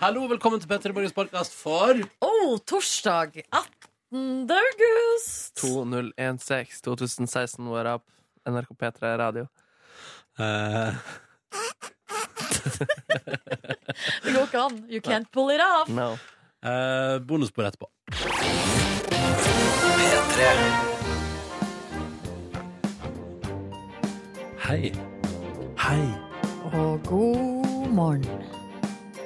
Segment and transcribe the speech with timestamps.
[0.00, 4.50] Hallo, velkommen til Petter Morgens podkast for Oh, torsdag 18.
[4.50, 5.54] august.
[5.60, 8.02] 2016 2016, what up?
[8.48, 9.46] NRK P3 Radio.
[10.38, 10.94] eh,
[14.24, 14.84] Det går ikke an.
[14.90, 15.88] You can't pull it off.
[15.88, 16.16] No.
[16.66, 17.86] eh, bonusbord etterpå.
[24.66, 24.92] Hei.
[25.78, 26.04] Hei.
[26.72, 27.59] Og god
[27.94, 28.26] morgen.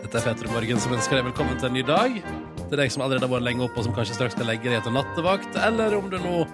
[0.02, 2.18] Dette er Petter Morgen som ønsker deg velkommen til en ny dag.
[2.64, 4.78] Til deg som allerede har vært lenge oppe og som kanskje straks skal legge deg
[4.80, 6.44] etter nattevakt, eller om du nå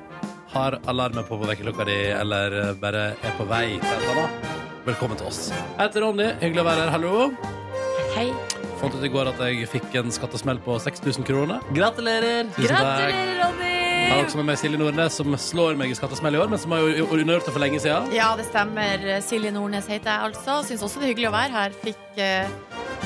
[0.54, 4.24] har alarmen på på vekkerklokka di, eller eh, bare er på vei til et eller
[4.24, 4.54] annet.
[4.86, 5.42] Velkommen til oss.
[5.52, 6.30] Jeg heter Ronny.
[6.40, 6.94] Hyggelig å være her.
[6.96, 7.14] Hallo.
[8.16, 8.28] Hei.
[8.80, 11.60] Fant ut i går at jeg fikk en skattesmell på 6000 kroner.
[11.76, 12.48] Gratulerer!
[12.56, 12.72] Tusen.
[12.72, 13.69] Gratulerer, Ronny.
[14.10, 16.58] Jeg har også med meg Silje Nordnes, som slår meg i skattesmell i år, men
[16.58, 18.08] som har jo undergjort det for lenge siden.
[18.10, 19.04] Ja, det stemmer.
[19.22, 20.56] Silje Nordnes heter jeg altså.
[20.66, 21.76] Syns også det er hyggelig å være her.
[21.84, 22.50] Fikk eh,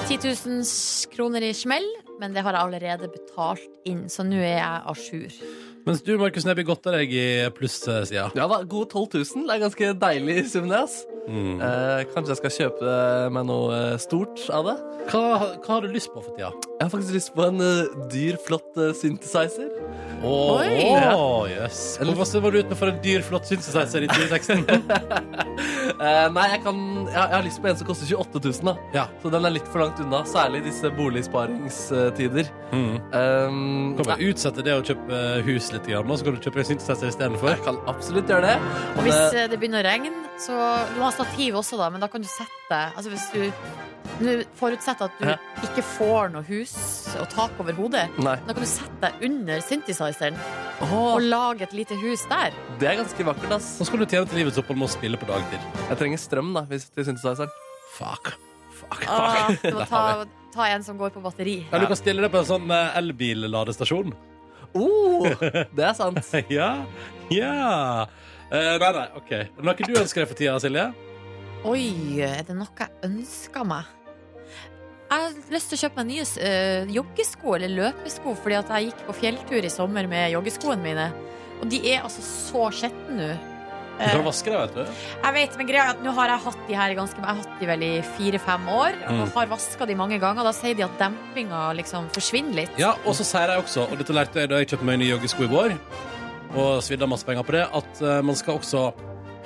[0.06, 0.64] 10 000
[1.12, 1.84] kroner i smell,
[2.22, 5.36] men det har jeg allerede betalt inn, så nå er jeg à jour.
[5.84, 8.30] Mens du, Markus Neby, godter deg i pluss-sida.
[8.32, 9.44] Ja da, Gode 12 000.
[9.44, 10.80] Det er ganske deilig sum, det.
[10.86, 11.02] ass.
[11.28, 11.60] Mm.
[11.60, 12.96] Eh, kanskje jeg skal kjøpe
[13.36, 14.78] meg noe eh, stort av det.
[15.12, 15.22] Hva,
[15.60, 16.54] hva har du lyst på for tida?
[16.78, 19.68] Jeg har faktisk lyst på en uh, dyr, flott uh, synthesizer.
[20.24, 20.68] Oi.
[21.12, 21.98] Oh, yes.
[22.00, 24.64] Hvor masse var du ute med for en dyr, flott synseseiser i 2016?
[25.94, 28.64] Eh, nei, jeg, kan, jeg, jeg har lyst på en som koster 28 000.
[28.70, 28.74] da.
[28.96, 29.04] ja.
[29.22, 32.48] Så den er litt for langt unna, særlig i disse boligsparingstider.
[32.74, 32.96] Mm.
[33.14, 36.62] Um, Kan vi utsette det å kjøpe hus litt, grann, og så kan du kjøpe
[36.64, 37.52] en synthesizer istedenfor?
[37.54, 38.56] jeg kan absolutt gjøre det.
[38.96, 40.54] Og hvis eh, eh, det begynner å regne, så
[40.92, 43.44] Du må ha stativ også, da, men da kan du sette Altså hvis du
[44.24, 46.74] Nå forutsetter at du ikke får noe hus
[47.18, 48.04] og tak over hodet.
[48.22, 48.34] nei.
[48.46, 50.36] Da kan du sette deg under synthesizeren
[50.84, 52.54] Åh, og lage et lite hus der.
[52.78, 53.72] det er ganske vakkert, ass.
[53.80, 55.62] Nå skal du tjene til livets opphold med å spille på dagtid.
[55.88, 57.50] Jeg trenger strøm da, hvis, til synthesizeren.
[57.96, 58.32] Fuck.
[58.74, 59.04] Fuck.
[59.08, 60.02] Ah, du må ta,
[60.54, 61.56] ta en som går på batteri.
[61.72, 64.12] Ja, du kan stille deg på en sånn eh, elbil-ladestasjon.
[64.74, 65.26] Oh,
[65.74, 66.20] det er sant.
[66.50, 66.72] ja.
[67.34, 68.06] Ja.
[68.54, 69.32] Eh, nei, nei, OK.
[69.34, 70.86] Er det Noe du ønsker deg for tida, Silje?
[71.64, 71.84] Oi,
[72.22, 73.88] er det noe jeg ønsker meg?
[75.04, 78.90] Jeg har lyst til å kjøpe meg nye eh, joggesko eller løpesko, fordi at jeg
[78.90, 81.08] gikk på fjelltur i sommer med joggeskoene mine.
[81.60, 83.34] Og de er altså så skjetne nå.
[83.94, 85.02] Du Eh, kan vaske deg, vet du.
[85.22, 87.36] Jeg vet, men greia er at nå har jeg hatt de her ganske Jeg har
[87.38, 89.20] hatt de vel i fire-fem år Mm.
[89.22, 92.96] Og har vasket de mange ganger Da sier de at dempinga liksom forsvinner litt Ja,
[93.06, 95.46] og så sier jeg også, og dette lærte jeg da jeg kjøpte meg nye joggesko
[95.46, 95.76] i vår,
[96.54, 98.92] og svidde masse penger på det, at eh, man skal også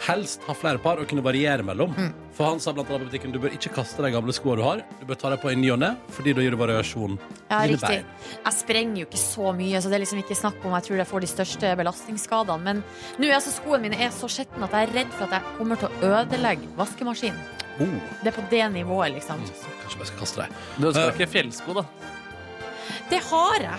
[0.06, 1.90] helst ha flere par og kunne variere mellom.
[1.98, 2.12] Mm.
[2.36, 4.62] For han sa blant annet på butikken du bør ikke kaste de gamle skoene du
[4.62, 4.82] har.
[5.00, 7.16] Du bør ta dem på i ny og ne, fordi da gir du variasjon.
[7.48, 8.06] Ja, Dine riktig bein.
[8.44, 11.00] Jeg sprenger jo ikke så mye Så det er liksom ikke snakk om Jeg tror
[11.00, 12.82] jeg får de største belastningsskadene Men
[13.18, 15.56] nå er altså skoene mine er så skjettene At jeg er redd for at jeg
[15.58, 17.40] kommer til å ødelegge vaskemaskinen
[17.80, 20.56] Oh, Det er på det nivået liksom kanskje jeg skal kaste dem.
[20.78, 21.10] Du ønsker Eh.
[21.12, 21.84] deg ikke fjellsko, da?
[23.10, 23.78] Det har jeg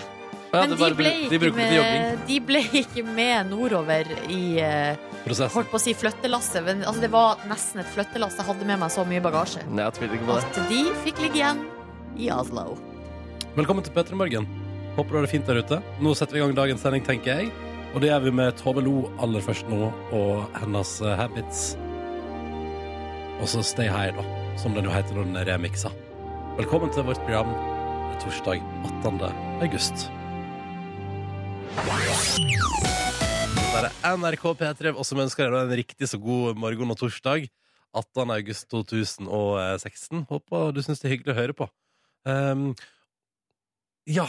[0.50, 4.98] Ja, Men de bare ble, de ikke med, de ble ikke med nordover i eh,
[5.22, 5.52] Prosessen.
[5.54, 8.80] Holdt på å si flyttelasset Men altså, det var nesten et flyttelass Jeg hadde med
[8.82, 10.48] meg så mye bagasje Nei, jeg tviler ikke på det.
[10.48, 11.62] At de fikk ligge igjen
[12.18, 12.74] i Oslo
[13.54, 14.46] Velkommen til Petter i Morgen.
[14.94, 15.80] Håper du har det fint der ute.
[16.02, 17.48] Nå setter vi i gang dagens sending, tenker jeg.
[17.90, 21.64] Og det gjør vi med Tove Lo aller først nå, og hennes eh, Habits.
[23.40, 24.22] Og så Stay High, da,
[24.60, 25.90] som den jo heter når den er remiksa.
[26.60, 27.50] Velkommen til vårt program.
[28.22, 28.62] Torsdag
[29.02, 29.20] 18.
[29.66, 30.10] august.
[33.70, 37.46] Det er NRK P3 og som ønsker deg en riktig så god morgen og torsdag.
[37.96, 38.32] 18.
[38.34, 40.24] august 2016.
[40.30, 41.66] Håper du syns det er hyggelig å høre på.
[42.26, 42.68] Um,
[44.10, 44.26] ja.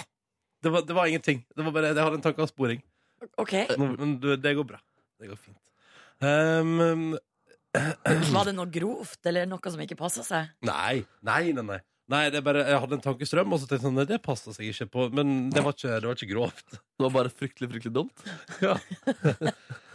[0.62, 1.42] Det var, det var ingenting.
[1.58, 2.82] Det var bare, jeg hadde en tankeavsporing.
[3.42, 4.80] Ok Nå- Men du, det går bra.
[5.22, 5.62] Det går fint.
[6.22, 7.16] Um,
[7.74, 10.50] Var det noe grovt Eller noe som ikke passa seg?
[10.68, 11.64] nei, nei, nei.
[11.66, 11.80] nei.
[12.12, 14.22] Nei, det er bare, Jeg hadde en tankestrøm, og så tenkte jeg sånn, nei, det
[14.26, 15.08] passa seg ikke på.
[15.16, 16.66] Men det var ikke, det var ikke grovt.
[16.76, 18.26] Det var bare fryktelig, fryktelig dumt.
[18.66, 18.76] Ja.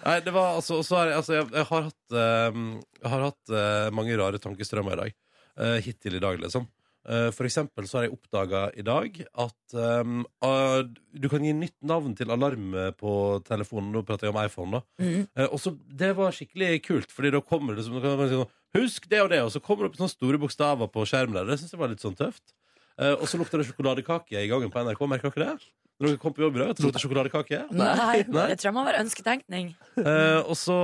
[0.07, 2.59] Nei, det var altså, og så har jeg, altså, jeg, jeg har hatt, uh,
[3.03, 5.17] jeg har hatt uh, mange rare tankestrømmer i dag.
[5.57, 6.69] Uh, hittil i dag, liksom.
[7.09, 10.81] Eh, for eksempel så har jeg oppdaga i dag at um, uh,
[11.15, 13.13] du kan gi nytt navn til alarm på
[13.47, 13.93] telefonen.
[13.95, 15.05] Nå prater jeg om iPhone, da.
[15.05, 15.29] Mm.
[15.39, 18.41] Uh, og så, Det var skikkelig kult, Fordi da kommer det som, da kan si
[18.41, 21.39] sånn, Husk det og det, og så kommer det opp sånne store bokstaver på skjermen
[21.41, 21.49] der.
[21.51, 22.55] Det synes jeg var litt sånn tøft.
[23.01, 25.03] Eh, og så lukter det sjokoladekake i gangen på NRK.
[25.11, 25.73] Merker dere det?
[25.97, 27.59] Når dere kom på jobb i dag, at det lukter sjokoladekake?
[27.73, 28.47] Nei, Nei.
[28.51, 29.71] det tror jeg må være ønsketenkning.
[30.01, 30.75] Eh, og så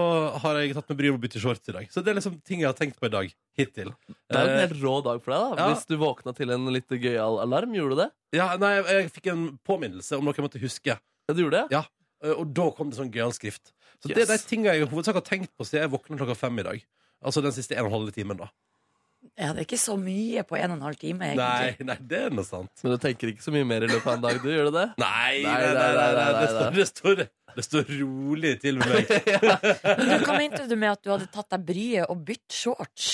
[0.41, 1.91] har jeg tatt med bryet med å bytte shorts i dag.
[1.93, 3.33] Så det er liksom ting jeg har tenkt på i dag.
[3.61, 3.91] Hittil.
[4.09, 5.67] Det er jo en Eh, helt rå dag for deg, da.
[5.67, 5.67] ja.
[5.75, 7.75] Hvis du våkna til en litt gøyal alarm.
[7.77, 8.11] Gjorde du det?
[8.41, 10.97] ja, nei, jeg, jeg fikk en påminnelse om noe jeg måtte huske.
[10.97, 11.77] Ja, du gjorde det?
[11.77, 11.85] Ja.
[12.25, 13.75] Eh, og da kom det sånn gøyal skrift.
[14.01, 16.35] Så det er de tingene jeg i hovedsak har tenkt på siden jeg våkna klokka
[16.41, 16.81] fem i dag.
[17.23, 18.51] Altså den siste en og en halv timen, da.
[19.39, 21.87] Ja, det er ikke så mye på en og en halv time, Nei, egentlig.
[21.89, 22.73] nei, det er noe sant.
[22.83, 24.49] Men du tenker ikke så mye mer i løpet av en dag, du?
[24.51, 24.87] Gjør du det?
[25.01, 27.23] Nei, Nei, nei, nei, nei, nei, nei, nei, nei, Det, står, det, står,
[27.57, 29.13] det står rolig til med meg.
[30.03, 33.13] Du, hva mente du med at du hadde tatt deg bryet og bytt shorts?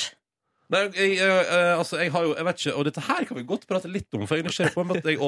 [0.73, 3.39] Nei, jeg, jeg, eh, altså, jeg har jo, jeg vet ikke, og dette her kan
[3.39, 5.21] vi godt prate litt om, for jeg er nysgjerrig på at jeg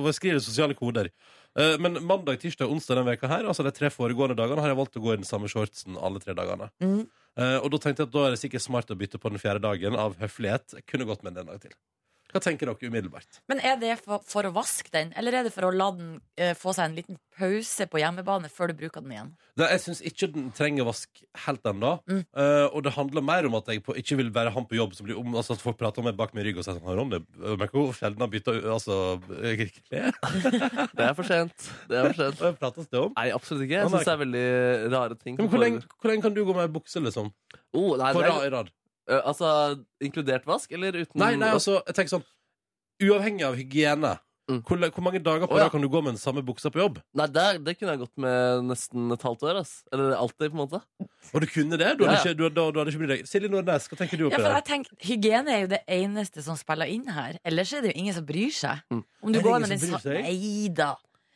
[0.00, 1.10] overskrider sosiale koder.
[1.56, 4.72] Eh, Men mandag, tirsdag og onsdag denne veka her, altså de tre foregående dagene, har
[4.72, 6.70] jeg valgt å gå i den samme shortsen alle tre dagene.
[6.80, 7.02] Mm.
[7.40, 9.40] Eh, Og da tenkte jeg at da er det sikkert smart å bytte på den
[9.40, 10.76] fjerde dagen av høflighet.
[10.76, 11.74] Jeg kunne gått med den en dag til.
[12.30, 13.40] Hva tenker dere umiddelbart?
[13.50, 16.12] Men er det for, for å vaske den, eller er det for å la den
[16.38, 19.32] eh, få seg en liten pause på hjemmebane før du bruker den igjen?
[19.58, 21.92] Det, jeg syns ikke den trenger vask helt ennå.
[22.10, 22.22] Mm.
[22.36, 24.96] Uh, og det handler mer om at jeg på, ikke vil være han på jobb
[24.96, 26.98] som blir om, altså at folk prater om meg bak min rygg og sier sånn
[27.00, 27.22] Ronny,
[27.60, 30.14] merker hvor sjelden han bytter altså, klær?
[30.96, 31.70] Det er for sent.
[31.90, 32.60] Det er for sent.
[32.60, 33.14] Prates det om?
[33.16, 33.78] Nei, absolutt ikke.
[33.80, 34.46] Jeg syns det er veldig
[34.94, 35.38] rare ting.
[35.40, 37.32] Men hvor, lenge, hvor lenge kan du gå med bukse, liksom?
[37.76, 38.70] Oh, nei, På rad er, i rad?
[39.10, 39.52] Øh, altså,
[40.00, 42.28] inkludert vask, eller uten Nei, nei, altså, jeg tenker sånn
[43.00, 44.18] Uavhengig av hygiene.
[44.50, 44.58] Mm.
[44.66, 45.66] Hvor, hvor mange dager på oh, ja.
[45.68, 46.98] rad kan du gå med den samme buksa på jobb?
[47.16, 49.60] Nei, det, det kunne jeg gått med nesten et halvt år.
[49.62, 49.74] Ass.
[49.94, 50.80] Eller alltid, på en måte.
[51.30, 51.92] Og du kunne det?
[52.00, 52.32] Du hadde, Ja, ja.
[52.32, 53.22] ikke, du, da, du hadde ikke brydd deg.
[53.30, 56.58] Silje Nordnes, hva tenker du Ja, oppi jeg tenker, Hygiene er jo det eneste som
[56.58, 57.38] spiller inn her.
[57.46, 58.82] Ellers er det jo ingen som bryr seg.
[58.90, 59.04] Mm.
[59.22, 60.26] Om du går med den som sa- bryr seg?
[60.26, 60.90] Nei da.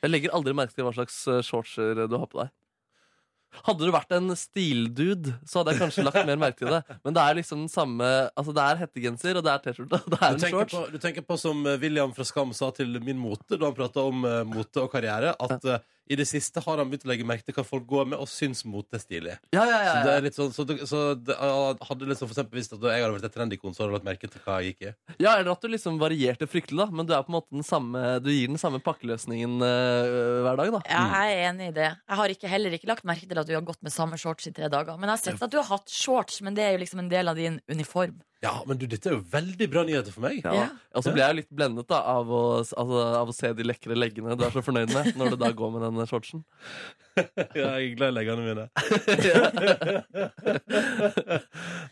[0.05, 2.51] Jeg legger aldri merke til hva slags øh, shortser du har på deg.
[3.65, 6.83] Hadde du vært en stildude, så hadde jeg kanskje lagt mer merke til det.
[7.07, 10.15] Men det er liksom den samme Altså det er hettegenser, og det er T-skjorte, og
[10.15, 10.75] det er Du en shorts.
[10.75, 13.77] på, du tenker på som eh, William fra Skam sa til Min Mote da han
[13.77, 17.11] prata om uh, mote og karriere, at eh, i det siste har han begynt å
[17.11, 19.05] legge merke til hva folk går med, og syns motestilig.
[19.05, 19.37] stilig.
[19.57, 22.35] Ja, ja, ja, Så det er litt sånn Så, det, så det, hadde liksom for
[22.35, 24.59] eksempel visst at jeg hadde vært et trendikon, så hadde du lagt merke til hva
[24.61, 24.93] jeg gikk i.
[25.25, 26.89] ja, eller at du liksom varierte fryktelig, da.
[26.93, 30.61] Men du er på en måte den samme Du gir den samme pakkeløsningen øh, hver
[30.61, 30.83] dag, da.
[30.91, 31.91] Ja, jeg er enig i det.
[31.97, 34.51] Jeg har ikke, heller ikke lagt merke til at du har gått med samme shorts
[34.51, 34.99] i tre dager.
[34.99, 37.13] Men jeg har sett at du har hatt shorts, men det er jo liksom en
[37.13, 38.21] del av din uniform.
[38.45, 40.43] Ja, men du, dette er jo veldig bra nyheter for meg.
[40.45, 40.53] Ja.
[40.59, 40.67] Ja.
[40.93, 43.65] Og så blir jeg jo litt blendet da av å, altså, av å se de
[43.65, 46.45] lekre leggene du er så fornøyd med når du da går med den shortsen.
[47.15, 48.65] Ja, jeg er glad i leggene mine.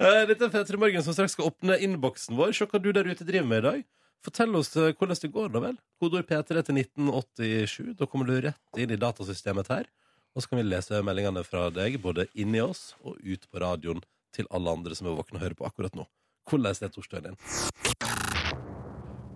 [0.03, 2.51] Eh, Dette er Petre Morgen som straks skal åpne innboksen vår.
[2.57, 3.85] Se hva du der ute driver med i dag.
[4.27, 5.77] Fortell oss eh, hvordan det går, da vel.
[6.03, 7.93] Kodord P3 til 1987.
[7.99, 9.87] Da kommer du rett inn i datasystemet her.
[10.35, 14.03] Og så kan vi lese meldingene fra deg, både inni oss og ut på radioen
[14.33, 16.07] til alle andre som er våkne og hører på akkurat nå.
[16.49, 17.37] Hvordan er torsdagen din?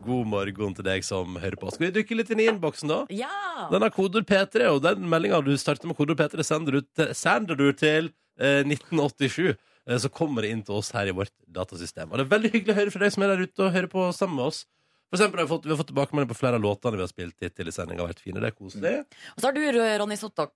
[0.06, 1.70] God morgen til deg som hører på.
[1.74, 2.98] Skal vi dykke litt inn i innboksen, da?
[3.10, 3.66] Ja!
[3.72, 7.10] Den har kodord P3, og den meldinga du starter med kodord P3, sender du til,
[7.16, 9.56] sender du til eh, 1987.
[9.56, 12.10] Eh, så kommer det inn til oss her i vårt datasystem.
[12.10, 13.90] Og det er veldig hyggelig å høre fra deg som er der ute og hører
[13.90, 14.62] på sammen med oss.
[15.06, 17.10] For eksempel, har vi, fått, vi har fått tilbakemelding på flere av låtene vi har
[17.10, 18.06] spilt hittil i sendinga.
[18.10, 18.94] Det er koselig.
[19.34, 19.62] Og så har du,
[20.02, 20.54] Ronny, sittet og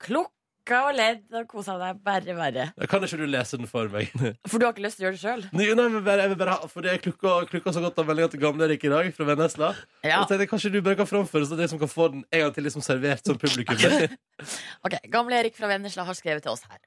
[0.60, 2.64] klukka og ledd og kosa deg bare verre.
[2.88, 4.10] Kan ikke du lese den for meg?
[4.50, 5.44] For du har ikke lyst til å gjøre det sjøl?
[5.56, 8.30] Nei, nei, bare, jeg vil bare ha, for det er klukka, så godt av meldinga
[8.32, 9.72] til gamle Erik i dag, fra Vennesla.
[10.04, 10.20] Ja.
[10.20, 12.44] Og tenkte jeg, Kanskje du bare kan framføre så det som kan få den en
[12.44, 13.78] gang til liksom servert som publikum.
[14.86, 16.78] Ok, Gamle Erik fra Vennesla har skrevet til oss her.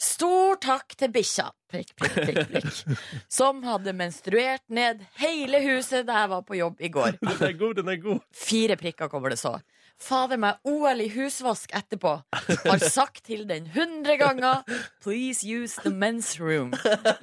[0.00, 3.00] Stor takk til bikkja prikk, prikk, prikk, prikk,
[3.32, 7.18] som hadde menstruert ned hele huset da jeg var på jobb i går.
[7.26, 8.22] Den er god, den er god.
[8.32, 9.56] Fire prikker kommer det så.
[10.02, 12.18] Fader meg OL i husvask etterpå.
[12.66, 14.64] Har sagt til den hundre ganger
[15.02, 16.74] Please use the men's room.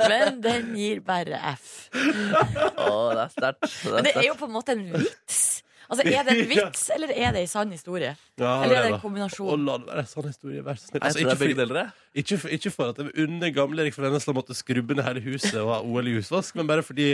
[0.01, 1.89] Men den gir bare F.
[1.93, 3.69] Å, det er sterkt.
[3.85, 5.43] Men det er jo på en måte en vits.
[5.93, 8.15] Altså, Er det en vits, eller er det en sann historie?
[8.39, 9.51] Ja, Eller er det en kombinasjon?
[9.51, 10.63] Å, la det være en sann historie.
[10.65, 11.03] Vær så snill.
[11.03, 11.91] Altså, ikke, for, deler.
[12.15, 15.23] ikke, for, ikke for at jeg under gamle Erik fra Vennesla måtte skrubbe ned hele
[15.27, 17.11] huset og ha OL i husvask, men bare fordi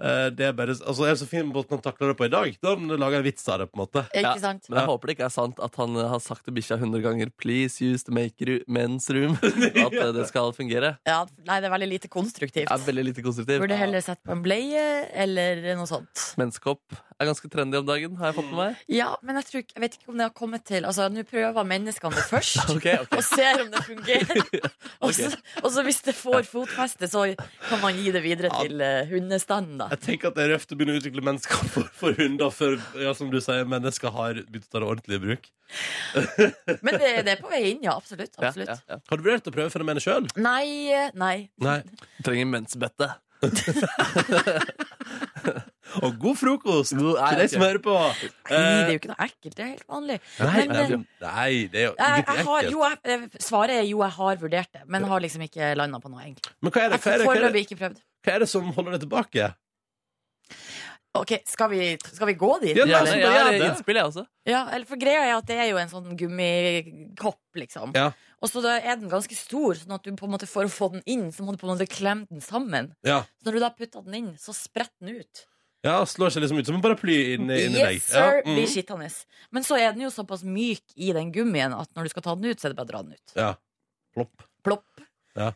[0.00, 2.54] det er bare Altså, jeg er så fin måten han takler det på i dag.
[2.62, 4.04] Da lager jeg en vits av det, på en måte.
[4.16, 4.68] Ikke sant?
[4.70, 7.04] Men jeg håper det ikke er sant at han eh, har sagt til bikkja 100
[7.04, 9.36] ganger 'please use the make men's room'.
[9.86, 10.96] At eh, det skal fungere.
[11.08, 12.68] Ja, nei, det er veldig lite konstruktivt.
[12.68, 13.60] Det er veldig lite konstruktivt.
[13.60, 16.26] Burde heller sett på en bleie eller noe sånt.
[16.40, 16.80] Menskopp
[17.20, 18.82] er ganske trendy om dagen, har jeg fått med meg.
[18.88, 21.66] Ja, men jeg, tror, jeg vet ikke om det har kommet til Altså, Nå prøver
[21.68, 22.62] menneskene det først.
[22.74, 23.18] okay, okay.
[23.18, 24.40] Og ser om det fungerer.
[25.04, 25.30] Og så,
[25.64, 27.22] og så hvis det får fotfeste, så
[27.64, 29.78] kan man gi det videre til uh, hundestanden.
[29.80, 32.52] da Jeg tenker at det er røft å begynne å utvikle mennesker for, for hunder
[32.52, 35.48] før ja, som du sier, mennesker har begynt å ta det ordentlig i bruk.
[36.84, 37.96] Men det, det er på vei inn, ja.
[37.96, 38.36] Absolutt.
[38.36, 38.74] Absolutt.
[38.74, 39.00] ja, ja.
[39.10, 40.28] Har du vurdert å prøve fenomenet sjøl?
[40.36, 41.36] Nei, eh, nei.
[41.64, 41.80] Nei.
[42.26, 43.12] Trenger mensbette.
[46.02, 47.94] Og god frokost God- nei, til deg som hører på.
[47.98, 49.54] Nei, det er Eh, jo ikke noe ekkelt.
[49.54, 50.18] Det er helt vanlig.
[50.38, 53.86] nei, Men, nei, eh, det er jo Jeg, jeg har, jo, jeg, eh, svaret er
[53.88, 56.52] jo jeg har vurdert det, men har liksom ikke landa på noe, egentlig.
[56.62, 58.72] Men hva er, det, Jeg hva, er det, hva, er det, hva er det som
[58.72, 59.54] holder deg tilbake?
[61.12, 62.76] Ok, skal vi, skal vi gå dit?
[62.78, 63.02] Ja, Gjerne.
[63.02, 63.62] nesten, Jeg har det.
[63.66, 64.22] innspill, jeg også.
[64.46, 67.90] Ja, eller for greia er at det er jo en sånn gummikopp, liksom.
[67.98, 68.12] Ja.
[68.40, 70.92] Og så er den ganske stor, sånn at du på en måte for å få
[70.94, 72.92] den inn, så må du på en måte klemme den sammen.
[73.04, 73.24] Ja.
[73.42, 75.42] Så når du da putter den inn, så spretter den ut.
[75.86, 77.96] Ja, slår seg liksom ut som en paraply inni, inni deg.
[77.98, 78.20] Yes, sir!
[78.20, 78.52] Ja, mm.
[78.58, 79.08] Blir skittende.
[79.54, 82.36] Men så er den jo såpass myk i den gummien at når du skal ta
[82.36, 83.36] den ut, så er det bare å dra den ut.
[83.38, 83.54] ja.
[84.10, 84.42] Plopp.
[84.66, 85.02] Plopp.
[85.38, 85.52] Ja.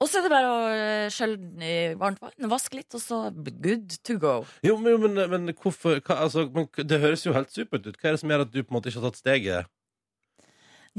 [0.00, 3.20] Og så er det bare å skjølle den i varmt vann, vaske litt, og så
[3.32, 4.34] good to go.
[4.66, 7.96] Jo, men, men, men hvorfor hva, altså, men, Det høres jo helt supert ut.
[7.96, 9.72] Hva er det som gjør at du på en måte ikke har tatt steget?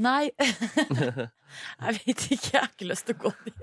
[0.00, 0.30] Nei
[1.84, 3.60] Jeg vet ikke, jeg har ikke lyst til å gå dit.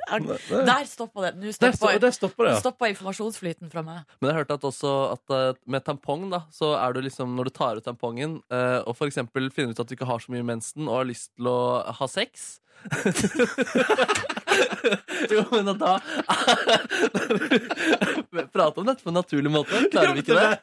[0.47, 1.31] Der stoppa det.
[1.41, 2.61] Nå stoppa der stopper det, ja.
[2.61, 4.05] stoppa informasjonsflyten fra meg.
[4.21, 7.49] Men jeg hørte at også at eh, med tampong, da, så er du liksom når
[7.49, 10.31] du tar ut tampongen, eh, og for eksempel finner ut at du ikke har så
[10.31, 11.59] mye mensen og har lyst til å
[11.99, 12.61] ha sex
[15.31, 15.93] Jo, men at da
[18.51, 19.81] Prate om dette på en naturlig måte.
[19.93, 20.53] Klarer vi ikke det?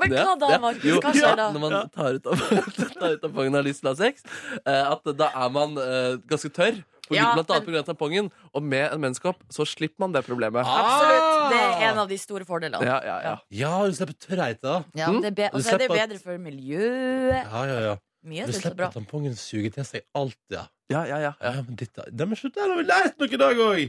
[0.00, 0.58] Men Ja, hva da.
[0.62, 0.98] Markus?
[1.02, 1.46] Hva skjer da?
[1.54, 2.24] Når man tar ut,
[2.98, 4.24] tar ut tampongen og har lyst til å ha sex,
[4.64, 6.82] eh, at da er man eh, ganske tørr.
[7.04, 7.82] På, Ja, blant annet men- pga.
[7.90, 8.30] tampongen.
[8.56, 10.64] Og med en menneskehopp så slipper man det problemet.
[10.64, 11.50] Absolutt.
[11.52, 12.80] Det er en av de store fordelene.
[12.86, 13.34] Ja, ja, ja.
[13.52, 14.78] Ja, du slipper tørrheita.
[14.96, 15.20] Ja, Mm.
[15.20, 17.44] det er og så er det bedre for miljøet.
[17.44, 17.94] Ja, ja, ja.
[18.24, 18.88] Mye Du sunt og bra.
[18.88, 20.62] slipper tampongen suge til seg alt, ja.
[20.92, 23.40] ja, ja, ja, Ja, men dette, Nei, men slutt, der har vi lært noe i
[23.42, 23.82] dag òg!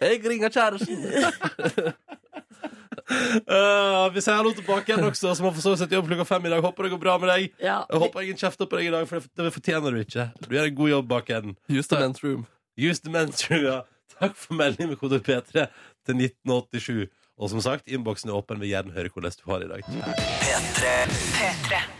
[0.00, 1.04] Jeg ringer kjæresten.
[3.08, 6.48] Uh, vi sier hallo tilbake igjen også, som har forsovet seg til jobb klokka fem
[6.48, 6.62] i dag.
[6.64, 7.46] Håper det går bra med deg.
[7.62, 7.78] Ja.
[7.88, 10.26] Jeg håper ingen kjefter på deg i dag, for det, det fortjener du ikke.
[10.44, 11.54] Du gjør en god jobb bak enden.
[11.70, 12.42] Use the men's room.
[12.78, 13.78] Use the men's room, ja.
[14.18, 15.68] Takk for melding med kode P3
[16.08, 17.06] til 1987.
[17.38, 18.58] Og som sagt, innboksen er åpen.
[18.58, 19.82] Vil gjerne høre hvordan du har det i dag.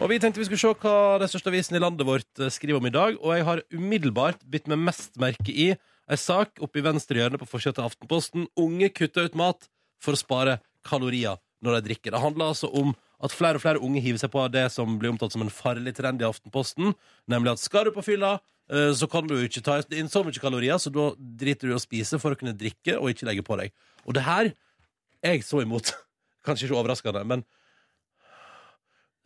[0.03, 2.81] Og vi tenkte vi skulle se hva den største avisen i landet vårt eh, skriver
[2.81, 3.19] om i dag.
[3.23, 5.69] Og jeg har umiddelbart bitt meg mest merke i
[6.09, 8.49] ei sak oppe i venstre hjørne på forsida av Aftenposten.
[8.59, 9.69] Unge kutter ut mat
[10.03, 12.15] for å spare kalorier når de drikker.
[12.15, 15.11] Det handler altså om at flere og flere unge hiver seg på det som blir
[15.11, 16.95] omtalt som en farlig trend i Aftenposten.
[17.31, 18.39] Nemlig at skal du på fylla,
[18.71, 21.75] eh, så kan du jo ikke ta inn så mye kalorier, så da driter du
[21.75, 23.75] i å spise for å kunne drikke og ikke legge på deg.
[24.07, 24.55] Og det her er
[25.25, 25.93] jeg så imot.
[26.47, 27.45] Kanskje ikke overraskende, men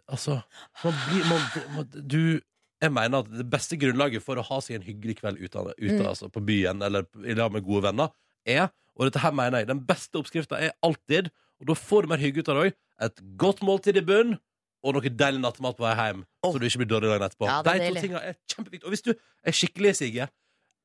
[0.08, 0.40] altså
[0.82, 1.44] man blir, man,
[1.76, 2.40] man, Du
[2.82, 6.00] Jeg mener at det beste grunnlaget for å ha seg en hyggelig kveld ute, ute
[6.00, 6.06] Mm.
[6.08, 8.08] altså, på byen eller i lag med gode venner,
[8.44, 11.30] er Og dette her mener jeg, den beste oppskrifta er alltid,
[11.60, 12.74] og da får du mer hygge ut av det òg,
[13.06, 14.34] et godt måltid i bunn
[14.82, 17.46] og noe deilig nattmat på vei hjem, så du ikke blir dårlig dagen etterpå.
[17.48, 18.84] Ja, De to tingene tinga er kjempeviktige.
[18.84, 20.26] Og hvis du er skikkelig, Sigge,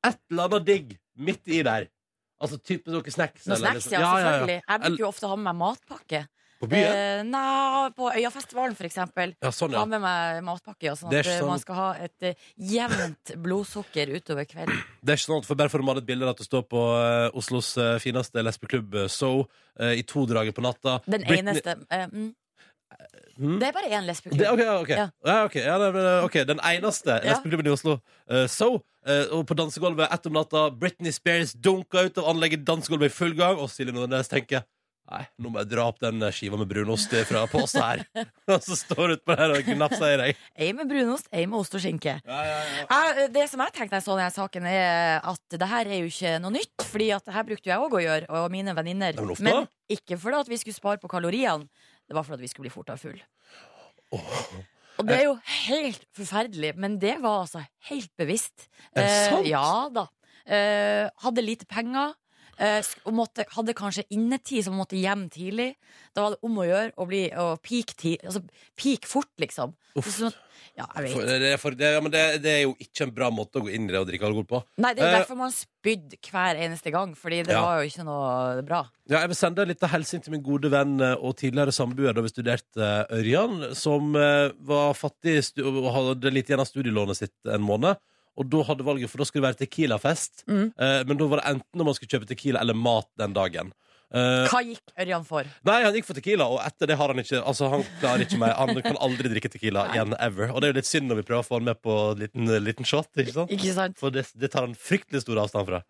[0.06, 1.88] et eller annet digg midt i der
[2.40, 3.46] Altså type noe snacks.
[3.46, 4.60] Noe eller snacks, liksom- ja, selvfølgelig.
[4.68, 6.26] Jeg bruker jo ofte å ha med meg matpakke.
[6.58, 6.90] På byen?
[6.90, 9.34] Eh, nei, på Øyafestivalen, for eksempel.
[9.40, 9.78] Ja, sånn, ja.
[9.78, 13.30] Ha med meg matpakke, ja, sånn at eh, sånn- man skal ha et eh, jevnt
[13.42, 14.74] blodsukker utover kvelden.
[15.04, 16.64] Det er ikke sånn at for Bare for å male et bilde at du står
[16.66, 19.46] på eh, Oslos eh, fineste lesbeklubb, eh, So,
[19.78, 20.96] i todraget på natta.
[21.06, 22.08] Den Britney- eneste eh,
[23.38, 23.58] mm.
[23.60, 24.40] Det er bare én lesbeklubb.
[24.40, 24.96] Det, ok, okay.
[24.96, 25.08] Ja.
[25.26, 25.64] Ja, okay.
[25.64, 27.98] Ja, det, er- ok, Den eneste lesbeklubben i Oslo.
[28.30, 28.78] Uh, so,
[29.08, 33.14] Uh, og på dansegulvet ett om natta, Britney Spears dunka ut av anlegget, dansegulvet i
[33.14, 34.66] full gang, og Silje Nordnes tenker
[35.08, 38.02] Nei, nå må jeg dra opp den eh, skiva med brunost fra påse her.
[38.52, 40.42] og så står du utpå her og gnafser i deg.
[40.60, 42.18] Ei med brunost, ei med ost og skinke.
[42.20, 42.82] Ja, ja, ja.
[42.90, 46.02] Jeg, det som jeg tenkte da jeg så denne saken, er at det her er
[46.02, 46.84] jo ikke noe nytt.
[46.90, 49.22] Fordi at det her brukte jeg òg å gjøre, og mine venninner.
[49.40, 51.64] Men ikke fordi at vi skulle spare på kaloriene,
[52.08, 53.20] det var for at vi skulle bli fortere full.
[54.98, 55.34] Og det er jo
[55.68, 58.66] helt forferdelig, men det var altså helt bevisst.
[58.96, 59.44] Er det sant?
[59.44, 60.06] Eh, ja da.
[60.48, 62.16] Eh, hadde lite penger.
[62.58, 65.72] Eh, og måtte, hadde kanskje innetid som måtte hjem tidlig.
[66.14, 68.42] Da var det om å gjøre å bli å peak, ti, altså,
[68.78, 69.74] peak fort, liksom.
[69.98, 70.08] Uff.
[70.14, 70.34] Sånn,
[70.78, 71.26] ja, jeg vet.
[71.42, 73.64] det, er for, det, ja, men det, det er jo ikke en bra måte å
[73.64, 74.60] gå inn i det og drikke alkohol på.
[74.82, 77.62] Nei, det er Eh, derfor man spydde hver eneste gang, Fordi det Ja.
[77.64, 78.82] var jo ikke noe bra.
[79.08, 82.14] Ja, jeg vil sende en liten hilsen til min gode venn eh, og tidligere samboer
[82.14, 87.62] da vi studerte Ørjan, som var fattig og hadde litt igjen av studielånet sitt en
[87.64, 87.98] måned.
[88.38, 90.44] Og da hadde valget, for da skulle det være Tequila-fest.
[90.46, 90.68] Mm.
[90.78, 93.72] Eh, men da var det enten om man skulle kjøpe Tequila eller mat den dagen.
[94.08, 95.44] Eh, Hva gikk Ørjan for?
[95.68, 98.38] nei, han gikk for Tequila, og etter det har han ikke Altså, han klarer ikke
[98.40, 100.48] mer Han kan aldri drikke Tequila igjen, ever.
[100.54, 102.22] Og det er jo litt synd når vi prøver å få han med på en
[102.22, 103.52] liten, liten shot, ikke sant?
[103.52, 103.98] Ikke sant?
[104.00, 105.82] For det, det tar han fryktelig stor avstand fra.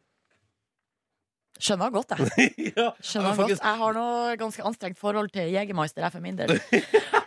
[1.59, 2.51] Skjønner godt, jeg.
[2.79, 3.63] ja, Skjønner men godt.
[3.63, 6.55] Jeg har noe ganske anstrengt forhold til Jegermeister, jeg for min del.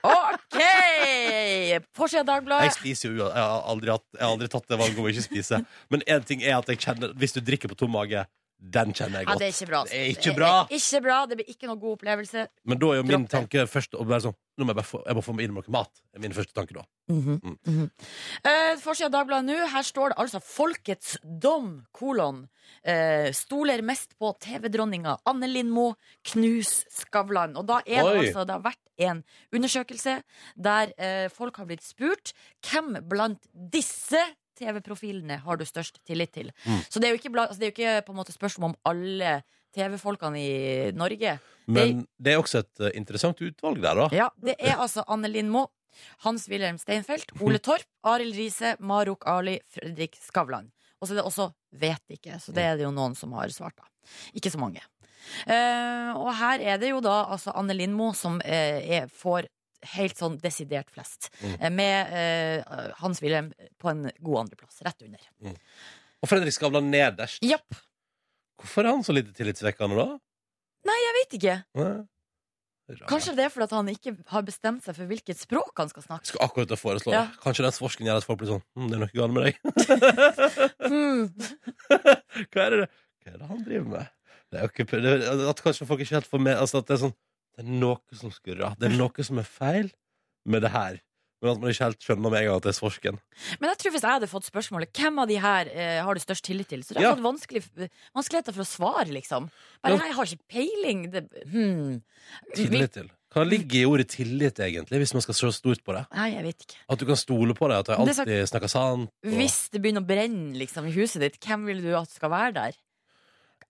[0.91, 1.87] OK!
[1.97, 4.99] Forsida av Jeg spiser jo, jeg har aldri, hatt, jeg har aldri tatt det valget
[4.99, 5.61] om å ikke spise.
[5.93, 8.25] Men én ting er at jeg kjenner Hvis du drikker på tom mage,
[8.61, 9.39] Den kjenner jeg Ja, godt.
[9.41, 9.83] det er ikke bra.
[9.89, 10.51] Det er ikke bra.
[10.69, 12.47] Det er ikke bra, det blir ikke noe god opplevelse.
[12.69, 14.99] Men da er jo min tanke først å være sånn Nå må jeg bare få,
[15.07, 15.89] jeg må få meg inn noe mat.
[16.11, 16.83] Det er min første tanke da.
[17.09, 17.87] Mm.
[18.45, 22.43] Eh, Forsida av Dagbladet nå, her står det altså 'Folkets dom', kolon.
[22.85, 27.55] Uh, stoler mest på TV-dronninga Anne Lindmo, knus Skavlan.
[27.57, 28.27] Og da er det Oi.
[28.27, 30.21] altså Det har vært en undersøkelse
[30.55, 32.33] der uh, folk har blitt spurt
[32.69, 34.21] hvem blant disse
[34.61, 36.51] TV-profilene har du størst tillit til.
[36.65, 36.79] Mm.
[36.87, 38.77] Så det er jo ikke, altså, det er jo ikke på en måte spørsmål om
[38.91, 39.41] alle
[39.75, 40.55] TV-folkene i
[40.97, 41.37] Norge.
[41.71, 44.09] Men det er også et uh, interessant utvalg der, da.
[44.15, 45.67] Ja, Det er altså Anne Lindmo,
[46.25, 50.71] Hans-Wilhelm Steinfeld, Ole Torp, Arild Riise, Maruk Ali, Fredrik Skavlan.
[50.99, 51.51] Og så er det også
[51.81, 53.87] vet ikke, så det er det jo noen som har svart, da.
[54.37, 54.83] Ikke så mange.
[55.45, 59.47] Uh, og her er det jo da altså Anne Lindmo som uh, er, får
[59.95, 61.29] helt sånn desidert flest.
[61.41, 61.55] Mm.
[61.57, 65.29] Eh, med eh, Hans-Wilhelm på en god andreplass, rett under.
[66.21, 67.41] Og Fredrik Skavlan nederst.
[67.45, 67.79] Japp.
[68.61, 70.19] Hvorfor er han så lite tillitsvekkende, da?
[70.85, 71.59] Nei, jeg vet ikke.
[71.81, 71.93] Nei.
[73.07, 76.03] Kanskje det er fordi at han ikke har bestemt seg for hvilket språk han skal
[76.03, 76.27] snakke.
[76.27, 77.25] Skal akkurat foreslå Ja.
[77.43, 79.53] Kanskje den svorsken gjør at folk blir sånn hm, Det er noe galt med deg.
[80.91, 81.21] Hmm.
[82.51, 84.11] Hva er det Hva er det han driver med?
[84.51, 85.13] Det er jo ikke, det,
[85.53, 87.15] at kanskje folk ikke helt får med altså at det er sånn
[87.57, 88.75] Det er noe som skurrer.
[88.79, 89.91] Det er noe som er feil
[90.45, 90.99] med det her.
[91.41, 93.15] Men at man ikke helt skjønner med en gang at det er svorsken.
[93.59, 96.21] Men jeg tror hvis jeg hadde fått spørsmålet Hvem av de her eh, har du
[96.21, 97.15] størst tillit til, så hadde jeg Ja.
[97.15, 99.49] fått vanskelig, vanskeligheter for å svare, liksom.
[99.81, 100.05] Bare, Ja.
[100.05, 101.01] jeg har ikke peiling.
[101.11, 102.03] Det, hmm.
[102.53, 103.09] Tillit til.
[103.33, 106.05] Hva ligger i ordet tillit, egentlig, hvis man skal se stort på det?
[106.13, 106.77] Nei, jeg vet ikke.
[106.93, 109.09] At du kan stole på det, at de er så- snakker sant.
[109.23, 112.29] og- Hvis det begynner å brenne liksom, i huset ditt, hvem vil du at skal
[112.29, 112.71] være der?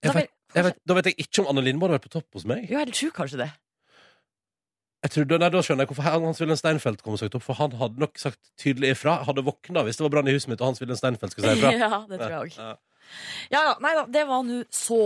[0.02, 2.26] Da vil, Jeg vet, da vet jeg ikke om Anne Lindmo hadde vært på topp
[2.34, 2.68] hos meg.
[2.68, 3.52] jo, jeg tror kanskje det.
[5.02, 7.74] Jeg trodde, nei, da skjønner jeg hvorfor Hans-Wilhelm Steinfeld kom og søkte opp, for han
[7.80, 9.16] hadde nok sagt tydelig ifra.
[9.26, 11.72] Hadde våkna hvis det var brann i huset mitt, og Hans-Wilhelm Steinfeld skulle si ifra.
[11.84, 12.70] ja, det tror jeg også.
[12.70, 12.78] Ja.
[13.52, 14.98] Ja, ja, nei da, det var nå så.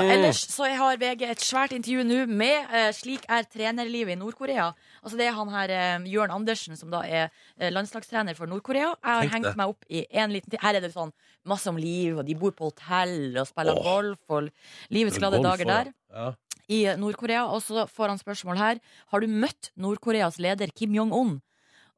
[0.00, 0.10] Mm.
[0.14, 4.18] Ellers så jeg har VG et svært intervju nå med eh, 'Slik er trenerlivet i
[4.18, 4.72] Nord-Korea'.
[5.02, 7.28] Altså Det er han her eh, Jørn Andersen, som da er
[7.58, 8.92] eh, landslagstrener for Nord-Korea.
[8.96, 9.56] Jeg har Tenk hengt det.
[9.60, 10.60] meg opp i en liten tid.
[10.62, 11.12] Her er det sånn
[11.48, 13.86] masse om liv, og de bor på hotell og spiller oh.
[13.86, 14.50] golf, og
[14.94, 16.32] livets glade Golf dager der Ja.
[16.68, 17.46] I Nord-Korea.
[17.50, 18.82] Og så får han spørsmål her.
[19.12, 21.40] Har du møtt Nord-Koreas leder Kim Jong-un?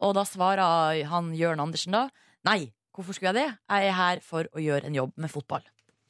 [0.04, 2.08] Og da svarer han Jørn Andersen da
[2.46, 2.72] nei.
[2.94, 3.58] Hvorfor skulle jeg det?
[3.72, 5.64] Jeg er her for å gjøre en jobb med fotball.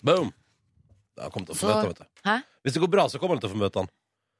[0.04, 0.34] Boom!
[1.16, 2.24] Da kommer til å få møte han, vet du.
[2.26, 2.34] Hæ?
[2.66, 3.92] Hvis det går bra, så kommer han til å få møte han.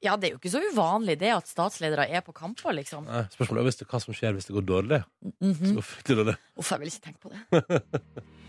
[0.04, 3.06] Ja, det er jo ikke så uvanlig det at statsledere er på kamper, liksom.
[3.08, 4.98] Nei, Spørsmålet er hva som skjer hvis det går dårlig.
[5.40, 6.34] Så går fryktelig.
[6.60, 7.80] Uff, jeg vil ikke tenke på det.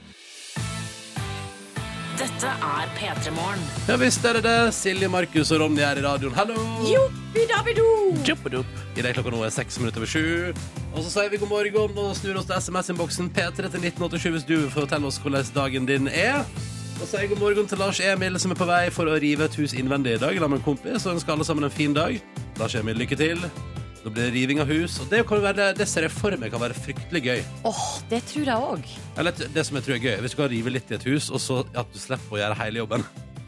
[2.15, 3.63] Dette er P3 Morgen.
[3.89, 4.71] Ja visst er det det.
[4.71, 6.31] Silje, Markus og Ronny er i radioen.
[6.37, 6.55] Hallo!
[6.87, 7.87] Joppidabido!
[8.23, 8.69] Joppadup.
[8.95, 10.53] I dag klokka nå er seks minutter over sju.
[10.93, 14.47] Og så sier vi god morgen og snur oss til SMS-innboksen P3 til 1987 hvis
[14.47, 16.45] du vil fortelle oss hvordan dagen din er.
[17.01, 19.59] Og sier god morgen til Lars Emil som er på vei for å rive et
[19.59, 20.39] hus innvendig i dag.
[20.39, 22.15] La med en kompis og ønsker alle sammen en fin dag.
[22.61, 23.43] Lars Emil, lykke til.
[24.05, 26.51] Da blir det riving av hus, og det, kan være, det ser jeg for meg
[26.53, 27.39] kan være fryktelig gøy.
[27.65, 28.91] Åh, det tror jeg òg.
[29.17, 31.31] Eller det som jeg tror er gøy, hvis du kan rive litt i et hus,
[31.33, 33.05] og så at du slipper å gjøre hele jobben.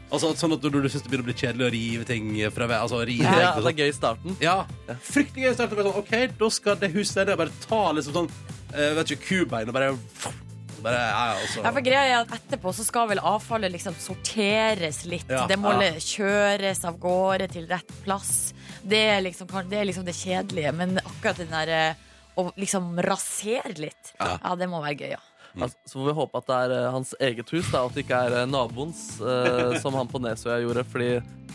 [0.08, 2.64] Altså Sånn at når du syns det begynner å bli kjedelig å rive ting fra
[2.70, 3.70] vei Altså rive Ja, det sånn.
[3.70, 4.36] er gøy i starten.
[4.42, 4.56] Ja,
[5.04, 5.82] fryktelig gøy i starten.
[5.84, 8.30] sånn OK, da skal det huset der bare ta liksom sånn
[8.72, 9.92] uh, Vet ikke, kubein og bare
[10.78, 11.62] Bare, ja, altså.
[11.64, 15.26] Ja, for greia er at Etterpå så skal vel avfallet liksom sorteres litt.
[15.26, 15.88] Ja, det må ja.
[15.98, 18.52] kjøres av gårde til rett plass.
[18.82, 20.72] Det er liksom det, er liksom det kjedelige.
[20.76, 22.04] Men akkurat den der eh,
[22.38, 24.36] å liksom rasere litt, Ja.
[24.42, 25.24] ja, det må være gøy, ja.
[25.58, 27.96] Altså, så får vi håpe at det er eh, hans eget hus, da, og at
[27.96, 30.84] det ikke er eh, naboens, uh, som han på Nesøya gjorde.
[30.92, 31.08] Fordi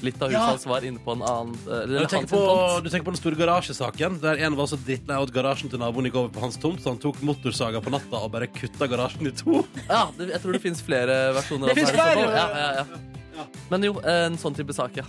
[0.04, 0.48] litt av huset Ja.
[0.50, 1.54] hans var inne på en annen
[1.88, 2.42] Du tenker, på,
[2.84, 5.80] du tenker på den store garasjesaken, der en var så drittlei av at garasjen til
[5.80, 8.90] naboen gikk over på hans tomt, så han tok motorsaga på natta og bare kutta
[8.92, 9.62] garasjen i to.
[9.88, 11.72] Ja, det, jeg tror det fins flere versjoner.
[11.72, 12.44] Det her flere!
[12.60, 13.48] ja, ja.
[13.72, 15.08] Men jo, en sånn type sak, ja.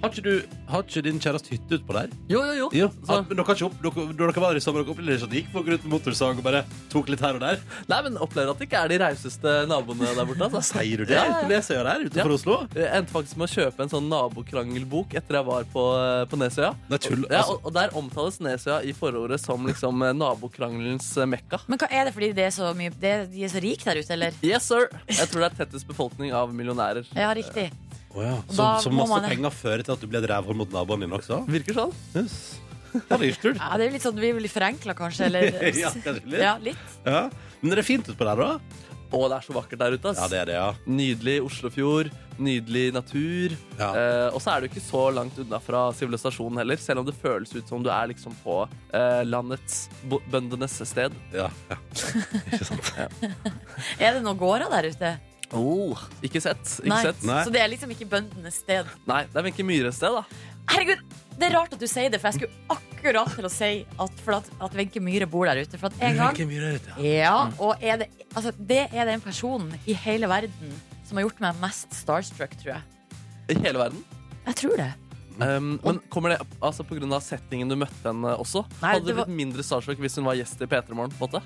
[0.00, 2.12] Har ikke, du, har ikke din kjæreste hytte utpå der?
[2.32, 2.68] Jo, jo, jo.
[2.72, 4.94] Ja, Så, men dere, har ikke opp, dere, når dere var der i sommer, dere
[4.94, 7.42] opplevde ikke at de gikk folk rundt med motorsag og bare tok litt her og
[7.44, 7.60] der?
[7.90, 10.46] nei, men opplever at det ikke er de rauseste naboene der borte.
[10.48, 10.62] Altså.
[10.80, 11.18] Sier du det?
[11.18, 11.40] Ja, ja.
[11.42, 12.38] På Nesøya der, utenfor Ja.
[12.40, 12.56] Oslo?
[12.80, 15.84] Jeg endte faktisk med å kjøpe en sånn nabokrangelbok etter jeg var på,
[16.32, 16.72] på Nesøya.
[16.88, 17.26] Nei, tull.
[17.28, 21.60] Ja, Altså, og, og der omtales Nesøya i forordet som liksom eh, nabokrangelens eh, mekka.
[21.68, 24.00] Men hva er det fordi det er så mye det, De er så rike der
[24.00, 24.40] ute, eller?
[24.44, 24.88] Yes, sir!
[25.12, 27.04] Jeg tror det er tettest befolkning av millionærer.
[27.16, 27.68] Ja, riktig.
[28.10, 28.34] Å ja.
[28.50, 30.72] Så, da så må masse man- penger fører til at du blir et rævhold mot
[30.74, 31.44] naboen din også?
[31.46, 31.92] Virker sånn.
[32.16, 32.36] Yes.
[32.90, 33.54] Ja, det er ikke tull.
[33.60, 35.26] Ja, det er litt sånn, Vi blir forenkla, kanskje?
[35.28, 36.40] Eller, Ja, kanskje litt.
[36.42, 36.96] Ja, litt.
[37.06, 37.28] Ja.
[37.60, 38.80] Men det er fint utpå der, da?
[39.10, 40.10] Å, det er så vakkert der ute.
[40.10, 40.18] ass.
[40.22, 40.66] Ja, det er det, ja.
[40.86, 43.54] Nydelig Oslofjord, nydelig natur.
[43.78, 43.88] Ja.
[43.94, 47.14] Eh, og så er du ikke så langt unna fra sivilisasjonen heller, selv om det
[47.18, 48.60] føles ut som du er liksom på
[48.94, 51.14] eh, landets bo bøndenes sted.
[51.34, 51.78] ja, ja.
[52.54, 52.92] Ikke sant?
[54.02, 55.10] Er det noen gårder der ute?
[55.56, 56.62] Oh, ikke sett.
[56.78, 57.00] Ikke Nei.
[57.08, 57.24] sett.
[57.26, 57.40] Nei.
[57.46, 58.90] Så det er liksom ikke bøndenes sted.
[59.10, 60.22] Nei, det er Wenche Myhres sted, da.
[60.70, 61.00] Herregud,
[61.40, 63.70] det er rart at du sier det, for jeg skulle akkurat til å si
[64.04, 65.80] at, for at, at Wenche Myhre bor der ute.
[65.80, 67.16] For at en gang Myhre er ute, ja.
[67.24, 70.74] Ja, og er det, altså, det er den personen i hele verden
[71.08, 73.16] som har gjort meg mest starstruck, tror jeg.
[73.50, 74.04] I hele verden.
[74.46, 74.92] Jeg tror det.
[75.40, 78.62] Um, men kommer det altså, av settingen du møtte henne også?
[78.82, 81.42] Nei, Hadde du blitt var- mindre starstruck hvis hun var gjest i P3 Morgen?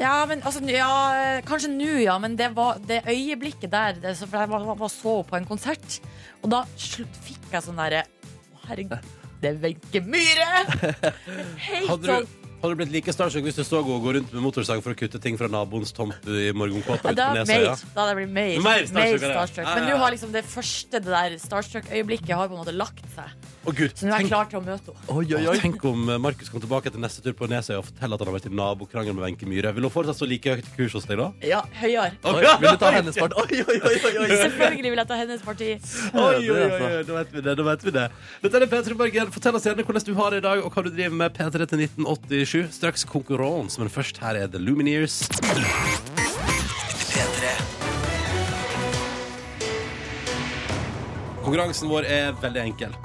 [0.00, 4.28] Ja, men altså, ja, kanskje nå, ja, men det var det øyeblikket der det, så,
[4.30, 5.98] For jeg var, var så på en konsert,
[6.42, 9.10] og da slutt, fikk jeg sånn derre Å, herregud,
[9.42, 10.48] det er Wenche Myhre!
[11.68, 14.44] Helt sånn du, hadde du blitt like starstruck hvis du så henne gå rundt med
[14.44, 18.18] motorsag for å kutte ting fra naboens tomt i morgenkåpa ute da, på hadde jeg
[18.20, 18.86] blitt mer, Mer
[19.18, 23.02] starstruck, Men du har liksom det første det der starstruck-øyeblikket har på en måte lagt
[23.16, 23.51] seg.
[23.62, 25.04] Å, Gud, Så nå er jeg tenk, klar til å møte henne.
[25.14, 25.58] Oi, oi, oi.
[25.62, 28.30] tenk om eh, Markus kommer tilbake etter neste tur på Nesøy og forteller at han
[28.32, 29.70] har vært i nabokrangel med Wenche Myhre.
[29.76, 31.28] Vil hun fortsatt stå like høyt kurs hos deg da?
[31.46, 32.16] Ja, høyere.
[32.26, 33.36] Oi, vil du ta hennes part?
[33.38, 34.26] Oi, oi, oi, oi, oi.
[34.32, 35.68] Selvfølgelig vil jeg ta hennes parti.
[36.10, 37.54] Oi, oi, oi, oi, da vet vi det.
[37.60, 38.08] da vet vi det
[38.42, 39.30] Dette er P3 Morgen.
[39.38, 41.38] Fortell oss gjerne hvordan du har det i dag, og hva du driver med.
[41.38, 42.74] P3 til 1987.
[42.80, 45.22] Straks konkurranse, men først her er The Lumineers.
[51.46, 53.00] Konkurransen vår er veldig enkel.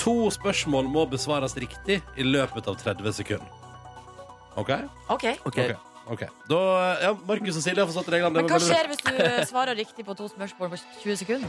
[0.00, 3.46] To spørsmål må besvares riktig i løpet av 30 sekunder.
[4.56, 4.70] OK?
[5.12, 5.60] Ok, Ok.
[6.10, 6.22] Ok.
[6.50, 6.56] Da,
[7.04, 8.34] ja, Markus og Silje har forstått reglene.
[8.34, 11.16] Det Men var hva veldig- skjer hvis du svarer riktig på to spørsmål på 20
[11.20, 11.48] sekunder?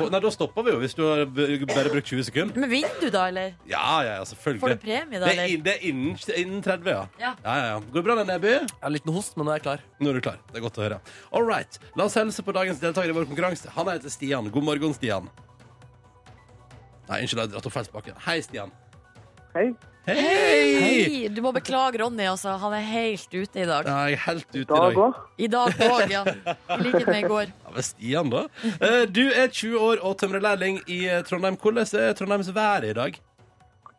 [0.00, 2.56] Nei, Da stopper vi jo, hvis du har b- bare brukt 20 sekunder.
[2.56, 3.52] Men vinner du da, eller?
[3.68, 4.80] Ja, ja, ja, Får selvfølgelig.
[4.80, 5.48] du premie da, Det er, eller?
[5.52, 7.06] inn, det er innen, innen 30, ja.
[7.20, 7.34] Ja.
[7.44, 7.80] Ja, ja, ja.
[7.80, 8.48] Går det bra, Neby?
[8.48, 9.78] Jeg har en liten host, men nå er jeg klar.
[10.00, 10.38] Nå er du klar.
[10.48, 11.00] Det er godt å høre.
[11.34, 11.78] All right.
[11.96, 13.68] La oss hilse på dagens deltaker i vår konkurranse.
[13.76, 14.48] Han heter Stian.
[14.50, 15.28] God morgen, Stian.
[17.10, 18.12] Nei, unnskyld, jeg har dratt opp feil spake.
[18.26, 18.70] Hei, Stian.
[19.56, 19.64] Hei.
[20.06, 20.18] Hei!
[20.80, 21.28] Hei!
[21.34, 22.52] Du må beklage Ronny, altså.
[22.62, 23.88] Han er helt ute i dag.
[23.90, 25.18] Ja, jeg er helt ute i Dag òg.
[25.42, 26.22] I dag òg, ja.
[26.24, 27.50] I likhet med i går.
[27.66, 28.44] Ja, men Stian, da.
[28.78, 31.58] Eh, Du er 20 år og tømrerlærling i eh, Trondheim.
[31.60, 33.18] Hvordan er Trondheims vær i dag?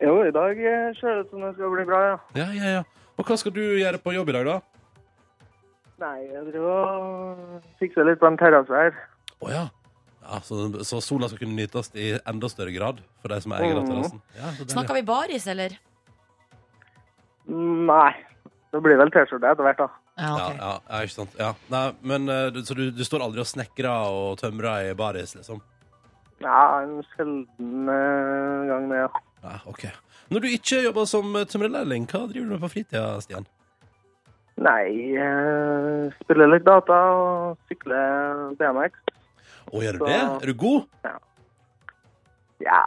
[0.02, 2.16] Jo, i dag eh, ser det ut som det skal bli bra, ja.
[2.40, 2.82] Ja, ja, ja.
[3.20, 4.58] Og hva skal du gjøre på jobb i dag, da?
[6.02, 8.96] Nei, jeg driver og fikser litt på en terrasse her.
[9.44, 9.62] Å ja.
[10.22, 13.64] Ja så, så sola skal kunne nytes i enda større grad for de som er
[13.66, 13.90] eier av Mhm.
[13.90, 14.20] terrassen.
[14.36, 14.74] Ja, så deilig.
[14.76, 15.74] Snakker vi baris, eller?
[17.48, 18.12] Mm, Nei,
[18.72, 19.88] det blir vel T-skjorte etter hvert, da.
[20.20, 20.56] Ja, Ja, ok.
[20.60, 21.36] ja, ja, ikke sant.
[21.40, 21.52] Ja.
[21.72, 25.34] Nei, men eh, du, Så du, du står aldri og snekrer og tømrer i baris,
[25.38, 25.62] liksom?
[26.42, 29.08] Ja, en sjelden eh, gang det, ja.
[29.42, 29.86] Ja, ok.
[30.30, 33.46] Når du ikke jobber som tømrerlærling, hva driver du med på fritida, Stian?
[34.62, 38.92] Nei, eh, spiller litt data og sykler BMX.
[39.70, 40.20] Å, gjør du Så- det?
[40.42, 40.86] Er du god?
[42.62, 42.80] Ja,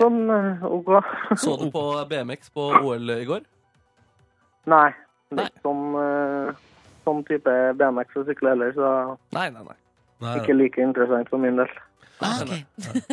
[0.00, 0.90] sånn eh, OK.
[1.38, 3.44] Så du på BMX på OL i går?
[4.70, 4.88] Nei,
[5.34, 5.44] Nei.
[5.44, 6.52] litt sånn, eh,
[7.06, 8.90] sånn type BMX å sykle heller, så
[9.34, 9.78] Nei, nei, nei.
[10.22, 11.70] Nei, ikke like interessant for min del.
[12.22, 12.52] Ah, ok.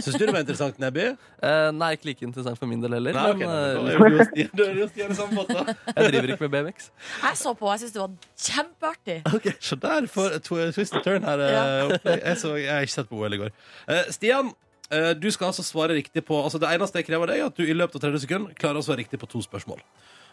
[0.03, 1.09] Syns du det var interessant, Nebby?
[1.49, 3.15] Eh, nei, ikke like interessant for min del heller.
[3.15, 3.99] Nei, ok, men da er
[4.35, 5.53] eh, jo da er samme båt,
[5.87, 6.89] jeg driver ikke med BMX.
[7.23, 8.11] Jeg så på, jeg syns det var
[8.45, 9.17] kjempeartig.
[9.35, 11.39] Ok, Så der for twist and turn her.
[11.39, 11.93] eh.
[12.25, 13.51] Jeg, så, jeg har ikke sett på OL i går.
[13.87, 14.51] Eh, Stian,
[14.91, 17.51] eh, du skal altså svare riktig på Altså Det eneste jeg krever av deg, er
[17.53, 19.81] at du i løpet av 30 sekunder klarer å svare riktig på to spørsmål.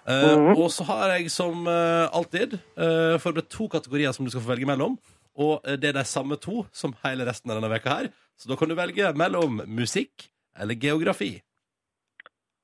[0.07, 0.59] Mm -hmm.
[0.63, 4.67] Og så har jeg som alltid eh, forberedt to kategorier som du skal få velge
[4.67, 4.99] mellom.
[5.37, 8.09] Og det er de samme to som hele resten av denne veka her.
[8.37, 11.37] Så da kan du velge mellom musikk eller geografi.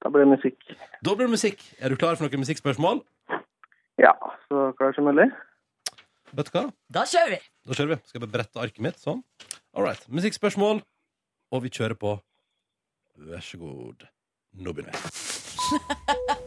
[0.03, 0.59] Da blir det musikk.
[1.05, 1.63] Da blir det musikk.
[1.79, 3.03] Er du klar for noen musikkspørsmål?
[4.03, 4.13] Ja,
[4.49, 5.29] så klar som mulig.
[6.33, 6.65] Vet du hva?
[6.93, 7.41] Da kjører vi!
[7.69, 8.01] Da kjører vi.
[8.09, 8.99] Skal jeg bare brette arket mitt?
[9.01, 9.21] Sånn.
[9.77, 10.03] All right.
[10.09, 10.83] Musikkspørsmål.
[11.53, 12.17] Og vi kjører på.
[13.29, 14.07] Vær så god.
[14.59, 15.01] Nå begynner vi.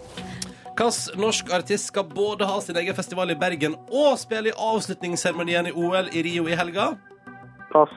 [0.75, 5.69] Hvilken norsk artist skal både ha sin egen festival i Bergen og spille i avslutningsseremonien
[5.69, 6.89] i OL i Rio i helga?
[7.71, 7.93] Pass.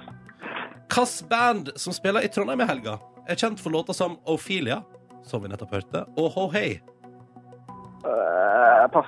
[0.89, 2.99] Hvilket band som spiller i Trondheim i helga,
[3.29, 4.83] er kjent for låter som Ophelia,
[5.25, 6.79] som vi nettopp hørte, og Ho Hey.
[8.05, 9.07] Uh, pass.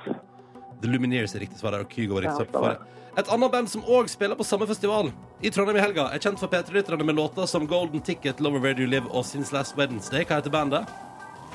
[0.81, 2.83] The Lumineers er riktig svar der, og Kygo var riktig svar.
[3.17, 5.09] Et annet band som òg spiller på samme festival
[5.41, 8.77] i Trondheim i helga, er kjent for P3-lytterne med låter som Golden Ticket, Lover Where
[8.77, 10.23] Do You Live og Since Last Wednesday.
[10.23, 10.85] Hva heter bandet?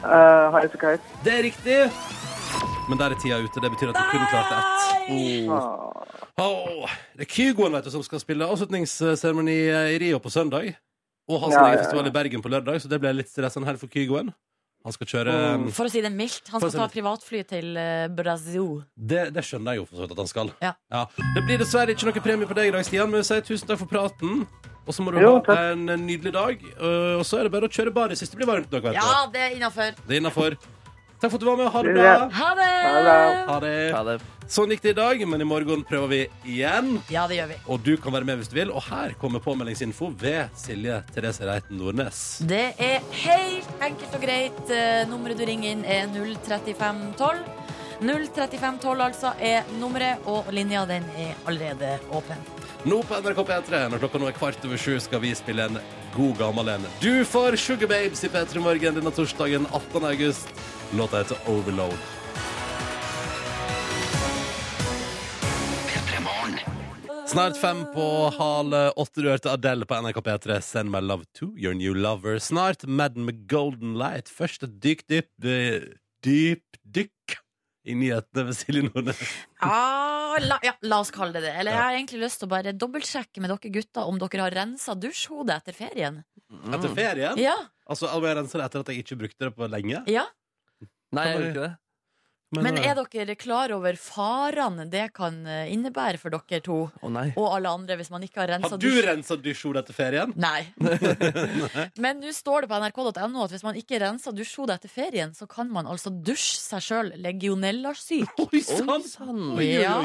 [0.02, 1.16] Uh, High to Kite.
[1.24, 2.35] Det er riktig!
[2.88, 3.60] Men der er tida ute.
[3.60, 4.82] Det betyr at du kun klarte ett.
[5.10, 6.02] Oh.
[6.38, 6.90] Oh.
[7.16, 9.56] det er Kygoen vet du, som skal spille avslutningsseremoni
[9.94, 10.74] i Rio på søndag.
[11.28, 11.82] Og han skal Ja, ja, ja.
[11.82, 14.30] festival i Bergen på lørdag, så det ble litt stressende her for Kygoen.
[14.86, 15.72] Han skal kjøre Mm.
[15.74, 16.46] For å si det mildt.
[16.52, 18.84] Han skal si ta privatfly til eh, Brasil.
[18.94, 20.52] det, det skjønner jeg jo for så vidt at han skal.
[20.62, 20.74] Ja.
[21.34, 23.66] Det blir dessverre ikke noe premie på deg i dag, Stian, men vi sier tusen
[23.66, 24.46] takk for praten.
[24.86, 26.62] Og så må du Jo, ha en nydelig dag.
[26.78, 28.84] øh, Og så er det bare å kjøre baris hvis det blir varmt nok.
[28.94, 30.54] Ja, det er innafor.
[31.26, 31.68] Takk for at du var med.
[31.74, 32.10] Ha det bra.
[32.30, 32.72] Ha det!
[33.50, 33.76] Ha det.
[33.96, 37.00] Ha det Sånn gikk det i dag, men i morgen prøver vi igjen.
[37.10, 37.56] Ja, det gjør vi.
[37.66, 38.70] Og du kan være med hvis du vil.
[38.70, 42.20] Og her kommer påmeldingsinfo ved Silje Therese Reiten Nordnes.
[42.46, 44.60] Det er helt enkelt og greit.
[44.70, 47.42] Eh, Nummeret du ringer inn, er 03512.
[48.06, 52.38] 03512 altså er nummeret, og linja den er allerede åpen.
[52.86, 55.80] Nå på NRK P3, når klokka nå er kvart over sju, skal vi spille en
[56.14, 56.86] god gammel en.
[57.02, 60.04] Du får Sugar Babes i P3 Morgen denne torsdagen 18.
[60.12, 60.52] august.
[60.92, 61.98] Låta heter Overload.
[67.26, 69.20] Snart fem på hale åtte.
[69.22, 70.60] Du hørte Adele på NRK P3.
[70.62, 72.38] Send my love to your new lover.
[72.38, 74.28] Snart Madden med Golden Light.
[74.30, 75.82] Først et dyp, dyp, eh,
[76.24, 77.36] dyp dykk
[77.86, 79.18] i nyhetene ved Silje Nordnes.
[79.62, 81.52] Ah, la, ja, la oss kalle det det.
[81.58, 81.76] Eller Ja.
[81.76, 84.94] jeg har egentlig lyst til å bare dobbeltsjekke med dere gutter om dere har rensa
[84.94, 86.22] dusjhodet etter ferien.
[86.72, 87.36] Etter ferien?
[87.38, 87.56] Ja,
[87.88, 90.02] Altså, jeg renser det etter at jeg ikke brukte det på lenge.
[90.10, 90.24] ja.
[91.16, 91.74] Nei, jeg gjør ikke det.
[92.54, 97.24] Men er dere klar over farene det kan eh, innebære for dere to Å nei.
[97.34, 100.34] og alle andre hvis man ikke har rensa Har du rensa dusjhodet etter ferien?
[100.46, 100.62] Nei.
[101.98, 105.48] Men nå står det på nrk.no at hvis man ikke renser dusjhodet etter ferien, så
[105.50, 108.38] kan man altså dusje seg sjøl legionellasyk.
[108.46, 109.42] Oi sann!
[109.66, 109.98] Ja,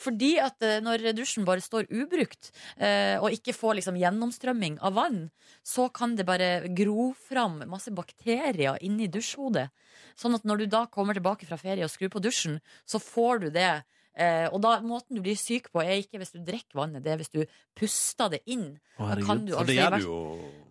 [0.00, 4.98] fordi at eh, når dusjen bare står ubrukt, eh, og ikke får liksom gjennomstrømming av
[4.98, 5.22] vann,
[5.62, 9.68] så kan det bare gro fram masse bakterier inni dusjhodet.
[10.16, 13.40] Sånn at når du da kommer tilbake fra ferie og skrur på dusjen, så får
[13.46, 13.82] du det.
[14.14, 17.10] Eh, og da, måten du blir syk på, er ikke hvis du drikker vannet, det
[17.10, 17.40] er hvis du
[17.74, 18.76] puster det inn.
[18.94, 20.18] Å, Da kan du altså, det gjør du jo.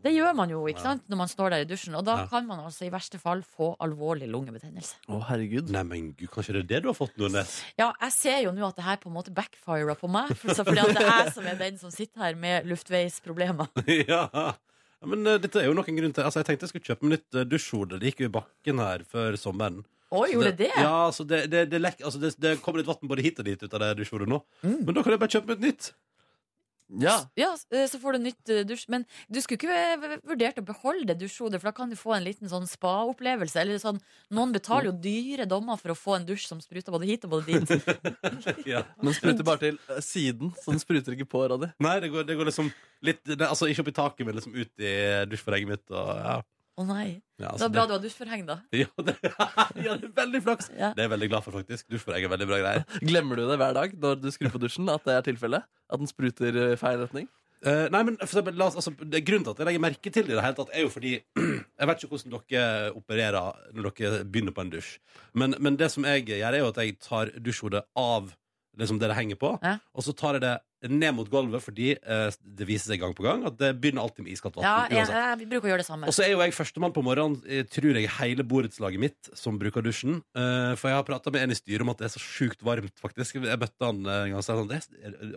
[0.04, 0.84] Det gjør man jo ikke Ja.
[0.94, 1.96] sant, når man står der i dusjen.
[2.00, 2.28] Og da Ja.
[2.28, 4.96] kan man altså i verste fall få alvorlig lungebetennelse.
[5.10, 5.70] Å, herregud.
[5.76, 7.64] Nei, men gud, kanskje det er det du har fått, Nordnes?
[7.78, 10.32] Ja, jeg ser jo nå at det her på en måte backfirer på meg.
[10.40, 13.68] For, så fordi at det er jeg som er den som sitter her med luftveisproblemer.
[14.08, 14.54] ja.
[15.04, 15.10] Ja.
[15.12, 17.18] Men eh, dette er jo noen grunn til Altså, jeg tenkte jeg skulle kjøpe meg
[17.18, 18.00] nytt uh, dusjhode.
[18.00, 19.84] Det gikk jo i bakken her før sommeren.
[20.14, 20.72] Så gjorde det det?
[20.78, 23.48] Ja, så det, det, det, lekk- altså det, det kommer litt vann både hit og
[23.50, 24.40] dit ut av det dusjhodet nå.
[24.62, 24.76] Mm.
[24.86, 25.88] Men da kan jeg bare kjøpe meg et nytt.
[27.02, 27.16] Ja.
[27.40, 28.86] Ja, eh, så får du nytt eh, dusj.
[28.94, 32.26] Men du skulle ikke vurdert å beholde det dusjhodet, for da kan du få en
[32.26, 33.60] liten sånn spa-opplevelse.
[33.62, 34.02] Eller sånn,
[34.34, 37.36] Noen betaler jo dyre dommer for å få en dusj som spruter både hit og
[37.38, 37.90] både dit.
[38.74, 38.84] ja.
[39.04, 41.72] Men spruter bare til eh, siden, så den spruter ikke på, Ronny.
[41.84, 42.72] Nei, det går, det går liksom
[43.04, 44.94] litt det, Altså ikke opp i taket, men liksom ut i
[45.28, 45.86] dusjforhenget mitt.
[45.92, 46.38] Og, ja.
[46.74, 47.22] Å nei.
[47.38, 48.56] Ja, Det altså, var bra du har dusjforheng, da.
[48.74, 50.72] ja, det, ja, det er veldig flaks.
[50.74, 50.90] Ja.
[50.96, 51.86] Det er jeg veldig glad for, faktisk.
[51.92, 52.86] Dusjforheng er veldig bra greier.
[53.10, 54.90] Glemmer du det hver dag når du skrur på dusjen?
[54.90, 55.70] At det er tilfellet?
[55.94, 57.30] At den spruter i feil retning?
[57.64, 60.34] Uh, nei, men eksempel, oss, altså, det Grunnen til at jeg legger merke til det,
[60.34, 61.14] i det tatt er jo fordi
[61.80, 64.98] Jeg vet ikke hvordan dere opererer når dere begynner på en dusj.
[65.40, 68.34] Men, men det som jeg gjør, er jo at jeg tar dusjhodet av
[68.80, 69.78] liksom det det henger på, Ja.
[69.94, 70.54] og så tar jeg det
[70.92, 74.26] ned mot gulvet fordi eh, det viser seg gang på gang at det begynner alltid
[74.26, 74.66] med iskaldt vann.
[74.68, 76.10] Ja, jeg, jeg, vi bruker å gjøre det samme.
[76.12, 79.60] Og så er jo jeg førstemann på morgenen, eh, tror jeg, hele borettslaget mitt som
[79.62, 80.20] bruker dusjen.
[80.36, 82.66] Eh, for jeg har prata med en i styret om at det er så sjukt
[82.68, 83.40] varmt, faktisk.
[83.40, 84.74] Jeg møtte han eh, en gang og sa sånn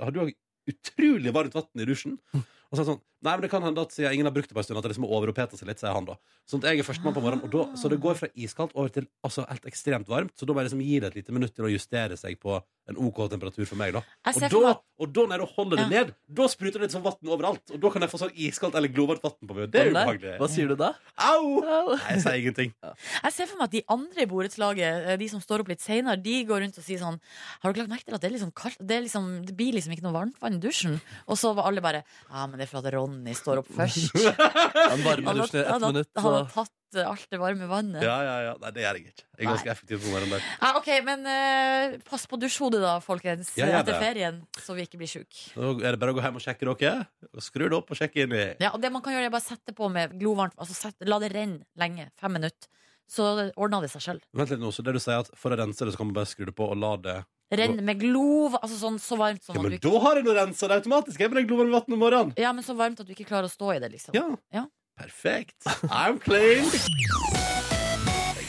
[0.03, 0.35] Har du òg
[0.67, 2.19] utrolig varmt vann i dusjen?
[2.71, 4.51] Og så er det sånn Nei, men det kan hende at siden ingen har brukt
[4.51, 6.19] det på en stund, at det liksom har overoppheta seg litt, sier han da.
[6.47, 8.93] Sånn at jeg er førstemann på morgenen, og da, så det går fra iskaldt over
[8.93, 10.35] til altså, helt ekstremt varmt.
[10.37, 12.59] Så da må jeg liksom gi det et lite minutt til å justere seg på
[12.87, 14.03] en OK temperatur for meg, da.
[14.31, 17.33] Og da, og da når jeg holder det ned, da spruter det litt sånn vann
[17.33, 17.73] overalt.
[17.75, 19.73] Og da kan jeg få sånn iskaldt eller glovarmt vann på meg.
[19.73, 20.35] Det er Å, ubehagelig.
[20.39, 20.93] Hva sier du da?
[21.27, 21.49] Au!
[21.65, 22.77] Nei, jeg sier ingenting.
[22.85, 25.83] Jeg ser for meg at de andre i borettslaget, eh, de som står opp litt
[25.83, 27.19] senere, de går rundt og sier sånn
[27.65, 28.79] Har du lagt merke til at det er liksom kaldt?
[28.79, 31.01] Det, er liksom, det blir liksom ikke noe varmt vann i dusjen.
[31.27, 34.17] Og så var alle bare Ja, men det er for at Ronny står opp først.
[34.17, 36.11] Han varmer Han har, i han ett minutt.
[36.17, 38.05] han har tatt eh, alt det varme vannet.
[38.07, 38.53] Ja, ja, ja.
[38.63, 39.25] Nei, det gjør jeg ikke.
[39.37, 40.47] Jeg er ganske effektiv på morgenen der.
[40.63, 44.01] Ja, ok, men uh, pass på dusjhodet da, folkens, Ja, ja, etter det.
[44.05, 45.43] ferien, så vi ikke blir sjuke.
[45.57, 46.95] Da er det bare å gå hjem og sjekke dere.
[47.35, 49.35] Og skru det opp og sjekke inn i Ja, og det man kan gjøre, er
[49.37, 52.09] bare sette på med glovarmt Altså sette, la det renne lenge.
[52.21, 52.71] Fem minutter.
[53.07, 53.23] Så
[53.55, 54.17] ordner det seg sjøl.
[54.35, 56.17] Vent litt nå, så det du sier at For å rense det, så kan man
[56.17, 57.19] bare skru det på og la det
[57.55, 60.33] Renn med glov, altså sånn så varmt som Ja, men du da har jeg nå
[60.35, 61.21] rensa det automatisk!
[61.23, 62.33] Jeg med det glovarme vann om morgenen.
[62.41, 64.17] Ja, men så varmt at du ikke klarer å stå i det, liksom.
[64.19, 64.27] Ja.
[64.55, 64.65] Ja.
[64.99, 65.55] Perfekt.
[65.93, 66.67] I'm clean.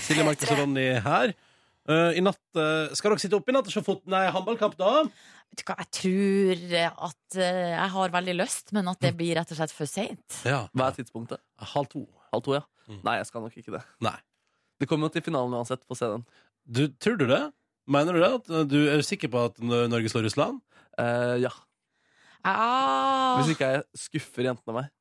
[0.08, 1.34] Silje Markus og Ronny her.
[1.88, 4.74] Eh, I natt eh, Skal dere sitte oppe i natt og se fot nei, håndballkamp,
[4.80, 5.04] da?
[5.52, 6.64] Vet du hva, jeg tror
[7.08, 10.42] at eh, jeg har veldig lyst, men at det blir rett og slett for seint.
[10.48, 10.66] Ja.
[10.74, 11.44] Hva er tidspunktet?
[11.76, 12.04] Halv to.
[12.34, 12.66] Halv to, ja.
[12.90, 13.00] Mm.
[13.06, 13.84] Nei, jeg skal nok ikke det.
[14.04, 14.18] Nei.
[14.82, 15.86] Det kommer jo til finalen uansett.
[15.88, 16.26] på CD-en.
[16.68, 17.44] Du, tror du det?
[17.88, 18.32] Mener du det?
[18.42, 20.60] At, eh, du er sikker på at Norge slår Russland?
[21.00, 21.54] Eh, ja.
[22.48, 24.92] Ah, Hvis ikke jeg skuffer jentene meg.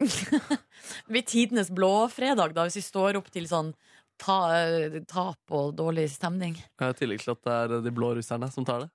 [0.00, 0.58] det
[1.10, 3.72] blir tidenes blåfredag, da, hvis vi står opp til sånn
[4.20, 6.56] ta, eh, tap og dårlig stemning.
[6.82, 8.90] I tillegg til at det er de blå russerne som tar det.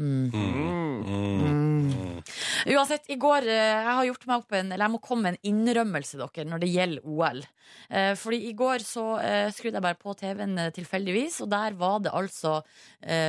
[0.00, 0.30] Mm.
[0.32, 1.04] Mm.
[1.04, 1.59] Mm.
[2.74, 5.38] Uansett, i går eh, Jeg har gjort meg opp en Eller jeg må komme med
[5.38, 7.40] en innrømmelse dere når det gjelder OL.
[7.90, 12.00] Eh, fordi i går så eh, skrudde jeg bare på TV-en tilfeldigvis, og der var
[12.04, 12.58] det altså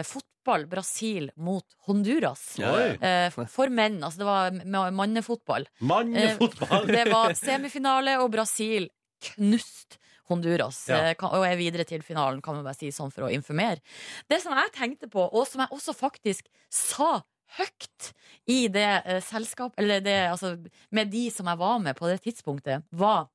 [0.08, 2.58] fotball Brasil mot Honduras.
[3.02, 4.00] Eh, for menn.
[4.04, 5.68] Altså det var mannefotball.
[5.86, 6.88] Mannefotball!
[6.90, 8.90] Det var semifinale, og Brasil
[9.32, 10.00] knust
[10.32, 10.86] Honduras.
[10.90, 10.98] Ja.
[11.12, 13.82] eh, kan- Og er videre til finalen, kan man bare si sånn for å informere.
[14.30, 17.22] Det som jeg tenkte på, og som jeg også faktisk sa
[17.58, 18.12] høyt
[18.52, 20.56] i det eh, selskap Eller det, altså,
[20.92, 23.28] med de som jeg var med på det tidspunktet, var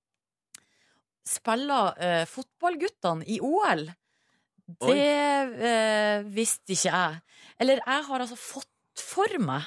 [1.27, 3.89] Spiller eh, fotballguttene i OL?
[4.67, 4.99] Det
[5.67, 7.19] eh, visste ikke jeg.
[7.63, 9.67] Eller jeg har altså fått for meg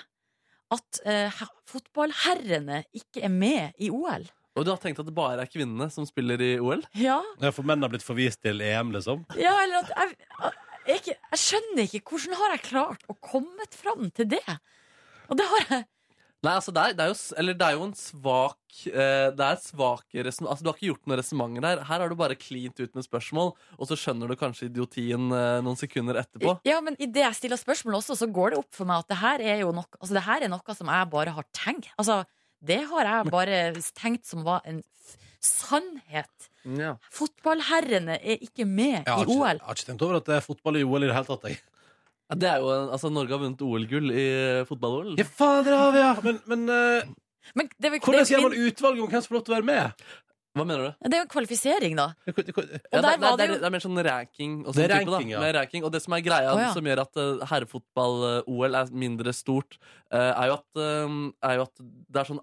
[0.72, 4.28] at eh, fotballherrene ikke er med i OL.
[4.60, 6.82] Og du har tenkt at det bare er kvinnene som spiller i OL?
[7.00, 9.24] Ja, Ja, For menn har blitt forvist til EM, liksom?
[9.40, 10.56] ja eller at jeg,
[10.90, 14.44] jeg, ikke, jeg skjønner ikke Hvordan har jeg klart å komme fram til det?
[15.30, 15.88] Og det har jeg
[16.40, 19.44] Nei, altså det er, det er jo, eller det er jo en svak eh, Det
[19.44, 21.82] er svake resonnement Altså Du har ikke gjort noen resonnement der.
[21.90, 25.58] Her har du bare klint ut med spørsmål, og så skjønner du kanskje idiotien eh,
[25.66, 26.54] noen sekunder etterpå.
[26.68, 29.20] Ja, men idet jeg stiller spørsmål også, så går det opp for meg at det
[29.20, 31.92] her er jo noe, altså det her er noe som jeg bare har tenkt.
[32.00, 32.22] Altså,
[32.72, 33.60] det har jeg bare
[34.00, 34.80] tenkt som var en
[35.44, 36.49] sannhet.
[36.66, 36.96] Ja.
[37.16, 39.58] Fotballherrene er ikke med i OL.
[39.58, 41.44] jeg har ikke tenkt over at det er fotball i OL i det hele tatt.
[41.50, 41.60] Jeg.
[42.30, 44.28] Ja, Det er jo en, altså Norge har vunnet OL-gull i
[44.70, 45.16] fotball-OL.
[45.18, 46.14] Ja, fader har vi, ja!
[46.24, 47.08] Men, men eh,
[47.56, 49.40] Men det, er jo- hvordan det, gjør er man jo- utvalg om hvem som får
[49.40, 50.04] lov til å være med?
[50.58, 51.08] Hva mener du?
[51.10, 52.06] det er jo en kvalifisering, da.
[52.28, 54.54] Ja, Og det, der det, var det, det er, jo- det er mer sånn ranking.
[54.66, 55.12] Og Det sånn er type, da.
[55.16, 55.40] ranking, ja.
[55.40, 55.84] Mer ranking.
[55.86, 56.70] Og det som er greia Å, ja.
[56.74, 59.78] som gjør at uh, herrefotball-OL er mindre stort,
[60.12, 61.16] eh, er, jo at, eh,
[61.50, 62.42] er jo at det er sånn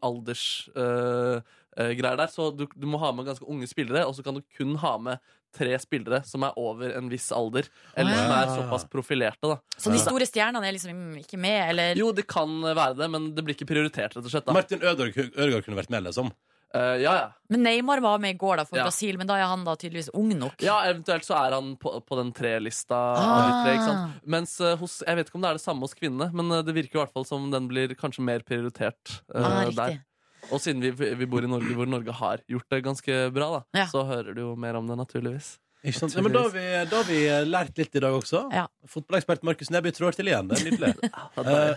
[1.76, 2.26] aldersgreier der.
[2.32, 4.96] Så du, du må ha med ganske unge spillere, og så kan du kun ha
[4.98, 5.18] med
[5.56, 7.68] tre spillere som er over en viss alder.
[7.96, 9.60] Eller som er såpass profilerte, da.
[9.80, 13.30] Så de store stjernene er liksom ikke med, eller Jo, det kan være det, men
[13.34, 14.46] det blir ikke prioritert, rett og slett.
[14.46, 16.32] da Martin Ødegaard kunne vært med, liksom.
[16.74, 17.26] Uh, ja, ja.
[17.48, 18.84] Men Neymar var med i går da for Ja.
[18.84, 20.58] Brasil, men da er han da tydeligvis ung nok.
[20.60, 23.62] Ja, eventuelt så er han på, på den tre-lista Ah.
[23.64, 23.94] tre.
[24.26, 26.60] Mens uh, hos, Jeg vet ikke om det er det samme hos kvinnene, men uh,
[26.66, 30.02] det virker i hvert fall som den blir kanskje mer prioritert eh, Ah, der.
[30.50, 33.80] Og siden vi, vi bor i Norge, hvor Norge har gjort det ganske bra, da,
[33.82, 33.86] Ja.
[33.90, 35.56] så hører du jo mer om det, naturligvis.
[35.86, 36.16] Ikke sant?
[36.16, 38.46] Ja, men da har, vi, da har vi lært litt i dag også.
[38.54, 38.66] Ja.
[38.90, 40.48] Fotballekspert Markus Neby trår til igjen.
[40.50, 41.10] Det er nydelig.
[41.38, 41.74] uh,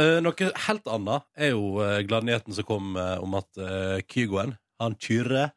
[0.00, 4.98] eh, noe helt annet er jo uh, gladnyheten som kom om at uh, Kygoen, han
[5.00, 5.48] Kyrre,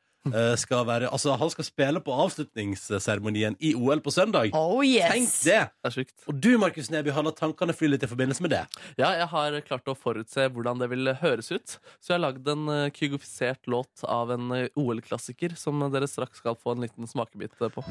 [0.61, 4.51] skal være Altså, han skal spille på avslutningsseremonien i OL på søndag.
[4.57, 5.61] Oh Tenk det!
[5.73, 6.13] det er sykt.
[6.29, 8.61] Og du, Markus Neby, har latt tankene fly litt i forbindelse med det.
[9.01, 11.77] Ja, jeg har klart å forutse hvordan det vil høres ut.
[11.97, 16.41] Så jeg har lagd en uh, kygofisert låt av en eh, OL-klassiker som dere straks
[16.41, 17.83] skal få en liten smakebit eh, på.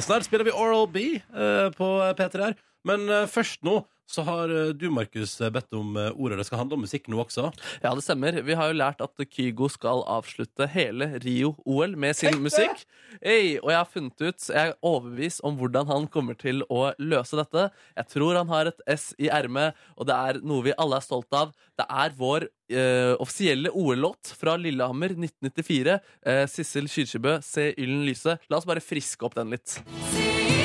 [0.00, 2.56] Snart spiller vi Oral B eh, på P3 her.
[2.84, 6.38] Men eh, først nå så har eh, du, Markus, eh, bedt om eh, ordet.
[6.40, 7.48] Det skal handle om musikk nå også.
[7.82, 8.36] Ja, det stemmer.
[8.44, 12.84] Vi har jo lært at Kygo skal avslutte hele Rio-OL med sin musikk.
[13.20, 16.90] Hey, og jeg har funnet ut, jeg er overbevist om hvordan han kommer til å
[17.00, 17.68] løse dette.
[17.96, 21.06] Jeg tror han har et S i ermet, og det er noe vi alle er
[21.06, 21.54] stolt av.
[21.78, 25.98] Det er vår eh, offisielle OL-låt fra Lillehammer 1994.
[26.26, 28.38] Eh, Sissel Kyrkjebø, 'Se yllen lyse'.
[28.50, 29.80] La oss bare friske opp den litt.
[29.80, 30.63] Ja,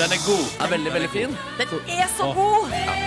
[0.00, 0.44] Den er god.
[0.56, 1.28] Den er veldig, veldig fin.
[1.58, 2.99] Den er så god!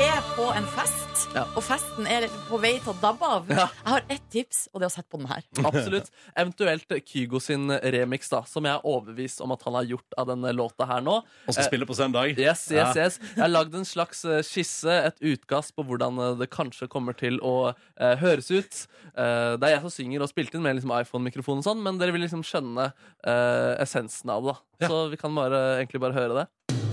[0.00, 0.96] Er på en fest,
[1.34, 1.42] Ja.
[1.54, 3.66] og festen er på vei til å dabbe av Ja.
[3.84, 5.42] Jeg har ett tips, og det er å sette på den her.
[5.68, 6.08] Absolutt.
[6.36, 10.26] Eventuelt Kygo sin remix, da, som jeg er overbevist om at han har gjort av
[10.32, 11.18] denne låta her nå.
[11.46, 12.32] Og skal spille på søndag.
[12.38, 13.04] Yes, yes, Ja.
[13.04, 13.18] yes.
[13.36, 17.16] Jeg har lagd en slags eh, skisse, et utkast på hvordan eh, det kanskje kommer
[17.16, 18.86] til å eh, høres ut.
[19.14, 21.98] Eh, det er jeg som synger og spilte inn med liksom iPhone-mikrofon og sånn, men
[22.00, 22.92] dere vil liksom skjønne
[23.26, 24.56] eh, essensen av det.
[24.56, 24.86] da.
[24.86, 24.88] Ja.
[24.88, 26.48] Så vi kan bare, egentlig bare høre det.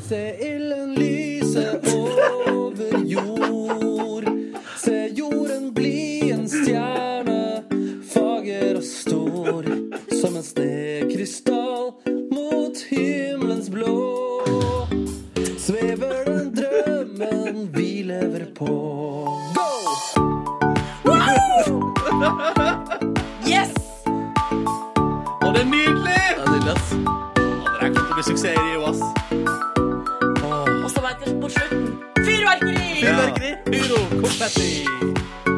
[0.07, 4.25] Se ilden lyse over jord.
[4.77, 7.63] Se jorden bli en stjerne,
[8.13, 9.63] fager og stor.
[10.21, 11.91] Som en snekrystall
[12.31, 13.95] mot himmelens blå.
[15.57, 18.73] Svever den drømmen vi lever på.
[19.57, 19.69] Go!
[23.47, 23.73] Yes!
[25.41, 26.17] Og det er nydelig!
[26.37, 26.89] Ja, Det er nydelig, ass.
[26.91, 29.26] Det er klart til å bli suksess i ass.
[33.27, 33.55] Fyrverkeri!
[33.67, 34.67] Pyro, konfetti.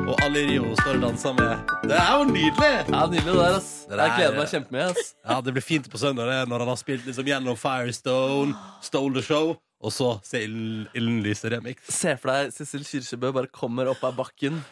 [0.09, 1.73] Og alle i Rio står og danser med.
[1.85, 2.69] Det er jo nydelig!
[2.89, 3.67] Ja, Nydelig det der, ass.
[3.89, 4.85] Det der- Jeg gleder meg kjempemye.
[4.89, 5.13] ass.
[5.29, 9.13] Ja, Det blir fint på søndag det, når han har spilt liksom gjennom Firestone, Stole
[9.13, 11.77] the Show, og så se Ilden Ilden lyse remix.
[11.89, 14.63] Se for deg Cecil Kyrkjebø bare kommer opp av bakken.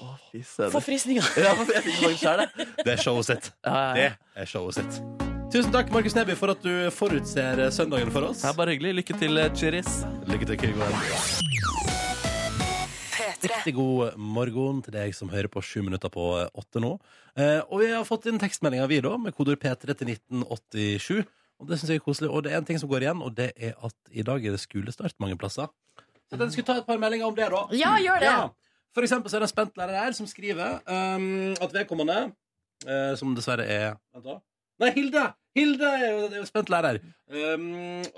[0.00, 0.10] Få.
[0.34, 2.66] Ja, jeg fikk faktisk selv det.
[2.84, 3.52] Det er showet sitt.
[3.64, 5.00] Ja, ja, Det er showet sitt.
[5.52, 8.42] Tusen takk, Markus Neby, for at du forutser søndagen for oss.
[8.42, 8.94] Det er bare hyggelig.
[9.04, 10.04] Lykke til, eh, Chiris.
[10.26, 12.03] Lykke til, Kygo.
[13.44, 16.94] Riktig god morgen til deg som hører på sju minutter på åtte nå.
[17.36, 21.24] Eh, og vi har fått inn tekstmeldinger, vi, da, med kodord P3 til 1987.
[21.62, 22.30] Og det synes jeg er koselig.
[22.30, 24.56] Og det er en ting som går igjen, og det er at i dag er
[24.56, 25.70] det skolestart mange plasser.
[26.30, 27.62] Så jeg skulle ta et par meldinger om det, da.
[27.76, 28.32] Ja, gjør det.
[28.32, 28.48] Ja.
[28.94, 32.18] For eksempel så er det en spent lærer her som skriver um, at vedkommende,
[32.86, 34.38] uh, som dessverre er Vent, da.
[34.82, 35.24] Nei, Hilde!
[35.54, 36.98] Hilde er jo, er jo spent lærer.
[37.30, 37.68] Um,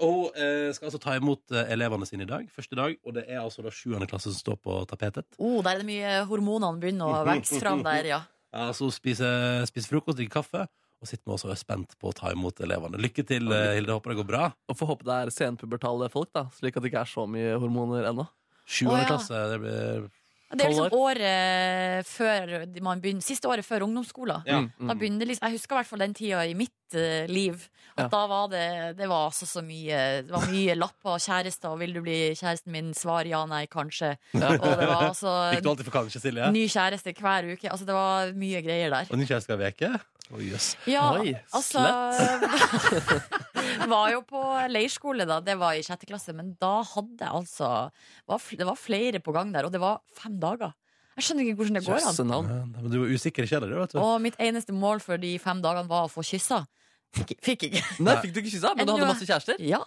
[0.01, 2.47] og hun eh, skal altså ta imot eh, elevene sine i dag.
[2.53, 2.97] Første dag.
[3.05, 5.29] Og det er altså da sjuende klasse som står på tapetet.
[5.37, 8.23] Oh, der er det mye hormonene begynner å vokse fram der, ja.
[8.57, 10.65] Ja, så hun spiser, spiser frokost, drikker kaffe.
[10.97, 12.97] Og sitter nå og er spent på å ta imot elevene.
[13.05, 13.93] Lykke til, eh, Hilde.
[13.93, 14.47] Håper det går bra.
[14.73, 17.59] Og får håpe det er senpubertale folk, da slik at det ikke er så mye
[17.61, 18.25] hormoner ennå.
[18.65, 19.11] Sjuende Å, ja.
[19.13, 19.43] klasse.
[19.53, 20.09] Det blir
[20.47, 22.53] Det er liksom året før
[22.85, 24.45] man begynner Siste året før ungdomsskolen.
[24.47, 24.61] Ja.
[24.63, 24.91] Mm, mm.
[24.93, 27.65] Da begynner liksom, jeg husker i hvert fall den tida i mitt uh, liv.
[27.97, 28.09] At Ja.
[28.13, 31.71] da var det Det var altså så mye Det var mye lapper og kjærester.
[31.73, 34.17] Og 'Vil du bli kjæresten min?' Svar ja, nei, kanskje.
[34.35, 36.53] Og det var altså Fikk du alltid for kanskje, Silje?
[36.53, 37.71] ny kjæreste hver uke.
[37.71, 39.07] Altså Det var mye greier der.
[39.11, 39.99] Og ny kjæreste hver uke?
[40.27, 40.73] Å, yes.
[40.91, 41.83] Ja, Oi, altså
[43.93, 44.41] Var jo på
[44.73, 45.39] leirskole, da.
[45.45, 46.35] Det var i sjette klasse.
[46.35, 47.69] Men da hadde jeg altså
[48.27, 50.75] var, Det var flere på gang der, og det var fem dager.
[51.17, 52.33] Jeg skjønner ikke hvordan det går an.
[52.51, 54.01] Ja, Men du var usikker i kjedet, du, vet du.
[54.03, 56.65] Og mitt eneste mål for de fem dagene var å få kyssa.
[57.17, 57.83] Fikk, fikk ikke.
[58.05, 58.75] Nei, fikk du ikke kyssa?
[58.77, 59.63] Men du hadde masse kjærester?
[59.65, 59.81] Ja.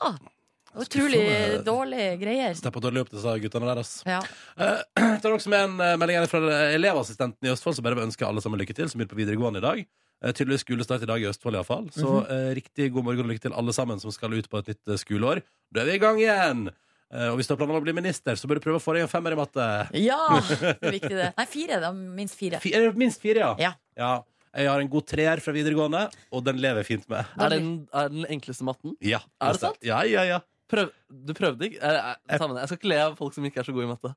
[0.80, 1.62] Utrolig Skuffende.
[1.66, 2.58] dårlige greier.
[2.58, 4.04] Steppa dårlig opp det disse guttene der, altså.
[4.10, 4.20] Ja.
[4.58, 6.42] Uh, Jeg tar også med en eh, melding fra
[6.76, 9.62] elevassistenten i Østfold som bare vil ønske alle sammen lykke til, som begynner på videregående
[9.62, 9.82] i dag.
[10.20, 11.88] Eh, Tydeligvis skolestart i dag i Østfold, iallfall.
[11.96, 14.74] Så eh, riktig god morgen og lykke til alle sammen som skal ut på et
[14.74, 15.42] nytt eh, skoleår.
[15.72, 16.66] Da er vi i gang igjen!
[17.10, 18.84] Eh, og hvis du har planer om å bli minister, så bør du prøve å
[18.84, 19.70] få deg en femmer i matte.
[19.98, 21.30] ja, det er viktig, det.
[21.40, 21.80] Nei, fire.
[21.86, 21.94] Da.
[21.96, 22.60] Minst fire.
[22.62, 23.72] Fi- er minst fire, ja?
[24.02, 24.12] Ja.
[24.50, 27.28] Jeg har en god treer fra videregående, og den lever jeg fint med.
[27.38, 28.96] Er det den, er den enkleste matten?
[29.06, 29.78] Ja, Er det sant?
[29.86, 30.40] Ja, ja, ja.
[30.70, 31.80] Prøv, du prøvde ikke?
[31.86, 33.90] Er, er, ta jeg skal ikke le av folk som ikke er så gode i
[33.90, 34.12] matte.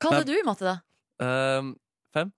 [0.00, 0.76] Hva hadde du i matte, da?
[1.60, 1.74] Um,
[2.16, 2.32] fem?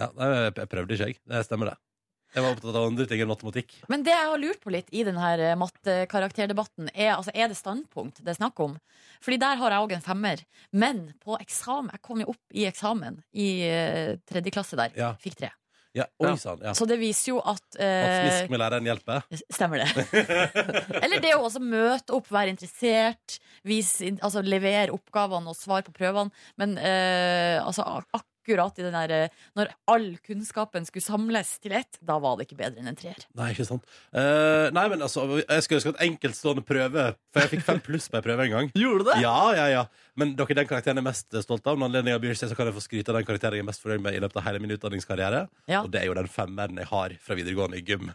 [0.00, 1.18] ja jeg jeg prøvde ikke, jeg.
[1.30, 1.89] Det stemmer, det.
[2.30, 3.72] Jeg var opptatt av andre ting enn matematikk.
[3.90, 8.20] Men det jeg har lurt på litt i denne mattekarakterdebatten, er, altså, er det standpunkt
[8.22, 8.76] det er snakk om.
[9.24, 10.44] Fordi der har jeg òg en femmer.
[10.72, 14.94] Men på eksamen Jeg kom jo opp i eksamen i eh, tredje klasse der.
[14.98, 15.14] Ja.
[15.20, 15.50] Fikk tre.
[15.96, 16.70] Ja, Oi sånn, Ja.
[16.78, 19.24] Så det viser jo at At eh, med læreren hjelper.
[19.50, 20.04] Stemmer det.
[21.02, 25.94] Eller det å også møte opp, være interessert, vise, altså levere oppgavene og svar på
[25.96, 26.30] prøvene.
[26.62, 27.82] Men uh, altså,
[28.14, 29.28] ak- akkurat i den der eh,
[29.58, 33.18] Når all kunnskapen skulle samles til ett, da var det ikke bedre enn en treer.
[33.38, 33.86] Nei, ikke sant.
[34.12, 38.08] Eh, nei, men altså, jeg skulle ønske at enkeltstående prøve For jeg fikk fem pluss
[38.10, 38.72] på en prøve en gang.
[38.80, 39.18] Gjorde du det?
[39.24, 39.84] Ja, ja, ja.
[40.18, 41.78] Men dere, den karakteren jeg er mest stolt av.
[41.78, 43.84] Når anledningen byr seg, så kan jeg få skryte av den karakteren jeg er mest
[43.84, 45.46] fornøyd med i løpet av hele min utdanningskarriere.
[45.70, 45.84] Ja.
[45.84, 48.10] Og det er jo den femmeren jeg har fra videregående i gym.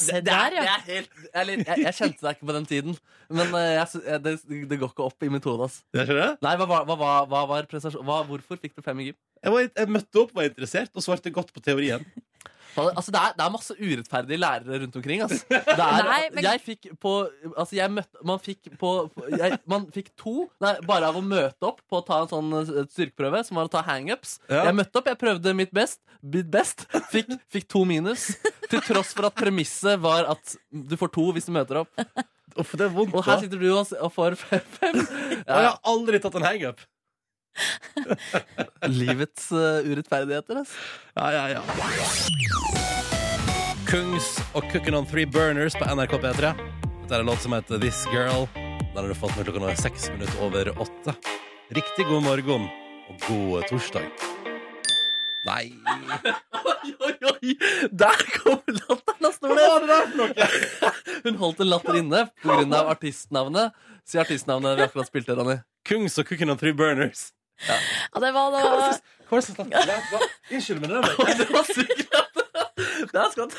[0.00, 0.76] Se Det, det, der, er, det ja.
[0.76, 2.98] er helt eller, jeg, jeg kjente deg ikke på den tiden,
[3.32, 4.34] men eh, jeg, det,
[4.70, 5.68] det går ikke opp i mitt hode.
[5.92, 7.68] Nei, hva, hva, hva, hva var
[8.28, 9.18] hvorfor fikk du fem i gym?
[9.42, 12.04] Jeg, var, jeg møtte opp, var interessert og svarte godt på teorien.
[12.76, 15.22] Altså, det, er, det er masse urettferdige lærere rundt omkring.
[15.22, 15.44] Altså.
[15.48, 18.92] Det er, Nei, men- Jeg fikk på Altså, jeg møtte Man fikk på
[19.28, 22.52] jeg, Man fikk to nei, bare av å møte opp på å ta en sånn
[22.62, 24.38] eh, styrkeprøve, som var å ta hangups.
[24.48, 24.64] Ja.
[24.70, 28.30] Jeg møtte opp, jeg prøvde mitt best, mitt best fikk, fikk to minus.
[28.72, 31.92] Til tross for at premisset var at du får to hvis du møter opp.
[32.56, 33.14] Uff, det er vondt.
[33.16, 34.64] Og her sitter du og, og får fem.
[34.80, 34.98] fem.
[35.02, 36.80] Og jeg har aldri tatt en hangup.
[39.00, 40.62] Livets eh, urettferdigheter.
[40.62, 40.76] altså.
[41.16, 41.62] Ja, ja, ja.
[43.92, 46.54] Kungs og Cooking on Three Burners på NRK P3.
[47.02, 48.48] Dette er en låt som heter This Girl.
[48.56, 51.16] Den har du fått med klokka nå er seks minutter over åtte.
[51.76, 52.68] Riktig god morgen
[53.08, 54.31] og god torsdag.
[55.46, 55.72] Nei
[56.62, 57.54] Oi, oi, oi!
[57.90, 60.34] Der kom latteren av stolen!
[61.24, 62.82] Hun holdt en latter inne pga.
[62.92, 63.74] artistnavnet.
[64.06, 65.58] Si artistnavnet vi akkurat spilte, Ronny.
[65.88, 67.30] Kungs og Cooking on Three Burners.
[67.66, 67.76] Ja,
[68.22, 69.00] det var da Hva det?
[69.30, 71.02] Hva- hva- Unnskyld, men det.
[71.42, 72.41] Det var sikkert
[73.12, 73.54] Det er skatt.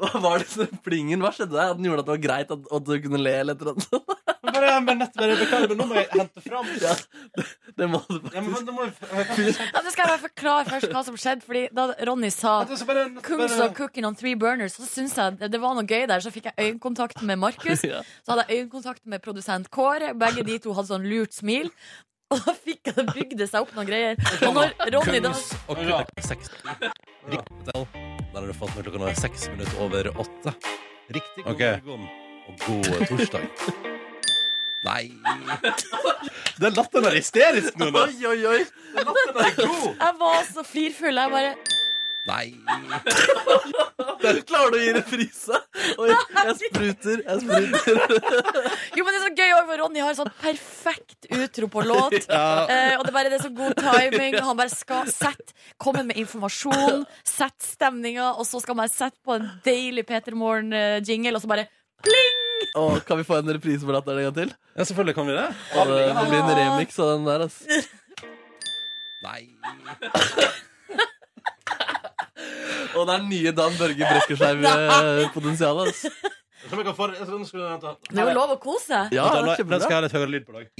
[0.00, 1.22] Hva var det som plingen?
[1.24, 1.72] Hva skjedde der?
[1.74, 3.74] At den gjorde at det var greit at, at du kunne le eller et eller
[3.74, 4.20] annet?
[4.54, 6.92] Bare, men nett, bare, beklager, men nå må jeg hente fram Ja,
[7.34, 7.44] det,
[7.80, 8.70] det må du Ja, men faktisk.
[8.76, 11.42] må ja, skal jeg bare forklare først hva som skjedde.
[11.48, 15.38] Fordi da Ronny sa bare- Kungs bare- og cooking on three burners, så syns jeg
[15.40, 16.20] det- det var noe gøy der.
[16.22, 17.82] Så fikk jeg øyekontakt med Markus.
[17.94, 18.02] Ja.
[18.24, 20.14] Så hadde jeg øyekontakt med produsent Kåre.
[20.18, 21.70] Begge de to hadde sånn lurt smil.
[22.32, 24.16] Og da fikk jeg det bygde seg opp noen greier.
[24.46, 25.52] Og når Ronny da Kungs
[27.74, 28.13] og.
[28.34, 30.54] Der har du fått med klokka nå er seks minutter over åtte.
[31.14, 31.62] Riktig god Ok.
[31.86, 32.08] morgen.
[32.48, 33.44] Og god torsdag.
[34.84, 35.04] Nei
[36.60, 37.86] Den latteren er hysterisk nå.
[37.94, 38.02] da.
[38.04, 38.58] Oi, oi, oi!
[38.96, 39.86] Den latteren er god.
[40.02, 41.16] Jeg var så flirfull.
[41.22, 41.54] Jeg bare
[42.24, 42.54] Nei
[44.48, 45.58] Klarer du å gi reprise?
[46.00, 47.98] Oi, jeg spruter, jeg spruter.
[48.96, 52.16] Jo, men det er så gøy òg, for Ronny har sånn perfekt utro på låt.
[52.24, 54.38] Eh, og det, bare, det er så god timing.
[54.46, 59.36] Han bare skal sette, komme med informasjon, sette stemninga, og så skal man sette på
[59.36, 61.68] en deilig Peter Morn-jingle, og så bare
[62.80, 64.56] Å, kan vi få en reprise på latteren en gang til?
[64.72, 65.48] Ja, selvfølgelig kan vi det.
[65.76, 67.60] Og det, det blir en remix av den der, ass.
[69.24, 69.40] Nei
[72.94, 76.04] Og det er nye Dan Børge Brekkerskeiv-potensialet, ass.
[76.64, 77.90] Jeg tror vi kan få det- jeg skal vi vente.
[78.10, 79.12] Det er jo lov å kose seg.
[79.12, 80.66] Ja, Vent, nå- Den skal jeg ha litt høyere lyd på dag.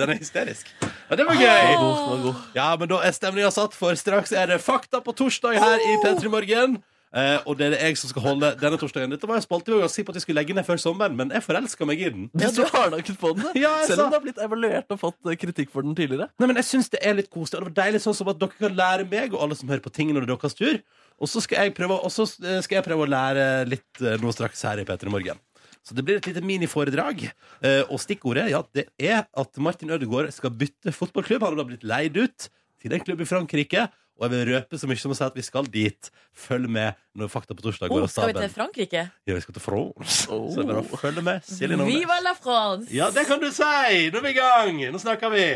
[0.00, 0.66] Den er hysterisk.
[1.10, 1.74] Ja, det var gøy!
[1.76, 2.34] God, den var god.
[2.54, 5.96] Ja, men da er stemninga satt, for straks er det Fakta på torsdag her i
[6.04, 6.78] P3 Morgen.
[7.10, 9.10] Eh, og det er det jeg som skal holde denne torsdagen.
[9.10, 11.32] Dette var en spalte var si på at vi skulle legge ned før sommeren, men
[11.34, 12.28] jeg forelska meg i den.
[12.38, 13.48] Ja, Du har nok på den.
[13.64, 16.30] Ja, selv om det har blitt evaluert og fått eh, kritikk for den tidligere.
[16.38, 17.58] Nei, men jeg syns det er litt koselig.
[17.58, 19.82] Og det var deilig sånn som at dere kan lære meg og alle som hører
[19.84, 20.80] på ting når det er deres tur.
[21.20, 24.80] Og så skal jeg eh, skal jeg prøve å lære litt eh, nå straks her
[24.80, 25.42] i P3 Morgen.
[25.82, 27.26] Så det blir et lite miniforedrag.
[27.64, 31.42] Eh, og stikkordet ja, det er at Martin Ødegaard skal bytte fotballklubb.
[31.42, 32.50] Han har blitt leid ut
[32.80, 33.88] til en klubb i Frankrike.
[34.20, 36.10] Og jeg vil røpe så mye som å si at vi skal dit.
[36.36, 38.50] Følg med når Fakta på torsdag går Oh, av skal vi til.
[38.52, 39.04] Frankrike?
[39.26, 40.26] Ja, vi skal til France.
[40.28, 40.50] Oh.
[40.52, 41.48] Så det er bare å følge med.
[41.88, 42.90] Viva la France!
[42.92, 43.64] Ja, det kan du si!
[44.12, 44.82] Nå er vi i gang!
[44.92, 45.46] Nå snakker vi.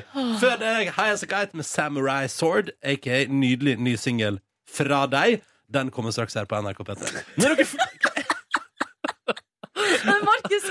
[0.41, 5.43] Før deg, High As A Kite med Samurai Sword, aka nydelig ny singel fra deg.
[5.75, 7.25] Den kommer straks her på NRK P3.
[7.37, 7.77] Nå er dere f
[9.74, 9.74] Men
[10.25, 10.65] Markus,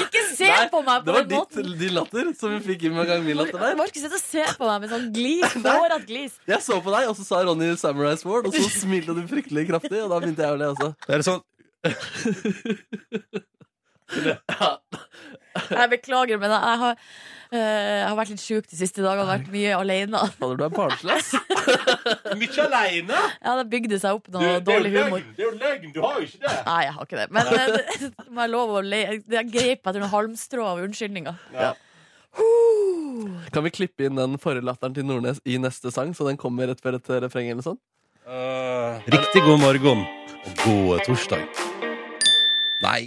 [0.00, 2.60] ikke se Nei, på meg Det på var måten ditt, var din latter som vi
[2.64, 3.76] fikk inn med gang min latter der.
[3.78, 5.56] Markus sitter og ser på meg med sånn glis.
[5.66, 6.38] Hårete glis.
[6.48, 9.64] Jeg så på deg, og så sa Ronny Samurai Sword, og så smilte du fryktelig
[9.70, 10.88] kraftig, og da begynte jeg å le også.
[11.10, 11.42] Er det sånn
[15.80, 17.00] Jeg beklager, men jeg har,
[17.50, 19.26] eh, jeg har vært litt sjuk de siste dagene.
[19.28, 20.22] Vært mye alene.
[20.36, 21.32] Fader, du er barnslig, ass.
[22.40, 23.22] Mye aleine?
[23.40, 25.24] Ja, det bygde seg opp noe det dårlig humor.
[25.36, 25.94] Det er jo løgn!
[25.94, 26.54] Du har jo ikke det!
[26.68, 27.26] Nei, jeg har ikke det.
[27.34, 29.02] Men eh, det, må jeg lov å le.
[29.36, 31.42] Jeg grep etter noen halmstrå av unnskyldninger.
[33.52, 36.68] Kan vi klippe inn den forrige latteren til Nordnes i neste sang, så den kommer
[36.68, 37.80] rett før et refreng eller sånn?
[38.26, 41.75] Uh, Riktig god morgen og god torsdag.
[42.84, 43.06] Nei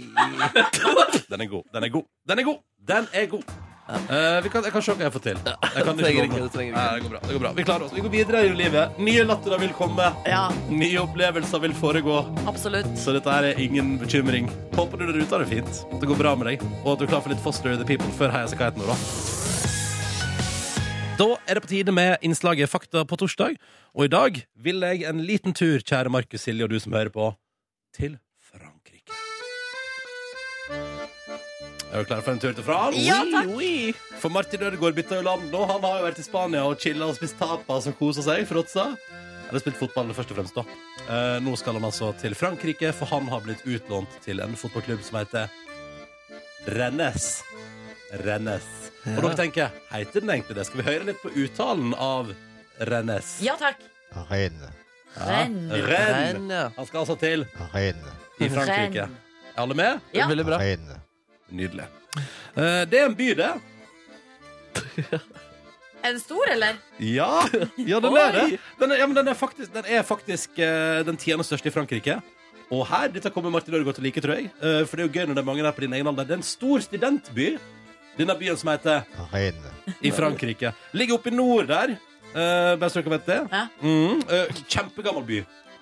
[1.30, 1.64] Den er god.
[1.74, 2.06] Den er god.
[2.28, 2.62] Den er god.
[2.88, 3.44] Den er god.
[3.90, 5.38] Eh, vi kan, jeg kan se hva jeg får til.
[5.46, 7.20] Jeg kan Trenger ikke ikke, det trenger Nei, det går bra.
[7.26, 7.52] Det går bra.
[7.58, 7.94] Vi klarer oss.
[7.94, 9.00] Vi går videre i livet.
[9.02, 10.06] Nye latterer vil komme.
[10.30, 12.20] Ja, Nye opplevelser vil foregå.
[12.50, 12.90] absolutt.
[12.98, 14.50] Så dette her er ingen bekymring.
[14.78, 15.82] Håper du der ute har det fint.
[15.90, 16.64] At det går bra med deg.
[16.84, 18.98] Og at du er klar for litt Foster the People før Heia seg nå, da.
[21.20, 23.58] Da er det på tide med innslaget Fakta på torsdag.
[23.92, 27.10] Og i dag vil jeg en liten tur, kjære Markus Silje og du som hører
[27.12, 27.32] på,
[27.96, 28.16] til
[31.90, 33.00] Er du klar for en tur til France?
[33.02, 33.50] Ja, takk.
[34.22, 35.64] For Martin Ødegaard bytta jo land nå.
[35.66, 38.44] Han har jo vært i Spania og chilla og spist tapas og kosa seg.
[38.46, 38.92] Fråtsa.
[39.50, 40.62] har spilt fotball, først og fremst, da.
[41.10, 45.02] Eh, nå skal han altså til Frankrike, for han har blitt utlånt til en fotballklubb
[45.02, 45.50] som heter
[46.70, 47.26] Rennes.
[48.22, 48.68] Rennes.
[49.16, 50.68] Og dere tenker, heter den egentlig det?
[50.70, 52.30] Skal vi høre litt på uttalen av
[52.86, 53.34] Rennes?
[53.42, 53.82] Ja takk.
[54.30, 54.78] Rennes.
[55.18, 55.58] Renn.
[55.74, 55.90] Rennes.
[55.90, 56.64] Renn, ja.
[56.76, 58.26] Han skal altså til Rennes.
[58.38, 59.10] i Frankrike.
[59.50, 60.04] Er alle med?
[60.14, 60.30] Ja.
[60.30, 60.62] Veldig bra.
[60.62, 61.09] Rennes.
[61.50, 61.86] Nydelig.
[62.54, 63.52] Eh, det er en by, det.
[66.00, 66.78] Er den stor, eller?
[67.04, 67.42] Ja,
[67.76, 68.44] ja den er det.
[68.80, 71.74] Den er, ja, men den er faktisk, den, er faktisk eh, den tiende største i
[71.74, 72.14] Frankrike.
[72.72, 74.48] Og her, dette kommer Martin Ødegaard til å like, tror jeg.
[74.62, 76.28] Eh, for det er jo gøy når det er mange der på din egen alder.
[76.28, 77.50] Det er en stor studentby.
[78.16, 79.98] Denne byen som heter Rennes.
[80.00, 80.72] i Frankrike.
[80.96, 81.98] Ligger oppe i nord der.
[82.30, 83.40] Uh, bare så dere vet det.
[83.50, 83.64] Ja.
[83.82, 85.40] Mm, eh, kjempegammel by.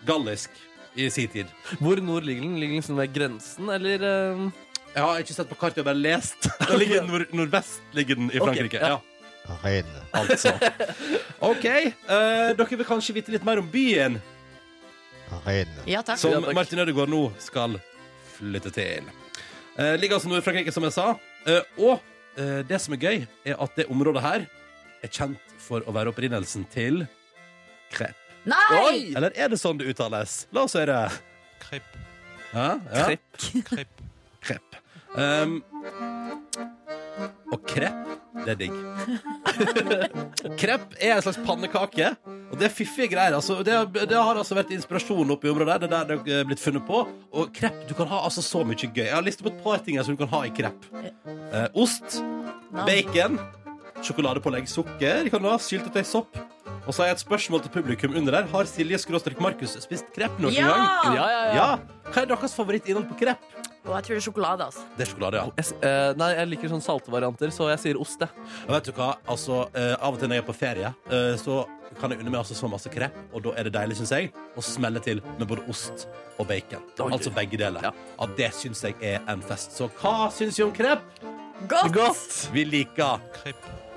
[0.09, 0.55] Gallisk
[0.99, 1.51] i sin tid.
[1.79, 2.57] Hvor nord ligger den?
[2.59, 4.47] Ligger den liksom ved grensen, eller eh,
[4.95, 6.49] Jeg har ikke sett på kartet, jeg har bare lest.
[6.65, 8.81] Den ligger nord nordvest ligger den i Frankrike.
[8.83, 8.97] ja.
[8.97, 8.99] ja.
[9.63, 10.03] Rennes.
[10.13, 10.53] Altså.
[11.51, 11.65] OK.
[11.65, 14.19] eh, dere vil kanskje vite litt mer om byen
[15.47, 15.87] Rennes.
[15.89, 16.21] Ja takk.
[16.21, 17.79] som Martin Ødegaard nå skal
[18.37, 19.09] flytte til.
[19.79, 21.07] Eh, ligger altså nord i Frankrike, som jeg sa.
[21.49, 21.97] Eh, og
[22.37, 24.47] eh, det som er gøy, er at det området her
[25.05, 27.05] er kjent for å være opprinnelsen til
[27.95, 28.19] krepp.
[28.49, 29.13] Nei!
[29.17, 30.43] Eller er det sånn det uttales?
[30.57, 31.07] La oss høre.
[31.63, 31.97] Krepp.
[32.53, 33.09] Ja, ja.
[33.09, 33.49] Krepp.
[33.69, 34.08] Krepp.
[34.49, 34.79] Krepp.
[35.19, 35.59] Um,
[37.53, 38.11] og krepp,
[38.45, 38.75] det er digg.
[40.61, 42.11] krepp er en slags pannekake,
[42.49, 43.35] og det er fiffige greier.
[43.39, 45.81] Altså, det, det har altså vært inspirasjon oppe i området.
[45.83, 47.03] Det er der det er blitt funnet på.
[47.33, 49.05] Og krepp, du kan ha altså så mye gøy.
[49.09, 50.87] Jeg har listet på et par ting som du kan ha i krepp.
[51.27, 52.21] Eh, ost,
[52.87, 53.41] bacon,
[54.05, 56.39] sjokoladepålegg, sukker, kan du ha, syltetøy, sopp.
[56.89, 58.47] Og så har jeg et spørsmål til publikum under der.
[58.49, 60.71] Har Silje skråstrek Markus spist krepp noen Ja!
[60.71, 61.17] gang?
[61.19, 61.57] Ja, ja, ja.
[61.59, 62.05] Ja.
[62.09, 63.43] Hva er deres favorittinnhold på krepp?
[63.89, 64.83] Og jeg tror det er sjokolade, altså.
[64.99, 65.45] Det er sjokolade, ja.
[65.57, 68.29] Jeg, s- eh, nei, jeg liker sånn salte varianter, så jeg sier ost, jeg.
[68.69, 69.15] Og vet du hva?
[69.33, 71.67] Altså, eh, Av og til når jeg er på ferie, eh, så
[71.99, 74.29] kan jeg unne meg altså så masse krepp, og da er det deilig, syns jeg,
[74.57, 76.05] å smelle til med både ost
[76.39, 76.85] og bacon.
[77.01, 77.09] Oi.
[77.17, 77.81] Altså begge deler.
[77.83, 77.93] Ja.
[78.21, 79.73] Ja, Det syns jeg er en fest.
[79.73, 81.03] Så hva syns vi om krepp?
[81.67, 82.51] Godt!
[82.53, 83.19] Vi liker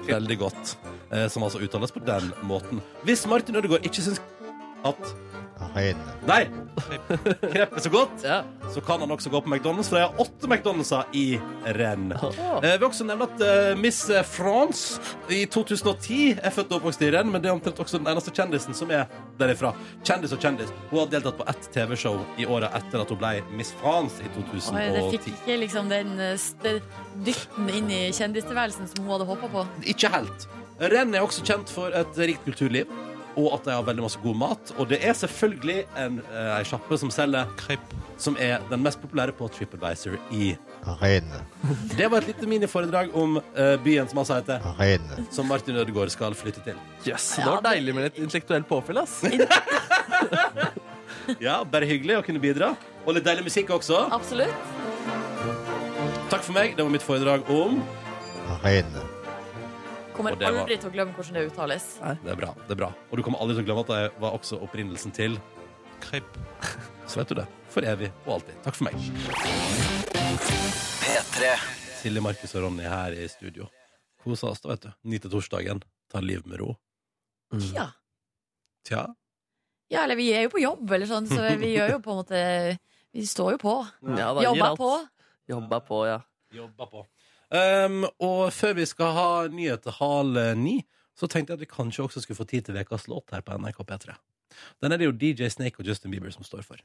[0.08, 0.76] veldig godt.
[1.12, 2.80] Eh, som altså uttales på den måten.
[3.04, 4.22] Hvis Martin Ødegaard ikke syns
[4.88, 5.12] at
[5.76, 6.00] Renn.
[6.28, 6.42] Nei!
[7.52, 8.24] Krepp er så godt.
[8.26, 8.42] Ja.
[8.74, 11.24] Så kan han også gå på McDonald's, for jeg har åtte McDonald'ser i
[11.78, 12.12] renn.
[12.16, 14.02] Eh, vi vil også nevne at eh, Miss
[14.32, 15.00] France
[15.32, 18.34] i 2010 er født og oppvokst i renn, men det er omtrent også den eneste
[18.36, 19.06] kjendisen som er
[19.40, 19.74] derifra.
[20.08, 20.72] Kjendis og kjendis.
[20.92, 24.30] Hun har deltatt på ett TV-show i året etter at hun ble Miss France i
[24.32, 25.36] Oi, det fikk 2010.
[25.38, 26.82] ikke liksom den eh, st-
[27.28, 29.66] dytten inn i kjendistilværelsen som hun hadde håpa på.
[29.94, 30.48] Ikke helt.
[30.82, 32.90] Renn er også kjent for et rikt kulturliv.
[33.40, 34.74] Og at de har veldig masse god mat.
[34.78, 39.32] Og det er selvfølgelig en, eh, sjappe som selger crepe, som er den mest populære
[39.38, 40.52] på TripAdvisor i
[41.02, 41.32] Renn.
[41.98, 45.28] Det var et lite miniforedrag om eh, byen som altså heter Renn.
[45.32, 46.78] Som Martin Ødegaard skal flytte til.
[47.08, 49.22] Yes, det var deilig med litt intellektuelt påfyll, ass.
[51.40, 52.74] Ja, Bare hyggelig å kunne bidra.
[53.06, 54.06] Og litt deilig musikk også.
[54.14, 54.54] Absolutt.
[56.32, 56.76] Takk for meg.
[56.78, 57.82] Det var mitt foredrag om
[58.64, 59.02] Renn.
[60.16, 61.86] Kommer Og det var- aldri til å glemme hvordan det uttales.
[62.24, 62.54] Det er bra.
[62.68, 65.14] det er bra Og du kommer aldri til å glemme at det var også opprinnelsen
[65.14, 65.40] til
[66.02, 66.38] Krepp.
[67.08, 67.48] Så vet du det.
[67.70, 68.56] For evig og alltid.
[68.64, 68.96] Takk for meg.
[71.02, 71.52] P3
[72.02, 73.68] Silje, Markus og Ronny her i studio.
[74.24, 74.92] Kosa oss, da, vet du.
[75.10, 75.82] Ni til torsdagen.
[76.12, 76.76] Ta livet med ro.
[77.76, 77.90] Ja.
[78.88, 79.04] Tja.
[79.92, 82.20] ja, eller vi er jo på jobb, eller sånn, så vi gjør jo på en
[82.24, 82.40] måte
[83.14, 83.74] Vi står jo på.
[84.16, 84.80] Ja, da gir Jobba alt.
[84.80, 84.92] på.
[85.52, 86.20] Jobba på, ja.
[86.56, 87.02] Jobba på.
[87.52, 90.78] Um, og før vi skal ha nyheter halv ni,
[91.18, 93.58] så tenkte jeg at vi kanskje også skulle få tid til ukas låt her på
[93.60, 94.16] NRK P3.
[94.84, 96.80] Den er det jo DJ Snake og Justin Bieber som står for.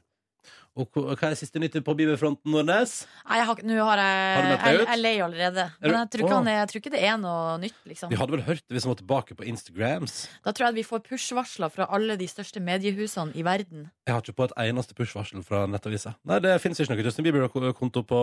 [0.77, 3.07] Og hva er er siste nytt på bibelfronten, Nordnes?
[3.25, 4.87] Nei, jeg har, nå har jeg Har du meldt deg Jeg, ut?
[4.91, 5.63] jeg leier allerede.
[5.65, 7.79] Er Men du- jeg tror, ikke han er, jeg tror ikke det er noe nytt,
[7.87, 8.09] liksom.
[8.11, 10.27] Vi hadde vel hørt det hvis han var tilbake på Instagrams.
[10.45, 13.89] Da tror jeg at vi får push-varsler fra alle de største mediehusene i verden.
[14.05, 16.13] Jeg har ikke på et eneste push-varsel fra nettavisa.
[16.23, 18.21] Nei, det finnes ikke noe Justin Bieber-konto på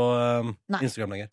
[0.71, 0.81] Nei.
[0.87, 1.29] Instagram lenger.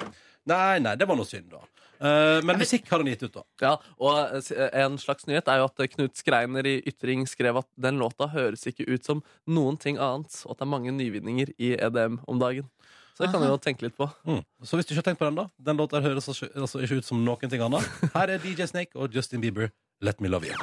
[0.50, 1.62] Nei, nei, det var noe synd, da.
[2.02, 3.44] Uh, men musikk har han gitt ut, da.
[3.62, 3.72] Ja,
[4.02, 7.68] og eh, en slags nyhet er jo at eh, Knut Skreiner i Ytring skrev at
[7.78, 11.54] den låta høres ikke ut som noen ting annet, og at det er mange nyvinninger
[11.62, 12.66] i EDM om dagen.
[13.14, 14.08] Så det kan vi jo tenke litt på.
[14.26, 14.42] Mm.
[14.66, 17.04] Så hvis du ikke har tenkt på den, da Den låta høres altså, altså ikke
[17.04, 17.86] ut som noen ting annet.
[18.18, 19.70] Her er DJ Snake og Justin Bieber,
[20.02, 20.58] Let Me Love You.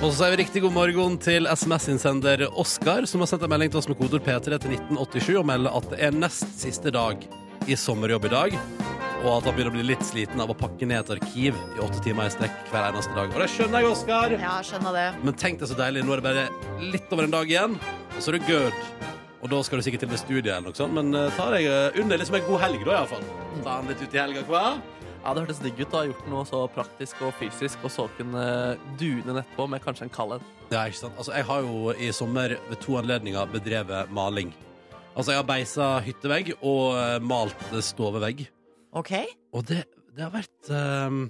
[0.00, 3.72] Og så sier vi riktig god morgen til SMS-innsender Oskar, som har sendt en melding
[3.74, 7.20] til oss med kodord P3 til 1987 og melder at det er nest siste dag
[7.66, 8.56] i sommerjobb i dag.
[9.24, 11.82] Og at han begynner å bli litt sliten av å pakke ned et arkiv i
[11.82, 13.32] åtte timer i strekk hver eneste dag.
[13.32, 14.34] Og det skjønner jeg, Oskar.
[14.38, 15.06] Ja, skjønner det.
[15.24, 17.78] Men tenk deg så deilig, nå er det bare litt over en dag igjen,
[18.12, 18.82] og så er du good.
[19.42, 21.66] Og da skal du sikkert til med studiet eller noe sånt, men uh, ta deg
[21.70, 23.26] uh, under liksom en god helg da, iallfall.
[23.64, 24.66] Ta den litt ut i helga, hva?
[25.26, 28.06] Ja, Det hørtes digg ut å ha gjort noe så praktisk og fysisk, og så
[28.18, 28.44] kunne
[29.00, 30.46] dune nedpå med kanskje en kald en.
[30.70, 31.18] Ja, ikke sant.
[31.18, 34.54] Altså, jeg har jo i sommer ved to anledninger bedrevet maling.
[35.16, 38.44] Altså, jeg har beisa hyttevegg og uh, malt stovevegg.
[38.96, 39.12] OK?
[39.56, 41.26] Og det, det har vært um,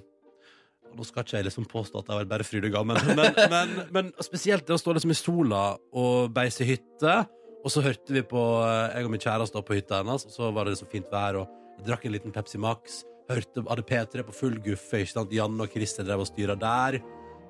[0.97, 3.39] Nå skal ikke jeg liksom påstå at det har vært bare fryd og gammen, men,
[3.53, 5.63] men, men spesielt det å stå liksom i sola
[5.95, 7.19] og beise hytte.
[7.63, 10.33] Og så hørte vi på eh, Jeg og min kjæreste opp på hytta hennes, og
[10.33, 13.01] så var det så fint vær, og jeg drakk en liten Pepsi Max.
[13.27, 15.03] Hørte, hadde P3 på full guffe.
[15.03, 15.35] ikke sant?
[15.35, 16.99] Janne og Christer drev og styra der.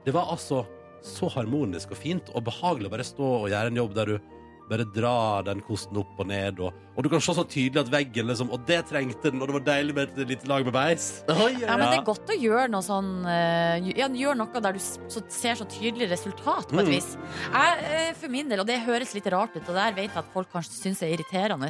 [0.04, 0.64] Det var altså
[1.06, 4.34] så harmonisk og fint og behagelig å bare stå og gjøre en jobb der du
[4.70, 7.92] bare drar den kosten opp og ned, og, og du kan se så tydelig at
[7.94, 10.74] veggen liksom Og det trengte den, og det var deilig med et lite lag med
[10.76, 11.08] beis.
[11.28, 14.82] Ja, men det er godt å gjøre noe sånn eh, Ja, gjør noe der du
[14.84, 16.94] så, ser så tydelig resultat, på et Mm.
[16.96, 17.18] vis.
[17.52, 20.18] Jeg, eh, for min del, og det høres litt rart ut, og der vet jeg
[20.24, 21.70] at folk kanskje syns er irriterende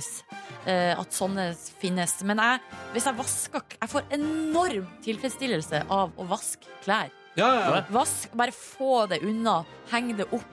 [0.66, 2.60] eh, at sånne finnes, men jeg,
[2.94, 7.10] hvis jeg vasker Jeg får enorm tilfredsstillelse av å vaske klær.
[7.38, 7.82] Ja, ja.
[7.94, 9.60] Vask, bare få det unna.
[9.92, 10.48] Heng det opp.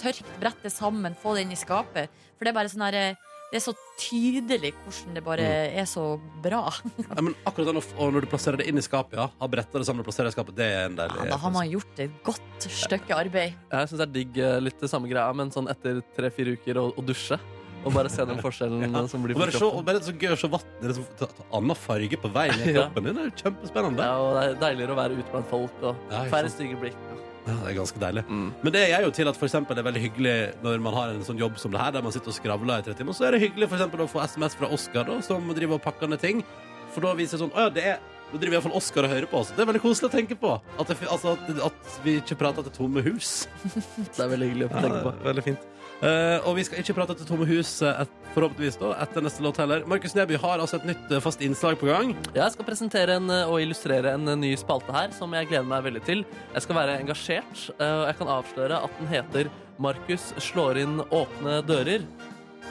[0.00, 1.14] Tørk, brett det sammen.
[1.20, 2.08] Få det inn i skapet.
[2.38, 5.76] For det er bare sånn her eh, Det er så tydelig hvordan det bare Mm.
[5.78, 6.04] er så
[6.42, 6.64] bra.
[7.16, 9.78] Ja, men akkurat den, og når du plasserer det inn i skapet, ja, har bretta
[9.78, 11.70] det sammen og plasserer det i skapet, det er en deilig Ja, da har man
[11.70, 13.54] gjort et godt stykke arbeid.
[13.70, 16.80] Jeg syns det er digg eh, litt det samme greia, men sånn etter tre-fire uker
[16.82, 17.38] å, å dusje.
[17.86, 19.04] Og bare se den forskjellen Ja.
[19.06, 19.84] som blir på bare, se, kroppen.
[19.86, 22.80] bare så gøy å se vannet annen farge på vei ned Ja.
[22.88, 23.14] kroppen din.
[23.14, 24.02] Det er jo kjempespennende.
[24.02, 26.98] Ja, og det er deiligere å være ute blant folk og Ja, færre stygge blikk.
[27.46, 28.24] Ja, det er ganske deilig.
[28.26, 28.48] Mm.
[28.64, 31.12] Men det gjør jo til at for eksempel, det er veldig hyggelig når man har
[31.14, 33.28] en sånn jobb som det her, der man sitter og skravler i tre timer, så
[33.28, 36.10] er det hyggelig for eksempel, å få SMS fra Oskar, da, som driver og pakker
[36.10, 36.42] ned ting.
[36.90, 37.98] For da viser det sånn Å ja, det er
[38.32, 39.52] Nå driver iallfall Oskar og hører på oss.
[39.54, 40.50] Det er veldig koselig å tenke på.
[40.82, 43.46] At, det, altså, at, at vi ikke prater til tomme hus.
[44.16, 45.12] Det er veldig hyggelig å tenke på.
[45.22, 45.68] Veldig fint.
[46.04, 49.40] Eh, og vi skal ikke prate til tomme hus, eh, et, forhåpentligvis, da, etter neste
[49.44, 49.84] låt heller.
[49.88, 52.12] Markus Neby har altså et nytt eh, fast innslag på gang.
[52.36, 56.02] Jeg skal presentere en, og illustrere en ny spalte her som jeg gleder meg veldig
[56.04, 56.24] til.
[56.52, 61.62] Jeg skal være engasjert, og jeg kan avsløre at den heter 'Markus slår inn åpne
[61.64, 62.04] dører'.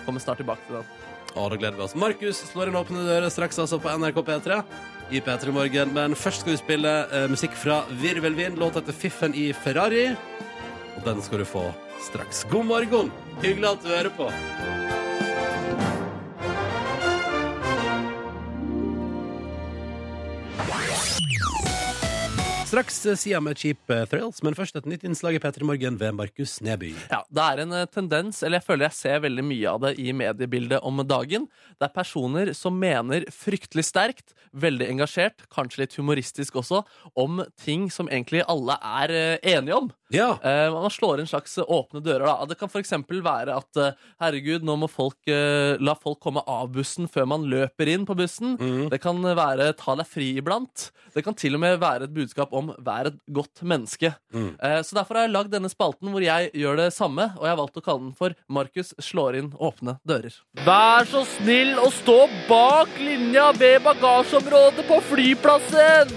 [0.05, 0.85] Kommer snart tilbake til den.
[1.35, 1.95] Å, da gleder vi oss.
[1.95, 4.61] Markus slår inn åpne dører straks altså på NRK P3
[5.11, 5.93] i P3 Morgen.
[5.93, 10.13] Men først skal vi spille uh, musikk fra Virvelvind, låt etter Fiffen i Ferrari.
[10.95, 11.67] Og den skal du få
[12.05, 12.45] straks.
[12.51, 13.11] God morgen!
[13.41, 14.29] Hyggelig at du hører på.
[22.75, 26.11] Straks sida med Cheap eh, Thrills, men først et nytt innslag i P3 Morgen ved
[26.17, 26.89] Markus Neby.
[27.07, 29.93] Ja, Det er en eh, tendens, eller jeg føler jeg ser veldig mye av det
[30.03, 31.45] i mediebildet om dagen.
[31.79, 36.81] Det er personer som mener fryktelig sterkt, veldig engasjert, kanskje litt humoristisk også,
[37.15, 39.87] om ting som egentlig alle er eh, enige om.
[40.13, 40.35] Ja.
[40.43, 42.25] Uh, man slår inn slags åpne dører.
[42.27, 42.45] Da.
[42.51, 42.93] Det kan f.eks.
[43.25, 47.47] være at uh, herregud, nå må folk uh, la folk komme av bussen før man
[47.49, 48.55] løper inn på bussen.
[48.59, 48.85] Mm.
[48.93, 50.89] Det kan være ta deg fri iblant.
[51.15, 54.13] Det kan til og med være et budskap om vær et godt menneske.
[54.33, 54.53] Mm.
[54.59, 57.53] Eh, så derfor har jeg lagd denne spalten hvor jeg gjør det samme, og jeg
[57.53, 60.37] har valgt å kalle den for Markus slår inn åpne dører.
[60.65, 66.15] Vær så snill å stå bak linja ved bagasjeområdet på flyplassen!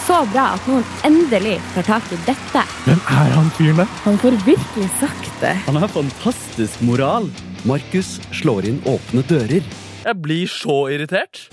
[0.00, 2.62] Så bra at noen endelig tar tak i dette.
[2.86, 3.92] Hvem er han fyren der?
[4.06, 5.52] Han får virkelig sagt det.
[5.68, 7.28] Han har fantastisk moral.
[7.68, 9.66] Markus slår inn åpne dører.
[10.00, 11.44] Jeg blir så irritert.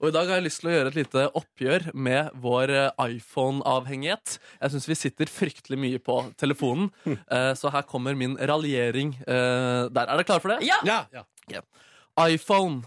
[0.00, 3.02] Og I dag har jeg lyst til å gjøre et lite oppgjør med vår eh,
[3.18, 4.38] iPhone-avhengighet.
[4.56, 9.90] Jeg syns vi sitter fryktelig mye på telefonen, eh, så her kommer min raljering eh,
[9.92, 10.06] der.
[10.06, 10.64] Er dere klare for det?
[10.64, 10.80] Ja!
[10.88, 11.60] Ja, ja.
[12.24, 12.86] iPhone.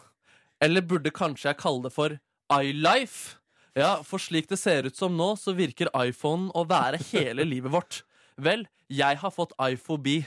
[0.63, 2.17] Eller burde kanskje jeg kalle det for
[2.57, 3.37] iLife?
[3.77, 7.73] Ja, for slik det ser ut som nå, så virker iPhonen å være hele livet
[7.73, 8.01] vårt.
[8.41, 10.23] Vel, jeg har fått iPhobi.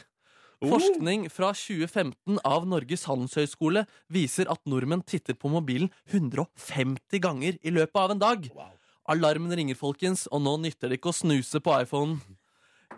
[0.64, 3.82] Forskning fra 2015 av Norges handelshøyskole
[4.12, 8.46] viser at nordmenn titter på mobilen 150 ganger i løpet av en dag.
[9.06, 12.16] Alarmen ringer, folkens, og nå nytter det ikke å snuse på iPhonen.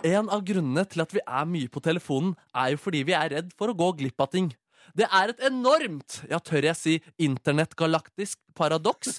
[0.07, 3.33] En av grunnene til at vi er mye på telefonen, er jo fordi vi er
[3.35, 4.53] redd for å gå glipp av ting.
[4.97, 6.95] Det er et enormt, ja tør jeg si,
[7.27, 9.19] internettgalaktisk paradoks.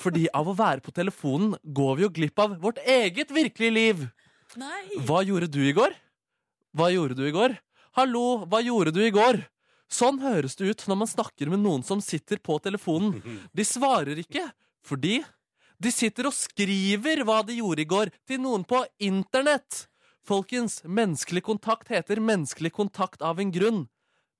[0.00, 4.06] Fordi av å være på telefonen går vi jo glipp av vårt eget virkelige liv.
[4.60, 5.02] Nei!
[5.06, 5.92] Hva gjorde du i går?
[6.78, 7.58] Hva gjorde du i går?
[7.98, 9.42] Hallo, hva gjorde du i går?
[9.90, 13.16] Sånn høres det ut når man snakker med noen som sitter på telefonen.
[13.50, 14.44] De svarer ikke,
[14.86, 15.16] fordi
[15.82, 19.88] de sitter og skriver hva de gjorde i går, til noen på internett.
[20.22, 23.88] Folkens, menneskelig kontakt heter menneskelig kontakt av en grunn.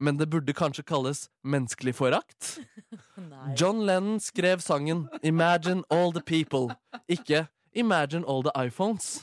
[0.01, 2.61] Men det burde kanskje kalles menneskelig forakt?
[3.59, 6.77] John Lennon skrev sangen Imagine All The People,
[7.11, 9.19] ikke Imagine All The iPhones.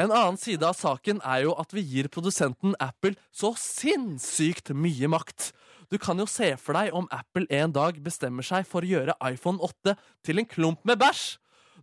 [0.00, 5.10] En annen side av saken er jo at vi gir produsenten Apple så sinnssykt mye
[5.10, 5.52] makt.
[5.92, 9.18] Du kan jo se for deg om Apple en dag bestemmer seg for å gjøre
[9.30, 9.96] iPhone 8
[10.26, 11.36] til en klump med bæsj.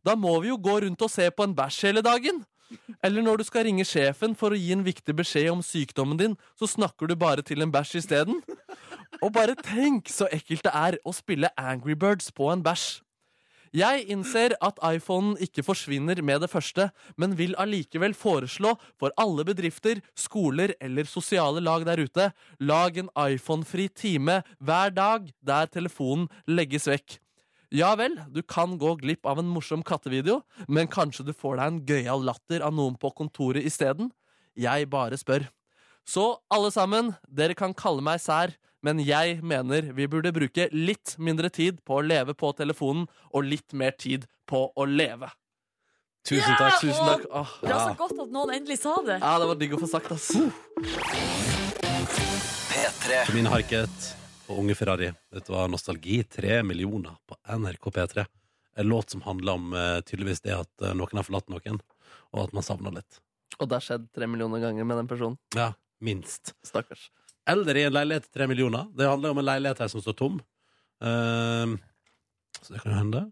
[0.05, 2.41] Da må vi jo gå rundt og se på en bæsj hele dagen.
[3.03, 6.37] Eller når du skal ringe sjefen for å gi en viktig beskjed om sykdommen din,
[6.59, 8.41] så snakker du bare til en bæsj isteden.
[9.21, 13.01] Og bare tenk så ekkelt det er å spille Angry Birds på en bæsj.
[13.71, 19.45] Jeg innser at iPhonen ikke forsvinner med det første, men vil allikevel foreslå for alle
[19.47, 22.25] bedrifter, skoler eller sosiale lag der ute,
[22.59, 27.21] lag en iPhone-fri time hver dag der telefonen legges vekk.
[27.71, 31.69] Ja vel, du kan gå glipp av en morsom kattevideo, men kanskje du får deg
[31.69, 34.11] en gøyal latter av noen på kontoret isteden?
[34.59, 35.47] Jeg bare spør.
[36.03, 38.51] Så alle sammen, dere kan kalle meg sær,
[38.81, 43.45] men jeg mener vi burde bruke litt mindre tid på å leve på telefonen, og
[43.47, 45.29] litt mer tid på å leve.
[46.27, 46.75] Tusen takk.
[46.81, 47.23] Tusen takk.
[47.33, 47.85] Åh, Det var ja.
[47.89, 49.19] så godt at noen endelig sa det.
[49.23, 50.29] ja, det var digg å få sagt, ass.
[53.33, 54.11] Min Harket
[54.51, 55.09] og Unge Ferrari.
[55.33, 56.21] Dette var Nostalgi.
[56.29, 58.25] Tre millioner på NRK P3.
[58.81, 61.81] En låt som handler om eh, tydeligvis det at eh, noen har forlatt noen,
[62.31, 63.19] og at man savner litt.
[63.59, 65.37] Og det har skjedd tre millioner ganger med den personen.
[65.57, 66.53] Ja, minst.
[66.65, 67.09] Stakkars.
[67.49, 68.89] Eller i en leilighet til tre millioner.
[68.97, 70.41] Det handler om en leilighet her som står tom.
[71.01, 71.77] Uh,
[72.61, 73.27] så det kan jo hende.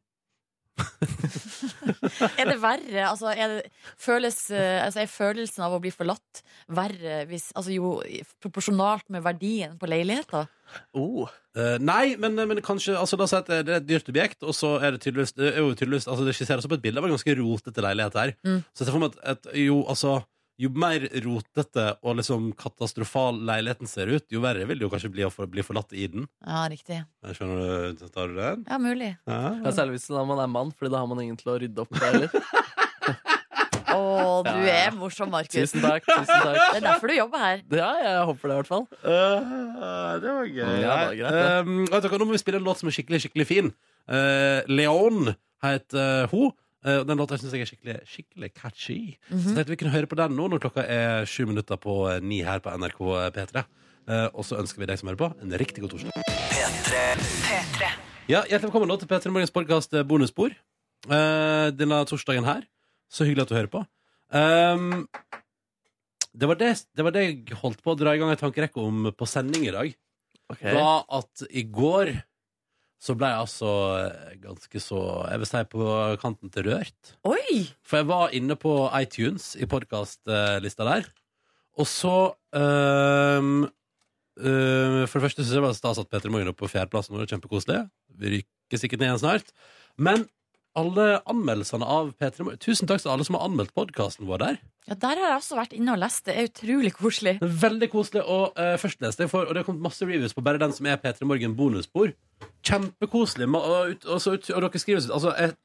[2.39, 3.03] Er det verre?
[3.09, 6.41] Altså, er, det, føles, eh, altså, er følelsen av å bli forlatt
[6.75, 7.97] verre hvis, altså, jo
[8.43, 10.45] proporsjonalt med verdien på leiligheta?
[10.97, 11.29] Oh.
[11.57, 14.43] Uh, nei, men, men kanskje altså, La oss si at det er et dyrt objekt,
[14.45, 17.01] og så er det tydeligvis Det, er jo tydeligvis, altså, det skisseres opp et bilde
[17.01, 18.35] av en ganske rotete leilighet her.
[18.45, 18.59] Mm.
[18.71, 20.19] Så jeg ser for meg at, at jo, altså,
[20.59, 25.11] jo mer rotete og liksom katastrofal leiligheten ser ut, jo verre vil det jo kanskje
[25.13, 26.27] bli å for, bli forlatt i den.
[26.43, 26.99] Ja, riktig.
[27.23, 28.07] Jeg Skjønner du?
[28.11, 28.65] Tar du den?
[28.67, 29.13] Ja, mulig.
[29.29, 29.39] Ja.
[29.63, 31.95] Ja, Særlig hvis man er mann, Fordi da har man ingen til å rydde opp.
[31.95, 32.33] Der, heller.
[33.89, 33.99] Å,
[34.45, 35.55] du Ja, er morsom, Markus.
[35.55, 36.05] Tusen takk.
[36.05, 37.63] tusen takk Det er derfor du jobber her.
[37.73, 38.85] Ja, jeg håper det, i hvert fall.
[39.01, 40.61] Uh, det var gøy.
[40.61, 41.67] Ja, det var greit.
[41.69, 43.71] Um, vet dere, nå må vi spille en låt som er skikkelig skikkelig fin.
[44.05, 45.33] Uh, Leon
[45.65, 46.51] heter hun.
[46.79, 48.99] Uh, den låta syns jeg er skikkelig, skikkelig catchy.
[49.27, 52.21] Så tenkte vi kunne høre på den nå når klokka er sju minutter på eh,
[52.23, 53.01] ni her på NRK
[53.35, 53.65] P3.
[54.09, 56.15] Uh, og så ønsker vi deg som hører på, en riktig god torsdag.
[58.29, 60.55] Ja, Hjertelig velkommen nå til P3 Morgens podkast Bonusspor.
[61.09, 62.63] Uh, denne torsdagen her.
[63.11, 63.83] Så hyggelig at du hører på.
[64.29, 65.07] Um,
[66.31, 68.79] det, var det, det var det jeg holdt på å dra i gang en tankerekke
[68.79, 69.91] om på sending i dag.
[70.49, 70.73] Okay.
[70.79, 72.15] Var at i går
[72.99, 74.99] så ble jeg altså eh, ganske så
[75.31, 75.85] Jeg vil si på
[76.19, 77.13] kanten til rørt.
[77.27, 77.63] Oi!
[77.87, 81.07] For jeg var inne på iTunes i podkastlista der,
[81.79, 82.15] og så
[82.51, 83.63] um,
[84.35, 87.07] øh, For det første syns jeg det var stas at Peter Morgen er på fjerdeplass
[87.07, 87.79] nå, Det er kjempekoselig.
[88.19, 89.55] Vi rykker sikkert ned igjen snart.
[89.95, 90.27] Men
[90.77, 94.59] alle anmeldelsene av P3 Morgen Tusen takk til alle som har anmeldt podkasten vår der.
[94.89, 96.25] Ja, Der har jeg også vært inne og lest.
[96.25, 97.35] Det er utrolig koselig.
[97.41, 98.23] Det er Veldig koselig.
[98.25, 99.27] å uh, førstlese.
[99.29, 102.13] for, og det har kommet masse reviews på bare den som er P3 Morgen bonusbord.
[102.65, 103.47] Kjempekoselig.
[103.49, 103.55] Og,
[104.05, 105.55] Og, og, og dere skriver altså, jeg,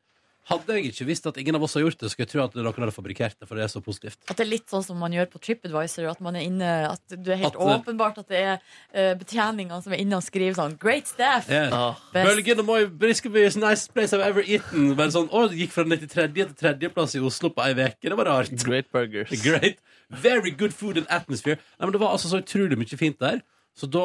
[0.44, 2.56] Hadde jeg ikke visst at ingen av oss har gjort det, skulle jeg tro at
[2.58, 4.18] noen hadde fabrikkert det, for det er så positivt.
[4.28, 6.08] At det er litt sånn som man gjør på TripAdvisor.
[6.10, 9.80] At man er inne At du er helt At åpenbart at det er uh, betjeninga
[9.84, 11.48] som er inne og skriver sånn Great staff!
[11.48, 11.72] Yeah.
[11.72, 12.28] Ah, Best.
[12.28, 14.92] Bølgen og Moi Briskeby is nice place I've ever eaten.
[14.98, 16.28] Bare sånn, å, det gikk fra 93.
[16.34, 18.04] til tredjeplass i Oslo på ei uke.
[18.04, 18.52] Det var rart.
[18.68, 19.32] great burgers.
[19.44, 19.80] Great.
[20.10, 21.56] Very good food and atmosphere.
[21.78, 23.40] Nei, men det var altså så utrolig mye fint der.
[23.74, 24.04] Så da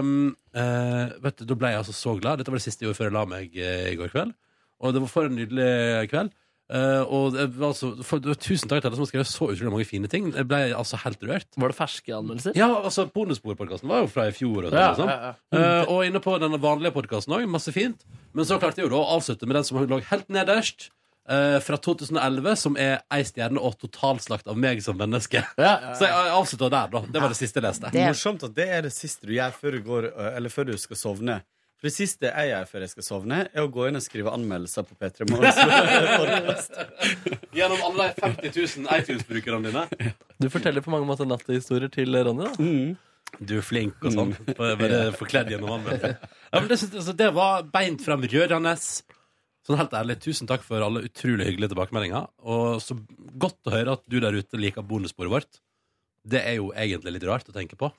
[0.00, 2.40] um, uh, vet du, Da ble jeg altså så glad.
[2.40, 4.34] Dette var det siste jeg gjorde før jeg la meg uh, i går kveld.
[4.80, 6.32] Og det var for en nydelig kveld.
[6.72, 9.28] Eh, og det var altså, for, det var tusen takk til alle som har skrevet
[9.28, 10.30] så utrolig mange fine ting.
[10.32, 11.50] Jeg ble altså helt rørt.
[11.60, 12.56] Var det ferske anmeldelser?
[12.56, 14.64] Ja, altså Bonusbord-podkasten var jo fra i fjor.
[14.64, 15.08] Og, det, Ja, liksom.
[15.12, 15.60] ja, ja.
[15.60, 17.44] Eh, og inne på den vanlige podkasten òg.
[17.52, 18.06] Masse fint.
[18.32, 20.90] Men så klarte jeg jo da å avslutte med den som lå helt nederst.
[21.28, 25.40] eh, fra 2011, som er ei stjerne og totalslakt av meg som menneske.
[25.56, 25.92] Ja, ja, ja.
[25.96, 27.00] Så jeg avslutta der, da.
[27.08, 27.90] Det var det siste jeg leste.
[27.94, 30.66] Det- Morsomt at det er det siste du gjør før du, går, øh, eller før
[30.68, 31.38] du skal sovne.
[31.84, 34.32] For det siste jeg gjør før jeg skal sovne, er å gå inn og skrive
[34.32, 36.70] anmeldelser på P3 Morgens.
[37.58, 40.14] Gjennom alle de 50 000 iTunes-brukerne dine.
[40.40, 42.46] Du forteller på mange måter nattehistorier til Ronny.
[42.48, 42.94] da Mm.
[43.36, 44.32] Du er flink og sånn.
[44.56, 46.16] Bare forkledd gjennom anmeldelser.
[46.54, 48.74] Ja, det, altså, det var beint frem rørende.
[48.80, 52.30] Sånn helt ærlig, tusen takk for alle utrolig hyggelige tilbakemeldinger.
[52.48, 52.96] Og så
[53.44, 55.60] godt å høre at du der ute liker bonussporet vårt.
[56.24, 57.92] Det er jo egentlig litt rart å tenke på,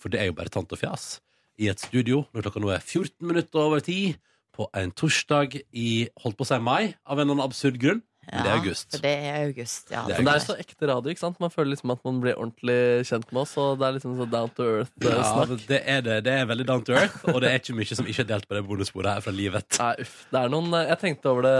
[0.00, 1.18] for det er jo bare tant og fjas
[1.58, 4.16] i et studio når klokka nå er 14 minutter over 10
[4.56, 5.88] på en torsdag i
[6.22, 8.00] holdt på å si mai, av en eller annen absurd grunn.
[8.26, 8.86] Ja, det er august.
[8.90, 10.00] For det er august, ja.
[10.08, 11.12] Det er det er så ekte radio.
[11.12, 11.36] ikke sant?
[11.42, 13.52] Man føler liksom at man blir ordentlig kjent med oss.
[13.62, 15.52] Og det er liksom så down to earth-snakk.
[15.52, 16.16] Ja, det er det.
[16.26, 18.48] Det er veldig down to earth, og det er ikke mye som ikke er delt
[18.50, 19.78] på det bonussporet her fra livet.
[19.78, 20.16] Nei, uff.
[20.32, 21.54] Det er noen eh, Jeg tenkte over det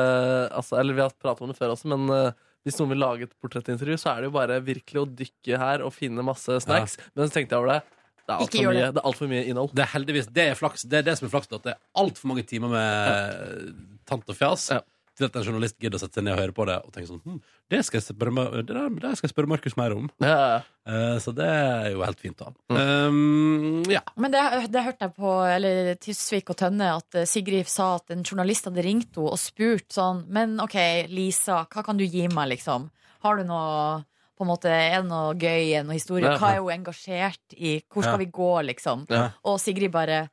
[0.58, 3.28] altså, Eller vi har pratet om det før også, men eh, hvis noen vil lage
[3.28, 6.98] et portrettintervju, så er det jo bare virkelig å dykke her og finne masse snacks.
[7.14, 7.95] Men så tenkte jeg over det.
[8.26, 8.90] Det er Ikke altfor gjør mye, det.
[8.96, 9.70] det er alt for mye innhold.
[9.78, 11.80] Det er heldigvis det er, flaks, det, er det som er flaks, at det er
[12.02, 13.74] altfor mange timer med
[14.10, 14.80] tant og fjas Ja.
[15.16, 17.08] til at en journalist gidder å sette seg ned og høre på det og tenke
[17.08, 17.38] sånn hm,
[17.72, 20.10] det, skal jeg spørre, det, der, det skal jeg spørre Markus mer om.
[20.22, 20.58] Ja.
[20.86, 22.50] Eh, så det er jo helt fint, da.
[22.70, 24.02] Um, ja.
[24.20, 24.42] Men det,
[24.74, 28.68] det hørte jeg på eller, Tysvik og Tønne, at eh, Sigrid sa at en journalist
[28.68, 30.76] hadde ringt henne og spurt sånn Men OK,
[31.10, 32.90] Lisa, hva kan du gi meg, liksom?
[33.24, 34.04] Har du noe
[34.36, 36.36] på en måte, Er det noe gøy, er det noe historie?
[36.38, 37.82] Hva er hun engasjert i?
[37.88, 38.16] Hvor skal Ja.
[38.24, 39.06] vi gå, liksom?
[39.10, 39.30] Ja.
[39.44, 40.28] Og Sigrid bare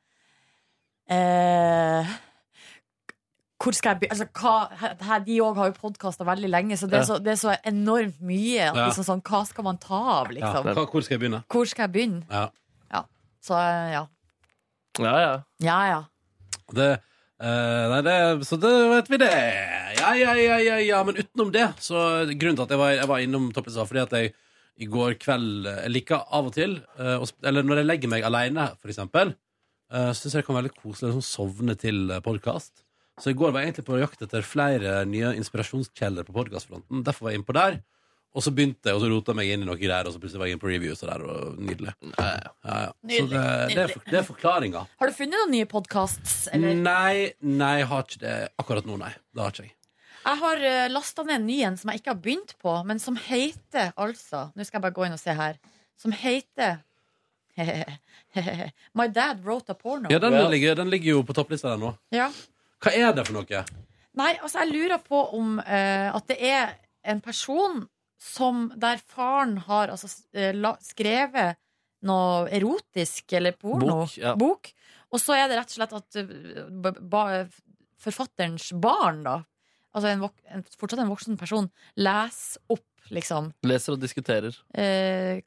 [1.10, 2.06] eh,
[3.64, 4.12] hvor skal jeg begynne?
[4.12, 7.32] altså, hva, her, De òg har jo podkasta veldig lenge, så det er, så det
[7.32, 8.60] er så enormt mye.
[8.70, 8.86] At Ja.
[8.90, 10.64] liksom, sånn, hva skal man ta av, liksom?
[10.64, 11.44] Hva, hvor skal jeg begynne?
[11.48, 12.26] Hvor skal jeg begynne?
[12.30, 12.48] Ja.
[13.44, 14.06] Så eh, ja.
[14.98, 15.42] ja, ja.
[15.60, 16.02] Ja, ja.
[16.72, 17.00] Det,
[17.42, 18.16] eh, nei, det,
[18.48, 19.34] så det vet vi det.
[19.98, 21.02] Ja, ja, ja, ja, ja.
[21.06, 24.04] Men utenom det, så grunnen til at jeg var, jeg var innom topplista, var fordi
[24.04, 24.34] at jeg
[24.82, 28.26] i går kveld Jeg liker av og til, eh, å eller når jeg legger meg
[28.26, 29.36] alene, for eksempel,
[29.94, 32.82] uh, syns jeg det kan være litt koselig å liksom sovne til podkast.
[33.22, 37.04] Så i går var jeg egentlig på jakt etter flere nye inspirasjonskjeller på podkastfronten.
[37.06, 37.78] Derfor var jeg innpå der.
[38.34, 40.18] Og så begynte jeg, og så rota jeg meg inn i noe greier, og så
[40.18, 41.92] plutselig var jeg inne på reviews og der, og nydelig.
[42.18, 42.80] Ja, ja.
[42.90, 44.82] Så det, det, er, for- det er forklaringa.
[44.98, 46.34] Har du funnet noen nye podkasts?
[46.56, 46.74] Eller?
[46.74, 49.12] Nei, nei, jeg har ikke det akkurat nå, nei.
[49.30, 49.76] Det har ikke jeg.
[50.24, 52.98] Jeg har uh, lasta ned en ny en som jeg ikke har begynt på, men
[53.02, 55.58] som heter altså Nå skal jeg bare gå inn og se her.
[56.00, 56.78] Som heter
[58.98, 60.08] My dad wrote a porno.
[60.10, 61.92] Ja, den, ligger, den ligger jo på topplista der nå.
[62.10, 62.30] Ja.
[62.82, 63.64] Hva er det for noe?
[64.18, 66.74] Nei, altså jeg lurer på om eh, at det er
[67.04, 67.84] en person
[68.24, 71.58] som der faren har altså, eh, skrevet
[72.04, 74.02] noe erotisk eller porno.
[74.04, 74.34] Bok, ja.
[74.40, 74.70] Bok.
[75.14, 77.24] Og så er det rett og slett at eh, ba,
[78.04, 79.38] forfatterens barn, da,
[79.94, 81.70] altså en, vok, en, fortsatt en voksen person,
[82.00, 84.56] leser opp, liksom, Leser og diskuterer.
[84.74, 85.40] eh,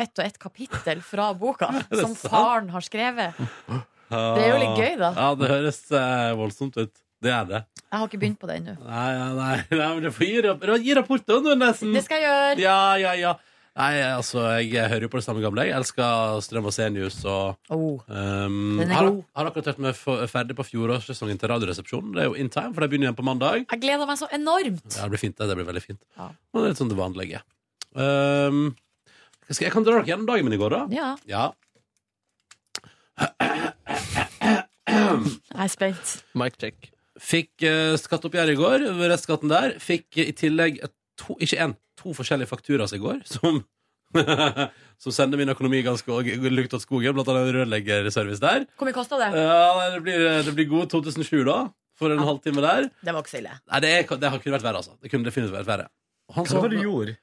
[0.00, 1.68] ett og ett kapittel fra boka
[2.02, 3.38] som faren har skrevet.
[4.10, 5.08] Det er jo litt gøy, da.
[5.14, 6.96] Ja, det høres eh, voldsomt ut.
[7.20, 7.58] Det er det.
[7.90, 8.74] Jeg har ikke begynt på det ennå.
[8.80, 11.92] Nei, nei, nei, men du får gi, rapp- gi rapport, da, nesten.
[11.96, 12.60] Det skal jeg gjøre.
[12.64, 13.32] Ja, ja, ja.
[13.80, 15.62] Nei, altså, jeg hører jo på det samme gamle.
[15.68, 18.00] Jeg elsker Strøm og Senius og Oh.
[18.10, 19.20] um, Den er har, god.
[19.38, 20.00] har akkurat hørt meg
[20.32, 22.10] ferdig på fjorårssesongen til Radioresepsjonen.
[22.16, 23.62] Det er jo in time, for de begynner igjen på mandag.
[23.70, 24.82] Jeg gleder meg så enormt.
[24.96, 25.36] Ja, det blir fint.
[25.38, 26.00] Det, det blir veldig fint.
[26.18, 26.26] Ja.
[26.50, 27.42] Men det er litt sånn det vanlige.
[27.94, 28.62] Um,
[29.50, 30.82] skal jeg kan dra dere gjennom dagen min i går, da.
[30.94, 31.44] Ja, Ja.
[34.40, 36.16] jeg er spent.
[36.34, 36.90] Mic check.
[37.20, 39.74] Fikk uh, skatteoppgjøret i går, restskatten der.
[39.82, 40.78] Fikk eh, i tillegg
[41.20, 43.60] to, ikke én, to forskjellige fakturaer i går, som
[45.00, 46.10] som sender min økonomi ganske
[46.50, 48.64] lukt av skogen, blant annet en rørleggerservice der.
[48.74, 49.28] Hvor mye kosta det?
[49.38, 51.58] Ja, det blir, det blir gode 2007 da,
[52.00, 52.88] for en halvtime der.
[53.04, 53.52] Det var ikke så ille.
[53.70, 54.96] Nei, det, er, det har kunne vært verre, altså.
[54.98, 55.86] Det kunne definitivt vært verre.
[56.34, 57.14] Hva sa- var det du gjorde?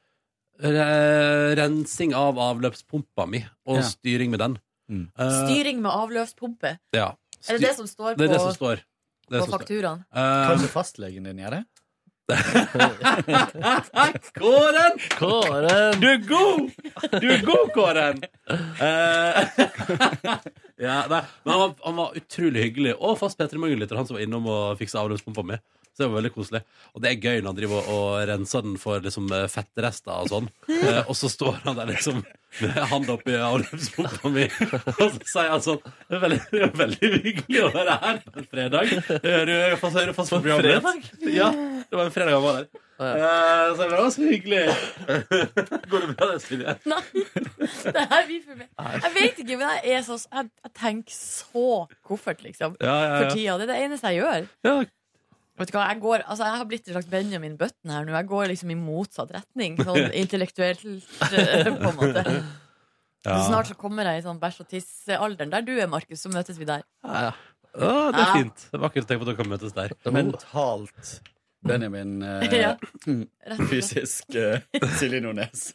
[0.64, 3.88] Re- Rensing av avløpspumpa mi, og Ja.
[3.92, 4.56] styring med den.
[4.90, 5.04] Mm.
[5.20, 6.78] Uh, Styring med avløpspumpe.
[6.96, 7.12] ja.
[7.48, 8.80] Er det det som står på Det er det som står.
[9.28, 10.04] Det på fakturaen?
[10.16, 11.64] Eh, Kanskje fastlegen din gjør det?
[14.36, 14.98] Kåren!
[15.20, 16.00] Kåren!
[16.02, 16.72] Du er god!
[17.22, 18.20] Du er god, Kåren!
[18.52, 19.40] Eh,
[20.88, 24.18] ja, nei, men han var, han var utrolig hyggelig, og fast Peter Morgenlytter, han som
[24.18, 25.60] var innom og fiksa avløpspumpa mi.
[25.98, 26.60] Så det var veldig koselig.
[26.94, 30.30] Og det er gøy når han driver og, renser den for liksom, eh, fettrester og
[30.30, 30.52] sånn.
[30.78, 32.20] Eh, og så står han der liksom
[32.62, 37.10] med handa oppi avløpspumpa mi, og så sier han sånn Det er veldig, er veldig
[37.26, 38.94] hyggelig å være her på en fredag.
[39.26, 41.10] Hører du fast, hører fast på programmet.
[41.34, 42.70] Ja, det var en fredag han var der.
[42.98, 44.64] Eh, så det var så hyggelig.
[45.92, 46.78] Går det bra, det, Silje?
[46.94, 47.02] Nei,
[47.94, 48.70] det her blir for meg.
[49.04, 51.68] Jeg vet ikke, men jeg, er så, jeg, jeg tenker så
[52.08, 52.78] koffert, liksom.
[52.82, 53.34] Ja, ja, For ja.
[53.36, 53.58] tida.
[53.58, 54.48] Det er det eneste jeg gjør.
[54.66, 54.76] Ja,
[55.58, 58.14] Vet du hva, jeg, går, altså, jeg har blitt en slags Benjamin Button her nå.
[58.14, 59.78] Jeg går liksom i motsatt retning.
[59.82, 60.84] Sånn intellektuelt,
[61.32, 62.24] eh, på en måte.
[63.26, 63.40] Ja.
[63.42, 65.50] Så snart så kommer jeg i sånn bæsj og tiss-alderen.
[65.52, 66.86] Der du er, Markus, så møtes vi der.
[67.04, 67.34] Ja, ja.
[67.78, 68.30] Å, det er Ja.
[68.38, 68.62] fint.
[68.72, 69.92] Det er vakkert å tenke på at dere kan møtes der.
[70.14, 71.18] Mentalt
[71.68, 72.72] Benjamin eh, Ja.
[73.04, 73.62] Slett.
[73.70, 74.62] Fysisk eh,
[74.98, 75.72] Silje Nordnes.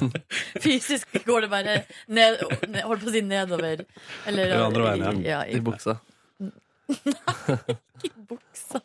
[0.64, 1.74] Fysisk går det bare
[2.06, 3.82] ned, ned Holdt på å si nedover.
[4.30, 5.40] Eller andre veien, ja.
[5.40, 5.44] ja.
[5.48, 5.96] I i, buksa.
[6.92, 8.84] i buksa.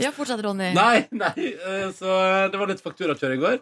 [0.00, 0.70] Ja, fortsett, Ronny.
[0.78, 2.08] Nei, nei, eh, så
[2.50, 3.58] det var litt fakturakjør i går.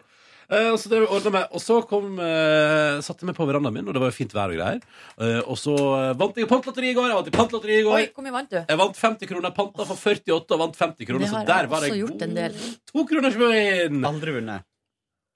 [0.49, 1.45] Eh, Og så, det meg.
[1.53, 4.33] og så kom, eh, satte jeg meg på verandaen min, og det var jo fint
[4.33, 4.79] vær og greier.
[5.21, 5.75] Eh, Og så
[6.17, 7.11] vant jeg pantlotteri i går.
[7.11, 7.97] Jeg vant i pantlotteri i går.
[7.99, 8.57] Oi, hvor mye vant du?
[8.63, 9.53] Jeg vant 50 kroner.
[9.53, 11.29] Panta for 48 og vant 50 kroner.
[11.29, 12.01] Så der var jeg god.
[12.05, 12.57] gjort en del.
[12.89, 14.01] to kroners vinn!
[14.09, 14.65] Aldri vunnet.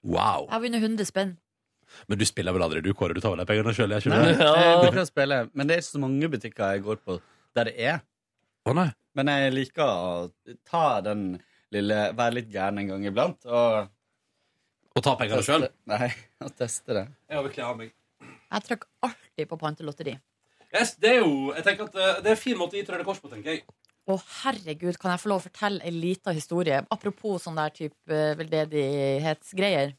[0.04, 0.48] Wow.
[0.48, 1.36] Jeg har vunnet 100 spenn.
[2.10, 3.14] Men du spiller vel aldri, du, Kåre?
[3.14, 3.92] Du tar vel de pengene sjøl?
[3.94, 4.08] Jeg
[5.54, 7.20] men det er ikke så mange butikker jeg går på
[7.54, 8.00] der det er.
[8.64, 8.88] Å nei.
[9.14, 11.34] Men jeg liker å ta den
[11.74, 13.44] lille Være litt gæren en gang iblant.
[13.44, 13.90] Og
[14.94, 15.68] Og ta pengene sjøl?
[15.90, 16.08] Nei,
[16.44, 17.06] og teste det.
[17.28, 17.94] Jeg har av meg.
[18.24, 20.14] Jeg trykker alltid på pantelotteri.
[20.74, 22.86] Yes, det er jo Jeg tenker at eh, det er en fin måte å gi
[22.88, 23.64] Røde Kors på, tenker jeg.
[24.04, 26.82] Å, herregud, kan jeg få lov å fortelle en liten historie?
[26.92, 29.94] Apropos sånn der type eh, veldedighetsgreier.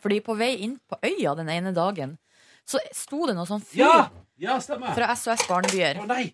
[0.00, 2.16] Fordi på vei inn på øya den ene dagen,
[2.64, 3.94] så sto det noe sånn fyr Ja!
[4.40, 5.98] Ja, fra SOS Barnebyer.
[6.00, 6.30] Å nei!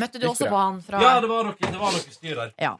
[0.00, 2.52] Møtte du også på han fra Ja, det var noe, det var noe styr der.
[2.60, 2.74] Ja.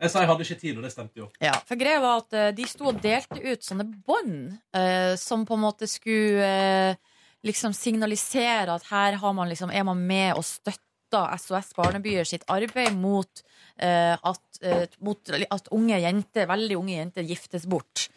[0.00, 1.26] Jeg sa jeg hadde ikke tid, og det stemte jo.
[1.44, 5.42] Ja, for greia var at eh, de sto og delte ut sånne bånd eh, som
[5.44, 6.96] på en måte skulle eh,
[7.44, 12.46] liksom signalisere at her har man liksom, er man med og støtter SOS Barnebyer sitt
[12.48, 13.42] arbeid mot,
[13.76, 18.08] eh, at, eh, mot at unge jenter, veldig unge jenter giftes bort.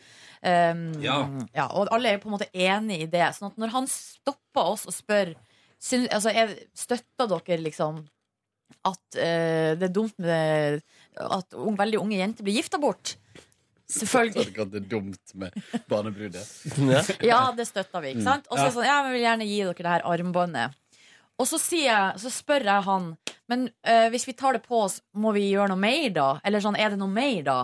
[0.44, 1.68] Um, Ja.
[1.72, 3.30] Og alle er på en måte enig i det.
[3.36, 5.34] Sånn at når han stopper oss og spør
[5.84, 8.04] syn- altså, jeg Støtter dere liksom
[8.88, 10.82] at eh, det er dumt med
[11.22, 13.14] at unge, veldig unge jenter blir gifta bort?
[13.94, 14.48] Selvfølgelig.
[14.58, 15.54] At det er dumt med
[15.92, 16.44] barnebrudet.
[17.24, 18.14] Ja, det støtter vi.
[18.16, 18.48] ikke sant?
[18.50, 20.80] Og så er det sånn, ja, vi vil gjerne gi dere det her armbåndet.
[21.42, 23.06] Og så, sier jeg, så spør jeg han
[23.50, 26.28] Men eh, hvis vi tar det på oss, må vi gjøre noe mer da?
[26.46, 27.58] Eller sånn, er det noe mer da?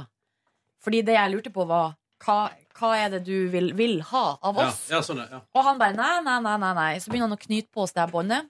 [0.84, 1.94] Fordi det jeg lurte på, var
[2.26, 2.50] hva,
[2.80, 4.86] hva er det du vil, vil ha av oss?
[4.92, 5.42] ja, sånn, ja.
[5.54, 6.90] Og han bare nei, nei, nei, nei, nei.
[7.04, 8.48] Så begynner han å knyte på oss det her båndet.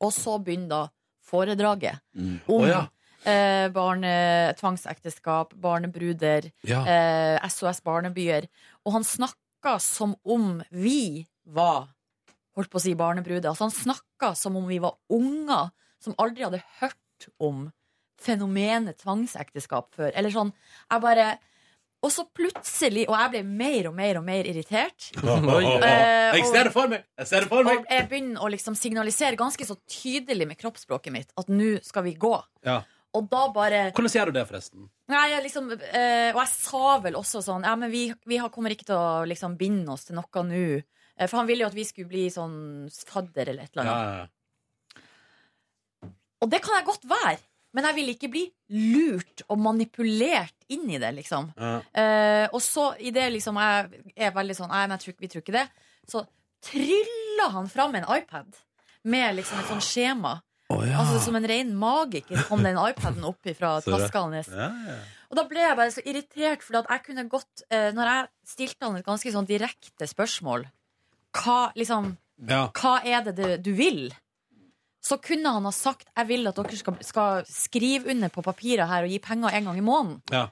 [0.00, 0.82] Og så begynner da
[1.26, 2.82] foredraget om Å, ja.
[3.26, 4.12] eh, barne,
[4.60, 6.82] tvangsekteskap, barnebruder, Ja.
[6.86, 8.46] eh, SOS Barnebyer.
[8.84, 11.88] Og han snakka som om vi var
[12.56, 13.50] holdt på å si barnebruder.
[13.50, 15.70] Altså, han snakka som om vi var unger
[16.00, 17.66] som aldri hadde hørt om
[18.20, 20.12] fenomenet tvangsekteskap før.
[20.16, 20.52] Eller sånn,
[20.90, 21.26] jeg bare
[22.04, 25.08] Og så plutselig, og jeg ble mer og mer og mer irritert.
[25.86, 27.06] Eh, Jeg ser det for meg!
[27.18, 27.78] Jeg ser det for meg!
[27.80, 32.04] og jeg begynner å liksom signalisere ganske så tydelig med kroppsspråket mitt at nå skal
[32.06, 32.34] vi gå.
[32.66, 32.82] Ja.
[33.16, 34.88] Og da bare Hvordan sier du det, forresten?
[35.08, 38.74] Nei, jeg liksom, eh, og jeg sa vel også sånn Ja, men vi, vi kommer
[38.74, 40.62] ikke til å liksom binde oss til noe nå.
[41.16, 42.56] Eh, For han ville jo at vi skulle bli sånn
[42.92, 44.32] fadder eller et eller annet.
[46.44, 47.38] Og det kan jeg godt være.
[47.76, 51.50] Men jeg vil ikke bli lurt og manipulert inn i det, liksom.
[51.60, 51.74] Ja.
[51.92, 55.58] Eh, og så i det liksom jeg er veldig sånn Nei, tror, vi tror ikke
[55.58, 55.66] det.
[56.08, 56.24] Så
[56.64, 58.56] tryller han fram en iPad
[59.06, 60.38] med liksom et sånt skjema.
[60.72, 64.48] Altså Som en ren magiker kom den iPaden opp fra taska hans.
[64.50, 64.96] Ja, ja.
[65.30, 68.28] Og da ble jeg bare så irritert, for at jeg kunne godt eh, Når jeg
[68.46, 70.68] stilte han et ganske sånn direkte spørsmål
[71.36, 72.12] Hva, liksom,
[72.46, 72.68] Ja.
[72.70, 74.06] hva er det du, du vil?
[75.06, 78.88] Så kunne han ha sagt Jeg vil at dere skal, skal skrive under på papiret
[78.90, 80.22] her og gi penger en gang i måneden.
[80.34, 80.48] Ja.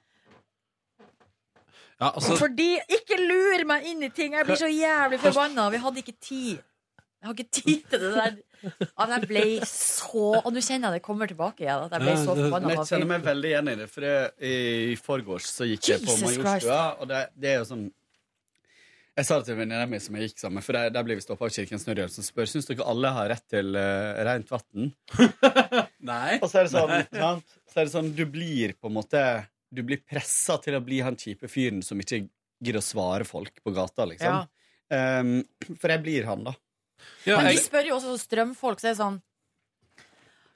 [2.00, 4.34] Ja, altså, Fordi Ikke lur meg inn i ting!
[4.34, 5.68] Jeg blir så jævlig forbanna.
[5.72, 6.62] Vi hadde ikke tid.
[7.24, 8.34] Jeg har ikke tid til det der.
[8.64, 11.86] Ja, jeg ble så Og nå kjenner jeg det kommer tilbake igjen.
[11.86, 12.74] At jeg ble så forbanna.
[12.74, 13.90] Jeg kjenner meg veldig igjen i det.
[13.92, 17.68] For det, i, forgårs så gikk jeg på Jesus Majorstua, og det, det er jo
[17.70, 17.86] sånn
[19.14, 21.22] Jeg sa det til venninna mi som jeg gikk sammen for der, der blir vi
[21.22, 24.88] stoppa av Kirkens Nødhjelp, som spør Syns dere alle har rett til uh, rent vann.
[26.10, 26.38] Nei.
[26.40, 27.54] Og så er det sånn, sant?
[27.70, 29.20] Så er det sånn Du blir på en måte
[29.72, 32.24] Du blir pressa til å bli han kjipe fyren som ikke
[32.64, 34.50] gidder å svare folk på gata, liksom.
[34.90, 35.38] Um,
[35.78, 36.54] for jeg blir han, da.
[37.26, 39.22] Men de spør jo også strømfolk, så er det sånn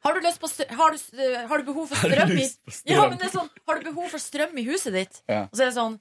[0.07, 0.49] har du, lyst på
[0.79, 2.93] har, du, har du behov for strøm i strøm?
[2.93, 5.19] Ja, men det er sånn Har du behov for strøm i huset ditt?
[5.27, 5.49] Ja.
[5.49, 5.97] Og så er det sånn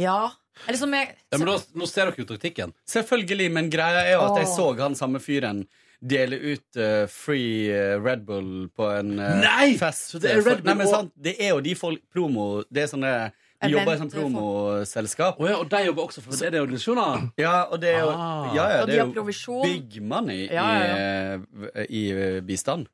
[0.00, 0.30] Ja.
[0.66, 2.72] Eller som jeg Ja, men da, nå ser dere jo taktikken.
[2.86, 5.66] Selvfølgelig, men greia er jo at jeg så han samme fyren
[6.00, 9.76] dele ut eh, free eh, Red Bull på en eh, Nei!
[9.76, 10.10] fest.
[10.14, 12.62] Så det er Red Nei, Bull men og- sant, det er jo de folk promo
[12.72, 13.12] Det er sånne
[13.60, 15.36] De Event- jobber i sånn promoselskap.
[15.40, 17.26] Å ja, og de jobber også for det er organisasjoner?
[17.36, 18.54] Ja, og det er jo, Ah.
[18.54, 19.62] ja, ja, Og det er har jo provisjon.
[19.62, 21.36] big money Ja, ja,
[21.84, 22.88] I, i eh, bistand.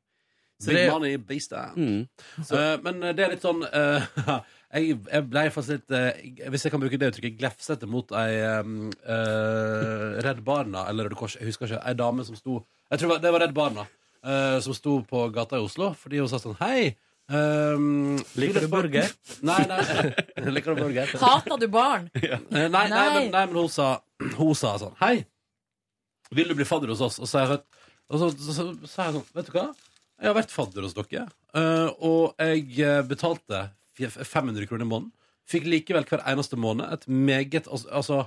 [0.59, 1.77] Så Big det- money bistand.
[1.77, 2.07] Mm.
[2.51, 4.01] Eh, men det er litt sånn eh,
[4.73, 8.33] jeg, jeg ble faktisk litt eh, Hvis jeg kan bruke det uttrykket, glefsete mot ei
[8.59, 12.57] um, eh, Redd Barna eller Røde Kors, jeg husker ikke, ei dame som sto
[12.91, 13.85] Jeg tror det var Redd Barna
[14.23, 16.95] eh, som sto på gata i Oslo fordi hun sa sånn Hei!
[17.27, 19.09] Um, Liker du burger?
[19.43, 19.79] Nei, nei.
[20.51, 21.09] Liker du burger?
[21.19, 22.05] Hater du barn?
[22.23, 23.07] Eh, Nei, nei, Nei.
[23.17, 23.97] men, nei, men hun sa,
[24.39, 25.21] hun sa sånn Hei,
[26.35, 27.19] vil du bli fadder hos oss?
[27.19, 27.63] Og så, sa jeg,
[28.11, 29.65] og så, så, så, sa jeg sånn Vet du hva?
[30.17, 31.27] Jeg har vært fadder hos dere,
[31.59, 33.59] eh, og jeg eh, betalte
[33.97, 35.13] 500 kroner i måneden.
[35.47, 38.25] Fikk likevel hver eneste måned et meget altså,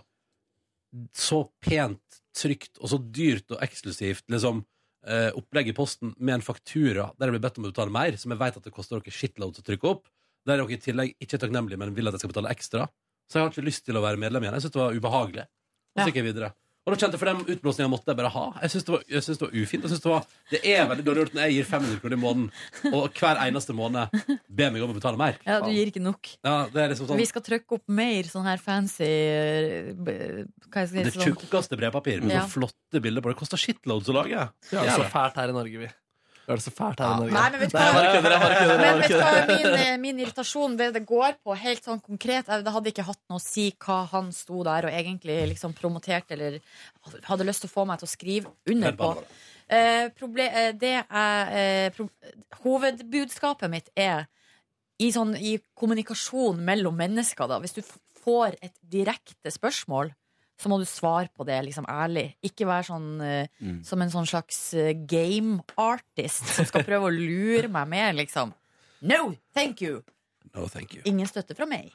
[1.14, 4.62] så pent, trygt og så dyrt og eksklusivt liksom,
[5.06, 8.16] eh, opplegg i posten med en faktura der jeg blir bedt om å betale mer,
[8.20, 10.08] som jeg vet at det koster dere shitloads å trykke opp.
[10.48, 12.88] Der dere i tillegg ikke er takknemlige, men vil at jeg skal betale ekstra.
[13.30, 14.56] Så jeg har ikke lyst til å være medlem igjen.
[14.56, 15.46] Jeg synes det var ubehagelig.
[15.94, 16.52] Og så gikk jeg videre.
[16.90, 18.44] Og da kjente jeg for den utblåsninga måtte jeg bare ha.
[18.64, 19.84] Jeg synes det var, det var ufint.
[19.86, 22.20] Jeg synes det, var, det er veldig dårlig gjort når jeg gir 500 kroner i
[22.24, 22.48] måneden,
[22.90, 24.16] og hver eneste måned
[24.50, 25.38] ber meg om å betale mer.
[25.46, 26.32] Ja, du gir ikke nok.
[26.42, 30.82] Ja, det er liksom sånn Vi skal trykke opp mer sånn her fancy eh, Hva
[30.82, 32.42] skal jeg Det si Det tjukkeste brevpapir med Ja.
[32.42, 33.30] sånne flotte bilder på.
[33.30, 34.48] Det koster shitloads å lage.
[34.70, 35.90] Vi har det så fælt her i Norge, vi.
[36.50, 37.34] Vi har det så fælt her i Norge.
[37.36, 39.18] Nei, men vet du Nei, jeg bare kødder, jeg bare kødder, jeg Men vet du
[39.20, 43.04] hva min, eh, min irritasjon det det går på, helt sånn konkret Det hadde ikke
[43.06, 46.58] hatt noe å si hva han sto der og egentlig liksom promoterte eller
[47.30, 49.12] hadde lyst til å få meg til å skrive under på.
[49.70, 52.08] Eh, proble- eh, det er, eh, pro
[52.64, 54.26] hovedbudskapet mitt er
[55.00, 57.60] i, sånn, i kommunikasjon mellom mennesker, da.
[57.62, 57.82] Hvis du
[58.24, 60.10] får et direkte spørsmål,
[60.60, 62.34] så må du svare på det liksom ærlig.
[62.44, 63.78] Ikke være sånn eh, Mm.
[63.84, 68.52] som en sånn slags eh, game artist som skal prøve å lure meg med, liksom.
[69.00, 70.02] No, thank you!
[70.50, 71.02] No, thank you.
[71.06, 71.92] Ingen støtte fra meg.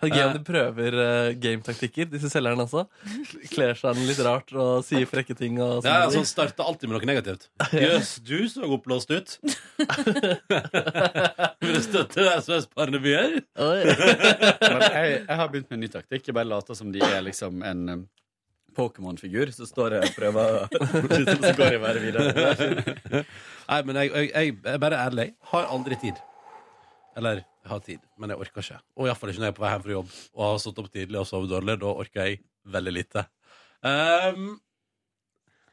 [0.00, 2.86] Det er gøy om de prøver uh, gametaktikker, disse selgerne også.
[3.52, 5.58] Kler seg litt rart og sier frekke ting.
[5.60, 7.50] Og Ja, altså, starter alltid med noe negativt.
[7.84, 9.34] Jøss, du så oppblåst ut.
[11.60, 13.42] Vil du støtte SOS Barnebyer?
[13.58, 16.30] Men jeg, jeg har begynt med en ny taktikk.
[16.30, 18.06] Jeg bare later som de er liksom en um,
[18.78, 19.52] Pokémon-figur.
[19.52, 20.64] Så står jeg og prøver
[21.44, 23.22] Så går jeg bare videre.
[23.68, 25.28] Nei, men jeg, jeg, jeg er bare ærlig.
[25.52, 26.24] Har aldri tid.
[27.18, 28.78] Eller jeg har tid, men jeg orker ikke.
[28.96, 30.88] Og iallfall ikke når jeg er på vei hjem fra jobb og har stått opp
[30.94, 31.76] tidlig og sovet dårlig.
[31.84, 32.40] Da orker jeg
[32.78, 33.26] veldig lite.
[33.84, 34.48] Um,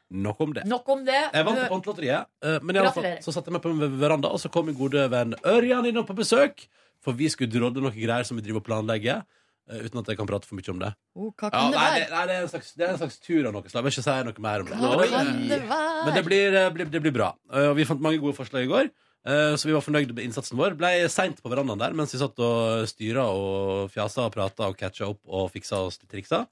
[0.08, 0.62] Nok om det.
[0.70, 1.16] Nok om det.
[1.34, 4.28] Jeg vant Pantelotteriet, eh, men i alle fall, så satte jeg meg på en veranda,
[4.30, 6.62] og så kom min gode venn Ørjan innom på besøk.
[7.02, 9.24] For vi skulle drodle noen greier som vi driver og planlegger.
[9.68, 10.92] eh, uten at jeg kan prate for mye om det.
[11.18, 11.98] Oh, hva Ja, det være?
[11.98, 13.82] Nei, nei, det, er en slags, det er en slags tur av noe slag.
[13.82, 14.76] Jeg vil ikke si noe mer om det.
[14.78, 16.04] Hva Men kan det- være?
[16.06, 17.28] Men det blir, det blir, det blir bra.
[17.52, 18.90] Eh, Og vi fant mange gode forslag i går.
[19.26, 20.76] Eh, Så vi var fornøyd med innsatsen vår.
[20.78, 24.78] Ble seint på verandaen der mens vi satt og styra og fjasa og prata og
[24.78, 26.44] catcha opp og fiksa oss litt triksa.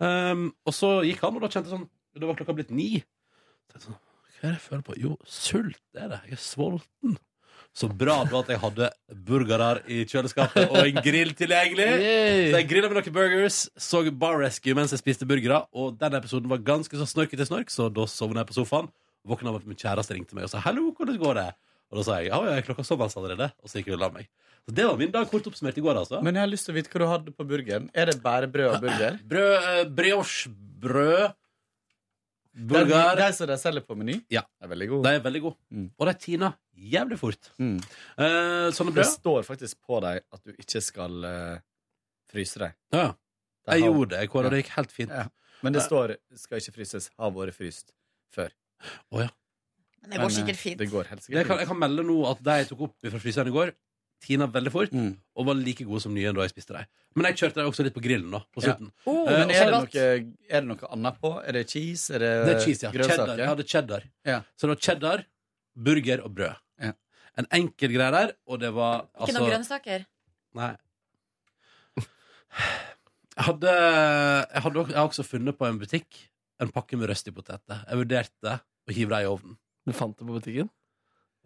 [0.00, 3.02] Um, og så gikk han, og da kjente jeg sånn Da var klokka blitt ni.
[3.76, 3.98] Sånn,
[4.38, 4.96] Hva er det jeg føler på?
[5.00, 6.22] Jo, sult er det.
[6.30, 7.18] Jeg er sulten.
[7.76, 8.86] Så bra det var at jeg hadde
[9.28, 11.86] burgerer i kjøleskapet og en grill tilgjengelig.
[12.50, 15.62] Så jeg grilla med noen burgers, så Bar Rescue mens jeg spiste burgere.
[15.70, 18.90] Og den episoden var ganske så snorkete snork, så da sovna jeg på sofaen.
[19.28, 21.54] Våkna av med min kjæreste ringte meg og sa 'hallo, hvordan går det?'
[21.90, 24.10] Og da sa jeg 'ja, ja, klokka såpass allerede', og så gikk jeg og la
[24.10, 24.28] meg.
[24.68, 26.22] Så det var min dag kort oppsummert i går, altså.
[26.22, 27.90] Men jeg har lyst til å vite hva du hadde på burgeren.
[27.94, 29.18] Er det bare brød og burger?
[29.30, 31.34] Brød, eh, brioche-brød,
[32.52, 34.20] De, burger de som de selger på Meny?
[34.30, 34.42] Ja.
[34.60, 35.02] det er veldig gode.
[35.08, 35.56] De er veldig gode.
[35.72, 35.90] Mm.
[35.98, 37.50] Og de tina jævlig fort.
[37.58, 37.76] Mm.
[38.18, 39.10] Eh, sånne Det brød.
[39.18, 41.58] står faktisk på dem at du ikke skal eh,
[42.30, 42.72] fryse dem.
[42.92, 43.06] Ja.
[43.66, 45.10] De Jeg har- gjorde det, Kåre, og det gikk helt fint.
[45.10, 45.28] Ja.
[45.62, 47.92] Men det står 'skal ikke fryses', har vært fryst
[48.34, 48.50] før.
[49.12, 49.28] Ja.
[50.02, 50.78] Men det går sikkert fint.
[50.80, 51.36] Det går helt sikkert.
[51.42, 53.72] Jeg kan, jeg kan melde nå at de jeg tok opp fra fryseren i går,
[54.20, 55.16] tina veldig fort, Mm.
[55.36, 56.84] og var like gode som nye da jeg spiste dem.
[57.16, 58.66] Men jeg kjørte dem også litt på grillen da, på Ja.
[58.74, 58.90] slutten.
[59.06, 60.04] Oh, Eh, Men er det, noe,
[60.48, 61.30] er det noe annet på?
[61.46, 62.10] Er det cheese?
[62.14, 62.90] Er det, Det er cheese, ja.
[62.92, 63.16] grønnsaker?
[63.16, 63.38] Cheddar.
[63.38, 64.02] Jeg hadde cheddar.
[64.24, 64.38] Ja.
[64.56, 65.24] Så det var cheddar,
[65.76, 66.56] burger og brød.
[66.80, 66.92] Ja.
[67.38, 70.06] En enkel greie der, og det var Ikke altså noen grønnsaker?
[70.54, 70.76] Nei.
[73.36, 73.72] Jeg hadde,
[74.52, 76.18] jeg hadde også, jeg har også funnet på en butikk
[76.60, 77.86] en pakke med røstipoteter.
[77.88, 79.56] Jeg vurderte å hive dem i ovnen.
[79.86, 80.68] Du fant det på butikken?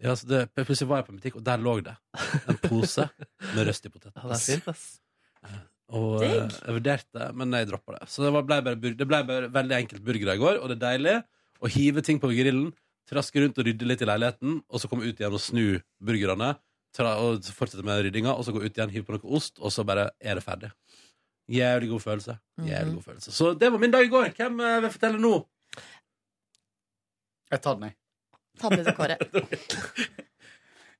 [0.02, 1.94] Ja, så det, plutselig var jeg på en butikk, og der lå det
[2.50, 3.04] en pose
[3.54, 4.16] med røstipoteter.
[4.24, 5.00] Ja, det er fint, ass.
[5.94, 8.08] Og eh, jeg vurderte, men jeg droppa det.
[8.10, 10.68] Så det var- ble bare, bur- det ble bare veldig enkelt burgere i går, og
[10.72, 11.14] det er deilig
[11.62, 12.72] å hive ting på grillen,
[13.08, 15.64] traske rundt og rydde litt i leiligheten, og så komme ut igjen og snu
[16.02, 16.54] burgerne,
[16.96, 19.70] tra, og fortsette med ryddinga, og så gå ut igjen, hive på noe ost, og
[19.74, 20.72] så bare er det ferdig.
[21.52, 22.38] Jævlig god følelse.
[22.64, 23.32] Jævlig god følelse.
[23.36, 24.30] Så det var min dag i går.
[24.38, 25.34] Hvem eh, vil fortelle nå?
[27.52, 27.96] Jeg tar den, jeg.
[28.60, 29.16] Ta med deg Kåre.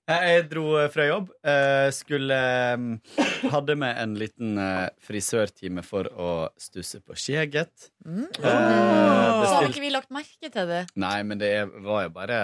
[0.05, 1.31] Jeg dro eh, fra jobb.
[1.48, 4.59] eh, Skulle eh, Hadde med en liten
[5.05, 6.28] frisørtime for å
[6.60, 7.89] stusse på skjeget.
[8.05, 8.26] Mm.
[8.43, 9.40] Oh.
[9.40, 10.82] Bestilt- ikke vi lagt merke til det.
[11.01, 11.52] Nei, men det
[11.85, 12.39] var jo bare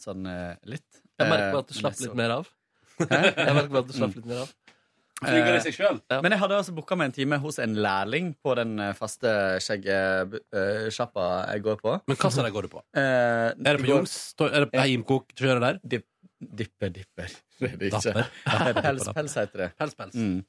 [0.00, 0.24] sånn
[0.68, 0.86] litt.
[1.20, 2.48] Jeg merker bare at du slapp litt mer av.
[3.04, 3.20] Hæ?
[3.20, 4.52] Jeg merker bare at du slapp litt mer av.
[5.22, 6.00] I seg selv.
[6.10, 6.18] Ja.
[6.24, 9.30] Men jeg hadde altså booka meg en time hos en lærling på den eh, faste
[9.62, 11.94] skjeggsjappa jeg går på.
[12.10, 12.82] Men hva slags går du på?
[12.98, 14.16] Eh, Er det på Jungs?
[14.42, 15.78] Er det på Heimkok kjører der?
[15.94, 16.06] Dip,
[16.42, 17.36] dipper, dipper.
[17.60, 18.24] Det er det ikke.
[18.82, 19.68] Pels, pels heter det.
[19.78, 20.16] Pels, pels.
[20.18, 20.40] Mm.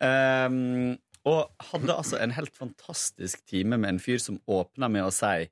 [0.00, 0.98] Um,
[1.28, 5.48] og hadde altså en helt fantastisk time med en fyr som åpna med å si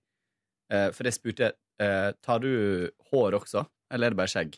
[0.72, 1.50] uh, For jeg spurte
[1.82, 4.56] uh, Tar du hår også, eller er det bare skjegg.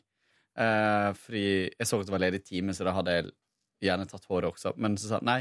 [0.58, 3.30] Uh, fordi jeg så at det var ledig time, så da hadde jeg
[3.84, 4.74] gjerne tatt håret også.
[4.80, 5.40] Men så sa han nei,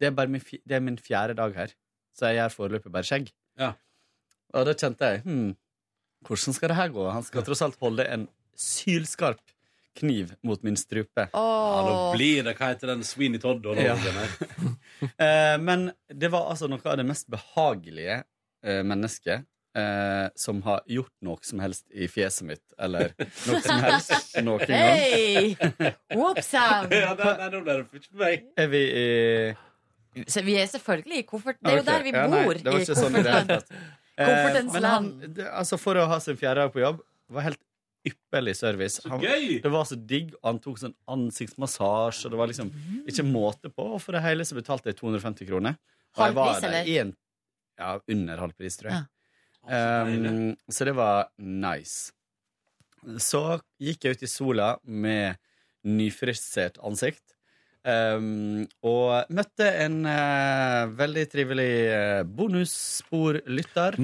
[0.00, 1.72] det er, bare min, det er min fjerde dag her,
[2.16, 3.32] så jeg gjør foreløpig bare skjegg.
[3.60, 3.74] Ja.
[4.56, 5.50] Og da kjente jeg hm,
[6.26, 7.06] hvordan skal det her gå?
[7.12, 8.26] Han skal tross alt holde en
[8.58, 9.40] sylskarp
[10.00, 11.26] kniv mot min strupe.
[11.32, 13.96] Ja, nå blir det hva heter den Sweeney Todd og Ja.
[15.00, 19.46] Eh, men det var altså noe av det mest behagelige eh, mennesket
[19.76, 23.14] eh, som har gjort noe som helst i fjeset mitt, eller
[23.48, 25.94] noe som helst noen gang.
[27.00, 28.44] Ja, nei, nei, nå ble det ikke meg.
[28.58, 29.06] Er vi i
[30.26, 31.60] Så vi er selvfølgelig i koffert...
[31.62, 32.58] Det er jo der vi ja, nei, bor.
[32.58, 33.74] det var i ikke sånn i det hele tatt.
[34.20, 36.98] Koffertens men han, det, altså For å ha sin fjerde dag på jobb
[37.32, 37.62] var helt
[38.10, 39.00] ypperlig service.
[39.08, 42.70] Han, det var så digg, og han tok sånn ansiktsmassasje, og det var liksom
[43.08, 43.86] ikke måte på.
[43.96, 45.76] Og for det hele så betalte jeg 250 kroner.
[46.16, 46.88] Og jeg var Halvpris, der eller?
[46.90, 47.12] i en
[47.80, 49.02] Ja, under halv pris, tror jeg.
[49.02, 49.19] Ja.
[49.68, 52.12] Um, så det var nice.
[53.20, 55.38] Så gikk jeg ut i sola med
[55.88, 57.24] nyfrisert ansikt.
[57.80, 63.96] Um, og møtte en uh, veldig trivelig uh, bonussporlytter.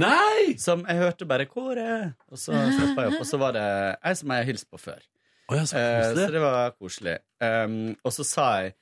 [0.60, 3.20] Som jeg hørte bare 'Kåre', og så stoppa jeg opp.
[3.20, 3.66] Og så var det
[4.00, 5.04] ei som jeg har hilst på før.
[5.46, 7.18] Oh, ja, så uh, så det var koselig.
[7.40, 8.76] Um, og så sa jeg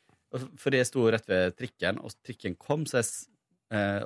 [0.58, 3.06] Fordi jeg sto rett ved trikken, og trikken kom, så jeg,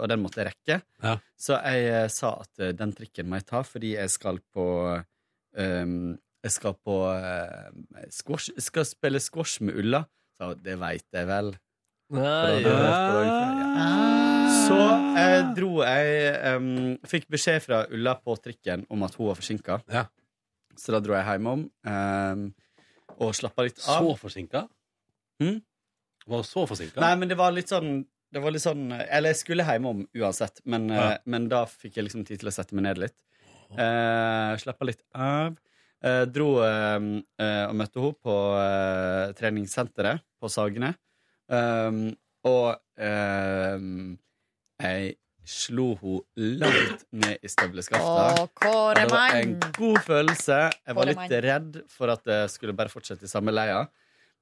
[0.00, 0.80] og den måtte jeg rekke.
[1.04, 1.14] Ja.
[1.38, 4.66] Så jeg eh, sa at eh, den trikken må jeg ta fordi jeg skal på
[4.94, 7.70] um, Jeg skal på uh,
[8.14, 10.04] squash, jeg skal spille squash med Ulla.
[10.38, 11.50] Så det veit jeg vel.
[12.14, 12.76] Nei, ja.
[13.76, 14.28] Ah.
[14.68, 14.76] Så
[15.18, 19.80] jeg dro jeg um, Fikk beskjed fra Ulla på trikken om at hun var forsinka.
[19.92, 20.06] Ja.
[20.78, 22.44] Så da dro jeg hjemom um,
[23.18, 24.06] og slappa litt av.
[24.06, 24.62] Så forsinka?
[25.42, 25.58] Hmm?
[26.28, 27.00] Var så forsinka?
[27.02, 28.02] Nei, men det var litt sånn
[28.32, 31.12] det var litt sånn, Eller jeg skulle hjemom uansett, men, Ja.
[31.12, 33.16] eh, men da fikk jeg liksom tid til å sette meg ned litt.
[33.72, 35.56] Uh, Slappe litt av.
[36.04, 40.92] Eh, dro eh, eh, og møtte henne på eh, treningssenteret på Sagene.
[41.50, 42.12] Um,
[42.46, 42.76] og
[44.78, 45.16] jeg
[45.48, 48.52] slo henne langt ned i støvleskaftet.
[48.60, 50.58] Kåre det var en god følelse.
[50.86, 53.86] Jeg var litt redd for at det skulle bare fortsette i samme leia.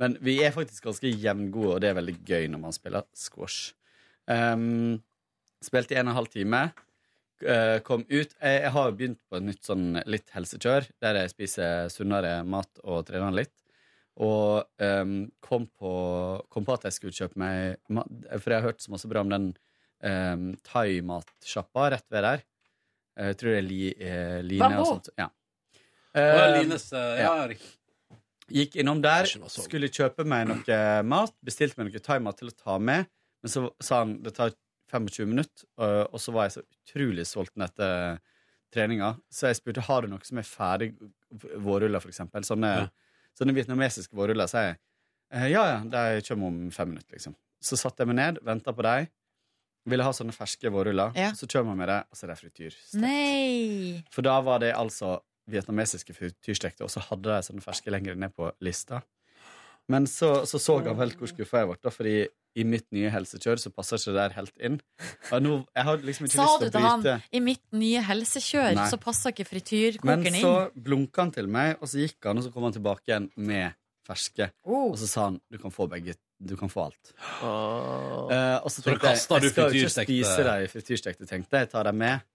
[0.02, 3.72] Men vi er faktisk ganske jevngode, og det er veldig gøy når man spiller squash.
[4.28, 4.98] Um,
[5.64, 6.66] spilte i en og en halv time.
[7.44, 8.32] eh, kom ut.
[8.40, 12.38] Jeg, jeg har jo begynt på et nytt sånn litt helsekjør, der jeg spiser sunnere
[12.48, 13.54] mat og trener litt.
[14.16, 15.92] Og um, kom, på,
[16.48, 18.08] kom på at jeg skulle kjøpe meg mat,
[18.40, 19.50] For jeg har hørt så masse bra om den
[20.00, 22.46] um, thaimatsjappa rett ved der.
[23.26, 24.86] Jeg tror det er li, eh, Line Bambo.
[24.86, 25.12] og sånt.
[25.20, 25.28] Ja.
[26.16, 27.74] Uh, ja, Lines, uh, ja, riktig.
[28.52, 31.34] Gikk innom der, skulle kjøpe meg noe mat.
[31.44, 33.08] Bestilte meg noe thaimat til å ta med.
[33.42, 34.54] Men så sa han det tar
[34.92, 38.20] 25 minutter, og, og så var jeg så utrolig sulten etter
[38.74, 39.14] treninga.
[39.32, 40.92] Så jeg spurte har du noe som er ferdig
[41.62, 42.46] vårruller, for eksempel.
[42.46, 42.72] Sånne,
[43.38, 44.50] sånne vietnamesiske vårruller.
[44.50, 44.76] Så jeg
[45.34, 47.36] eh, ja, ja, de kommer om fem minutter, liksom.
[47.62, 49.08] Så satte jeg meg ned, venta på dem.
[49.90, 51.14] Ville ha sånne ferske vårruller.
[51.18, 51.32] Ja.
[51.34, 52.78] Så kjører man med det, og så er det frityr.
[54.14, 55.16] For da var det altså
[55.50, 59.02] vietnamesiske frityrstekte, og så hadde de sånne ferske lenger ned på lista.
[59.88, 62.16] Men så så, så han vel hvor skuffa jeg ble, da, fordi
[62.56, 64.78] i mitt nye helsekjør så passer ikke det der helt inn.
[65.30, 67.64] Og nå, jeg har liksom ikke Sa lyst du til å til han i mitt
[67.76, 68.86] nye helsekjør, Nei.
[68.90, 69.46] så passer ikke
[70.08, 70.84] Men så inn?
[70.88, 73.76] blunka han til meg, og så gikk han, og så kom han tilbake igjen med
[74.06, 74.50] ferske.
[74.64, 74.88] Oh.
[74.94, 76.16] Og så sa han du kan få begge.
[76.36, 77.12] Du kan få alt.
[77.16, 81.28] Eh, og så Så tenkte jeg kastet du jeg skal jo ikke spise de frityrstekte,
[81.28, 81.70] tenkte jeg.
[81.72, 82.26] tar dem med.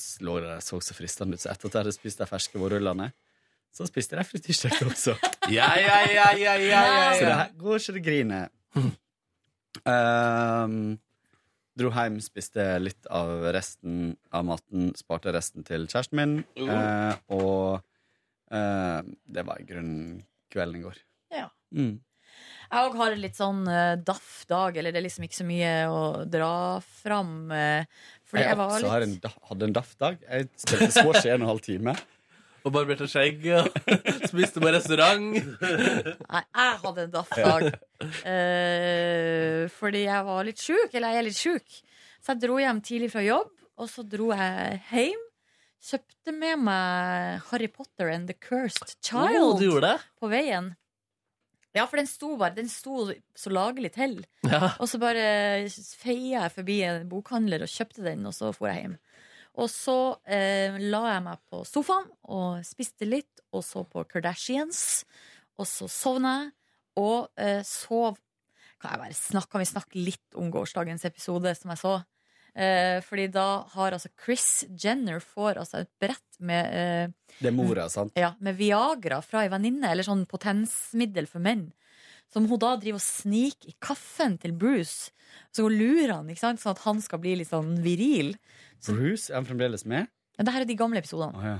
[0.00, 1.42] Så lå det så så fristende ut.
[1.44, 3.10] Så etter at jeg hadde spist de ferske vårrullene,
[3.72, 5.16] så spiste jeg de frityrstekte også.
[5.52, 7.14] Ja, ja, ja, ja, ja, ja, ja.
[7.18, 8.50] Så det her går ikke det griner.
[9.88, 10.76] Um,
[11.78, 16.36] dro hjem, spiste litt av resten av maten, sparte resten til kjæresten min.
[16.60, 17.80] Uh, og
[18.52, 21.00] uh, det var i grunnen kvelden i går.
[21.32, 21.48] Ja.
[21.74, 21.96] Mm.
[22.72, 25.48] Jeg òg har en litt sånn uh, daff dag, eller det er liksom ikke så
[25.48, 26.52] mye å dra
[27.02, 27.34] fram.
[27.52, 27.84] eh,
[28.32, 30.14] fordi Jeg, jeg var litt en, hadde en daff-dag.
[30.24, 31.92] Jeg spilte squash i en og en halv time.
[32.62, 33.74] Og barberte skjegg og
[34.30, 35.34] spiste på restaurant.
[35.36, 37.66] Nei, jeg hadde en daff-dag.
[38.22, 41.76] Uh, fordi jeg var litt sjuk, eller jeg er litt sjuk.
[42.22, 45.28] Så jeg dro hjem tidlig fra jobb, og så dro jeg hjem.
[45.82, 50.72] Kjøpte med meg Harry Potter and The Cursed Child Oh, på veien.
[51.72, 54.18] Ja, for den sto bare Den sto så lagelig til.
[54.44, 54.74] Ja.
[54.78, 55.68] Og så bare
[55.98, 58.96] feia jeg forbi en bokhandler og kjøpte den, og så for jeg hjem.
[59.60, 65.04] Og så eh, la jeg meg på sofaen og spiste litt, og så på Kardashians.
[65.60, 66.52] Og så sovna jeg,
[67.00, 68.18] og eh, sov
[68.82, 71.92] Kan jeg bare snakke, kan vi snakke litt om gårsdagens episode som jeg så?
[72.52, 77.54] Eh, fordi da har altså Chris Jenner får altså et brett med eh, Det er
[77.56, 78.12] mora, sant?
[78.18, 81.70] ja, med Viagra fra ei venninne, eller sånn potensmiddel for menn.
[82.32, 85.12] Som hun da driver og sniker i kaffen til Bruce.
[85.52, 86.60] Så hun lurer han, ikke sant?
[86.60, 88.34] sånn at han skal bli litt sånn viril.
[88.84, 90.08] Bruce, er han fremdeles med?
[90.36, 91.36] Ja, det her er de gamle episodene.
[91.36, 91.58] Oh, ja.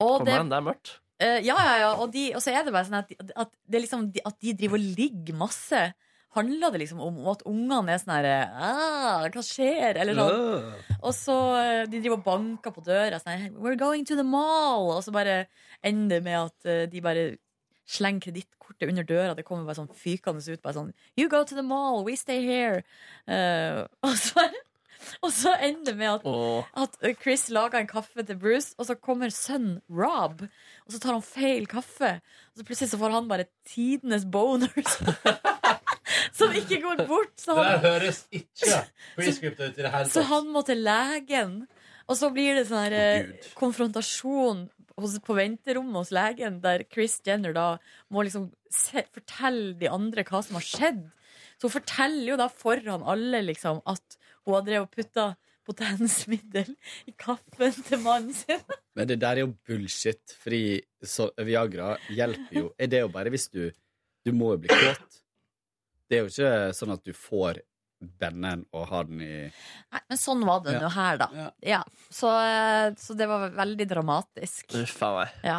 [0.00, 0.92] Og det, igjen, det er mørkt.
[1.20, 1.90] eh, ja, ja, ja.
[2.00, 4.54] Og, de, og så er det bare sånn at, at, det er liksom, at de
[4.56, 5.82] driver og ligger masse.
[6.36, 9.98] Handler det liksom om at ungene er sånn her ah, Hva skjer?
[9.98, 10.68] Eller sånn.
[11.00, 14.26] Og så eh, de driver og banker på døra sånn her, We're going to the
[14.26, 14.92] mall.
[14.94, 15.44] Og så bare
[15.82, 17.24] ender det med at eh, de bare
[17.90, 19.34] slenger kredittkortet under døra.
[19.34, 20.62] Det kommer bare sånn fykende ut.
[20.62, 22.84] Bare sånn You go to the mall, we stay here.
[23.26, 24.46] Uh, og, så,
[25.24, 28.94] og så ender det med at, at Chris lager en kaffe til Bruce, og så
[28.94, 32.18] kommer sønnen Rob, og så tar han feil kaffe.
[32.54, 35.00] Og så plutselig så får han bare tidenes boners.
[36.38, 37.34] Som ikke går bort.
[37.40, 38.80] Så Det der høres ikke
[39.16, 41.62] prescriptet ut i det hele så han må til legen.
[42.10, 44.64] Og så blir det sånn her oh, konfrontasjon
[44.98, 47.66] hos, på venterommet hos legen, der Chris Jenner da
[48.10, 51.04] må liksom se, fortelle de andre hva som har skjedd.
[51.60, 55.26] Så hun forteller jo da foran alle liksom at hun har drevet og putta
[55.68, 56.72] potensmiddel
[57.06, 58.62] i kaffen til mannen sin.
[58.98, 63.30] Men det der er jo bullshit, fordi så, Viagra hjelper jo Er det jo bare
[63.32, 63.70] hvis du
[64.26, 65.20] Du må jo bli kåt.
[66.10, 67.60] Det er jo ikke sånn at du får
[68.00, 70.80] denne og har den i Nei, men sånn var det Ja.
[70.80, 71.28] nå her, da.
[71.62, 71.82] Ja.
[72.10, 74.72] Så, eh, så det var veldig dramatisk.
[74.80, 75.34] Uff a meg.
[75.44, 75.58] Ja.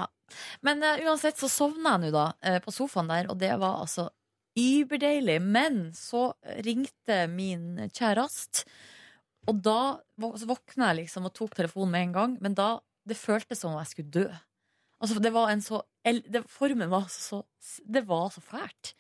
[0.66, 3.82] Men uh, uansett så sovna jeg nå da eh, på sofaen der, og det var
[3.84, 4.10] altså
[4.58, 5.38] überdeilig.
[5.44, 6.32] Men så
[6.66, 8.66] ringte min kjæreste,
[9.50, 9.78] og da
[10.22, 12.38] våkna jeg liksom og tok telefonen med en gang.
[12.42, 14.28] Men da det føltes som om jeg skulle dø.
[15.02, 17.44] Altså, det var en så el- det, Formen var så
[17.86, 18.94] Det var så fælt.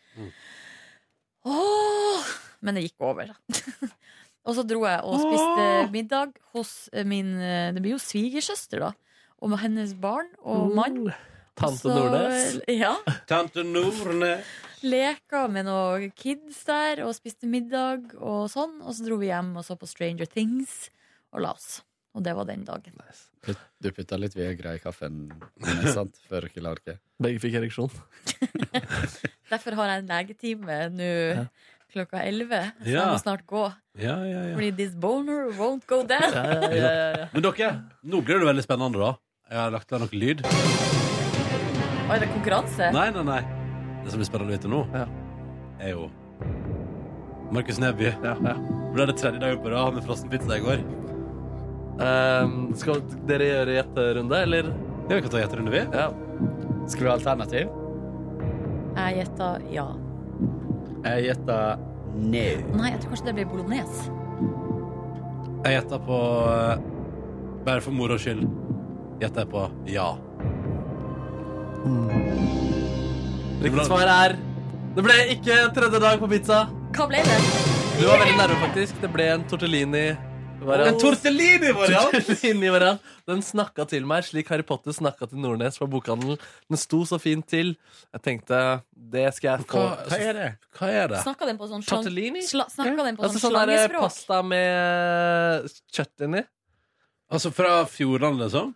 [1.45, 2.31] Åh!
[2.61, 3.31] Men det gikk over.
[4.45, 8.81] Og så dro jeg og spiste middag hos eh, min eh, Det blir jo svigersøster,
[8.81, 8.91] da.
[9.41, 11.03] Og med hennes barn og mann.
[11.57, 12.55] Tante så- Nordnes.
[12.69, 12.95] Ja.
[13.30, 14.45] Tante Nordnes.
[14.81, 18.80] Leka med noen kids der og spiste middag og sånn.
[18.81, 20.89] Og så dro vi hjem og så på Stranger Things
[21.34, 21.81] og la oss.
[22.12, 22.92] Og det var den dagen.
[23.00, 23.56] Nice.
[23.82, 25.30] Du putta litt Viagra i kaffen
[25.94, 26.18] sant?
[26.28, 26.98] før dere la dere?
[27.24, 27.92] Begge fikk ereksjon.
[29.52, 31.12] Derfor har jeg en legetime nå
[31.92, 32.52] klokka 11.
[32.84, 33.00] Så Ja.
[33.00, 33.64] jeg må snart gå.
[34.00, 34.54] Ja, ja, ja.
[34.56, 36.36] Fordi this boner won't go down.
[37.34, 37.72] Men dere,
[38.04, 39.14] nå blir det veldig spennende, da.
[39.52, 40.44] Jeg har lagt til noe lyd.
[40.46, 42.92] Og er det konkurranse?
[42.96, 43.42] Nei, nei, nei.
[44.04, 44.84] Det som blir spennende å vite nå,
[45.80, 46.10] er jo
[47.52, 48.12] Markus Neby.
[48.96, 50.84] Ble det tredje dagen på rad med frossenpizza i går?
[52.02, 54.72] Ehm, skal dere gjøre gjetterunde, eller?
[55.10, 55.84] Ja, vi kan ta gjetterunde, vi.
[55.94, 56.07] Ja.
[56.90, 57.69] Skal vi ha alternativ?
[58.95, 59.86] Jeg gjetter ja.
[61.06, 61.78] Jeg gjetter
[62.15, 62.41] no.
[62.82, 64.10] Nei, jeg tror kanskje det blir bolognese.
[65.61, 66.18] Jeg gjetter på
[66.49, 66.82] eh,
[67.61, 68.48] Bare for moro skyld
[69.22, 70.07] gjetter jeg på ja.
[73.61, 74.34] Riktig svar er
[74.98, 76.64] Det ble ikke tredje dag på pizza.
[76.98, 77.38] Hva ble det?
[77.99, 78.98] Du var veldig nærme, faktisk.
[79.03, 80.07] Det ble en tortellini.
[80.62, 82.12] En tortellini-variant?
[82.14, 83.00] Tortellini-variant.
[83.30, 86.38] Den snakka til meg slik Harry Potter snakka til Nordnes på bokhandelen.
[86.70, 87.74] Den sto så fint til.
[88.14, 88.60] Jeg tenkte
[88.94, 89.82] det skal jeg få.
[89.82, 90.50] Hva- hva er det?
[90.78, 91.22] Hva er det?
[91.26, 92.44] Snakka den på sånn slang- Tortellini?
[92.46, 94.06] sla, Snakka den på Altså sånn sånn slangespråk?
[94.06, 96.44] pasta med kjøtt inni.
[97.32, 98.76] Altså fra Fjordland, liksom?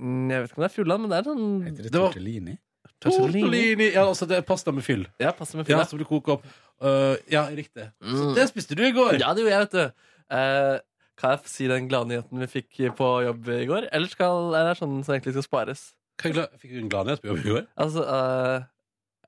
[0.00, 2.00] Mm, Jeg vet ikke om det er Fjordland, men det er sånn Heter det Det
[2.00, 2.58] tortellini?
[3.00, 3.92] Tortellini.
[3.94, 5.06] Ja, altså det er pasta med fyll.
[5.20, 5.76] Ja, pasta med fyll.
[5.76, 6.44] Ja, som du koker opp.
[6.82, 7.90] Uh, ja, riktig.
[8.00, 8.34] Så Mm.
[8.34, 9.18] det spiste du i går.
[9.20, 9.92] Ja, det gjorde jeg, vet du.
[10.30, 10.78] Eh,
[11.20, 13.88] kan jeg si den glade nyheten vi fikk på jobb i går?
[13.92, 15.82] Eller skal, er det sånn som egentlig skal spares?
[16.20, 17.66] Hva er Fikk du en gladnyhet på jobb i går?
[17.80, 18.66] Altså eh,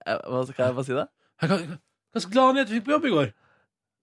[0.07, 1.07] eh, hva, Kan jeg bare si det?
[1.43, 1.61] Hva hva-
[2.12, 3.31] hva slags gladnyhet du fikk på jobb i går?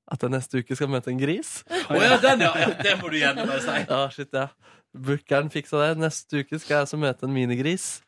[0.09, 1.49] At jeg neste uke skal møte en gris.
[1.69, 2.53] Å ja, den, ja.
[2.57, 2.69] ja.
[2.81, 3.75] Det må du gjerne bare si.
[3.85, 4.47] Ja, shit, ja.
[4.97, 5.89] Bookeren fiksa det.
[6.01, 7.99] Neste uke skal jeg altså møte en minigris.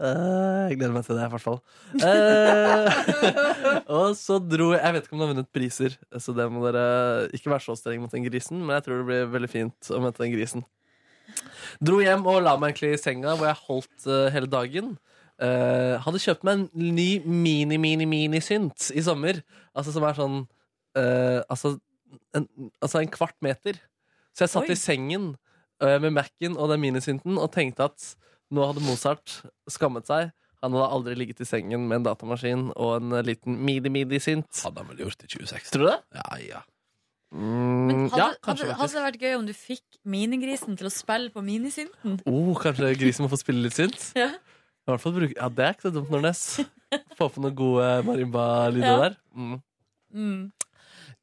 [0.00, 1.58] Eh, jeg gleder meg til det, i hvert fall.
[2.00, 3.00] Eh,
[3.98, 6.62] og så dro jeg Jeg vet ikke om du har vunnet priser, så det må
[6.64, 9.90] dere ikke være så streng mot den grisen, men jeg tror det blir veldig fint
[9.92, 10.64] å møte den grisen.
[11.84, 14.94] Dro hjem og la meg egentlig i senga, hvor jeg holdt eh, hele dagen.
[15.40, 19.38] Hadde kjøpt meg en ny mini-mini-mini-synt i sommer.
[19.72, 20.34] Altså som er sånn
[20.92, 21.70] altså,
[22.36, 22.44] en,
[22.76, 23.78] altså en kvart meter.
[24.36, 24.76] Så jeg satt Oi.
[24.76, 25.30] i sengen
[25.80, 28.10] med Mac-en og den minisynten og tenkte at
[28.50, 29.40] nå hadde Mozart
[29.70, 30.32] skammet seg.
[30.60, 34.50] Han hadde aldri ligget i sengen med en datamaskin og en eh, liten midi-midi-synt.
[34.64, 35.70] Hadde han vel gjort i 26.
[35.72, 35.98] Tror du det?
[36.18, 36.60] Ja, ja.
[37.30, 40.88] Mm, Men hadde, ja, kanskje hadde hadde, det vært gøy om du fikk minigrisen til
[40.88, 42.16] å spille på minisynten?
[42.26, 44.08] Oh, kanskje grisen må få spille litt synt?
[44.18, 44.32] Ja.
[44.34, 46.40] I hvert fall bruke, ja, Det er ikke så dumt, Nornes.
[47.16, 48.96] Få på noen gode marimba-lyder Ja.
[49.04, 49.16] der.
[49.36, 49.60] Mm.
[50.10, 50.40] Mm.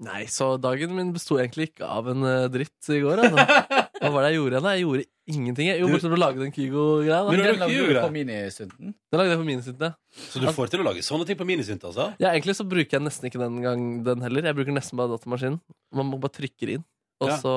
[0.05, 3.21] Nei, så dagen min besto egentlig ikke av en eh, dritt i går.
[3.23, 3.45] Altså.
[4.01, 4.65] Hva var det jeg gjorde igjen?
[4.67, 4.73] da?
[4.75, 5.69] Jeg gjorde ingenting.
[5.71, 5.79] Jeg.
[5.81, 7.21] Jo, bortsett fra å lage den Kygo-greia.
[7.25, 7.31] da.
[7.33, 8.03] Men den lagde du det.
[8.03, 8.91] på minisynten?
[8.93, 9.87] Den lagde jeg på minisynten.
[9.89, 10.21] ja.
[10.27, 12.11] Så du får til å lage sånne ting på minisynt, altså?
[12.21, 14.45] Ja, egentlig så bruker jeg nesten ikke den gang den heller.
[14.51, 15.57] Jeg bruker nesten bare datamaskinen.
[15.97, 16.85] Man må bare trykke det inn.
[17.19, 17.37] Og Ja.
[17.41, 17.51] så,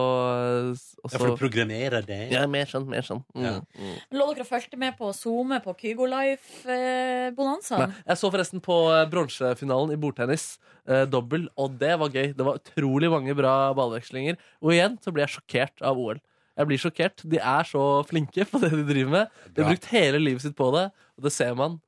[1.13, 2.31] Ja, for du programmerer det.
[2.33, 2.87] Ja, mer sånn.
[2.89, 3.21] Mer sånn.
[3.37, 3.43] Mm.
[3.45, 3.61] Ja.
[3.77, 3.97] Mm.
[4.17, 7.93] Lå dere og fulgte med på Zoome på Kygo Life-bonanzaen?
[8.07, 10.59] jeg så forresten på eh, bronsefinalen i bordtennis.
[10.89, 12.33] Eh, dobbel, og det var gøy.
[12.37, 14.39] Det var utrolig mange bra ballvekslinger.
[14.63, 16.21] Og igjen så blir jeg sjokkert av OL.
[16.57, 17.23] Jeg blir sjokkert.
[17.29, 19.29] De er så flinke på det de driver med.
[19.55, 20.89] De har brukt hele livet sitt på det,
[21.19, 21.79] og det ser man.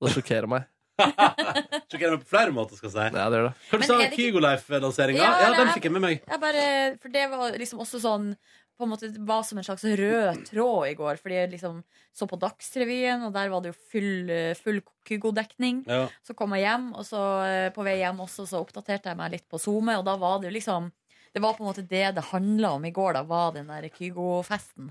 [0.00, 0.66] Og det sjokkerer meg.
[0.98, 3.18] Sjokkerer meg på flere måter, skal jeg si.
[3.18, 3.52] Ja, det er det.
[3.70, 5.18] Hva du Men sa du om ikke- Kygo Life-lanseringa?
[5.22, 6.22] Ja, Ja, den fikk jeg med meg.
[6.26, 6.64] Jeg bare,
[7.02, 8.32] for det var liksom også sånn
[8.78, 11.18] på en måte, Det var som en slags rød tråd i går.
[11.18, 11.82] Fordi jeg liksom
[12.14, 15.84] så på Dagsrevyen, og der var det jo full, full Kygo-dekning.
[15.86, 16.08] Ja.
[16.22, 19.32] Så kom jeg hjem, og så eh, på vei hjem også så oppdaterte jeg meg
[19.32, 20.92] litt på SoMe, og da var det jo liksom
[21.34, 23.84] Det var på en måte det det handla om i går, da, var den der
[23.92, 24.88] Kygo-festen.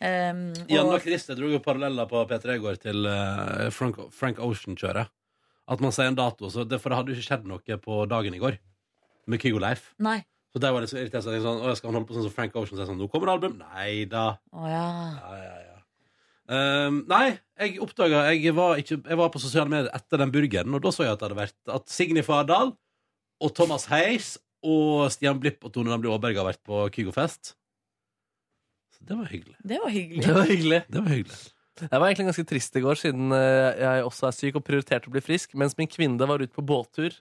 [0.00, 3.96] Um, Janne og og, Christer dro jo paralleller på P3 i går til uh, Frank,
[4.12, 5.08] Frank Ocean-kjøret.
[5.68, 8.00] At man sier en dato, så det, for det hadde jo ikke skjedd noe på
[8.08, 8.58] dagen i går
[9.26, 9.92] med Kygo Leif.
[9.98, 10.20] nei.
[10.56, 12.14] Så der var det så irritert så jeg tenkte sånn, «Å, skal han holde på
[12.16, 12.78] sånn som Frank Ocean?
[12.78, 13.56] Så sånn, nå kommer det album.
[13.60, 14.22] Nei da.
[14.56, 14.84] Å ja.
[15.20, 15.74] Ja, ja, ja.
[16.86, 20.72] Um, nei, jeg oppdaga jeg, var ikke- jeg var på sosiale medier etter den burgeren,
[20.78, 22.72] og da så jeg at det hadde vært at Signy Fardal
[23.42, 27.52] og Thomas Heis og Stian Blipp og Tone Damli Aaberg har vært på Kygo-fest.
[28.96, 29.56] Så det var hyggelig.
[29.60, 30.22] Det var hyggelig.
[30.24, 30.80] Det var hyggelig.
[30.88, 31.40] Det var hyggelig.
[31.76, 35.10] Jeg var egentlig ganske trist i går, siden eh, jeg også er syk og prioriterte
[35.10, 37.18] å bli frisk, mens min kvinne var ute på båttur.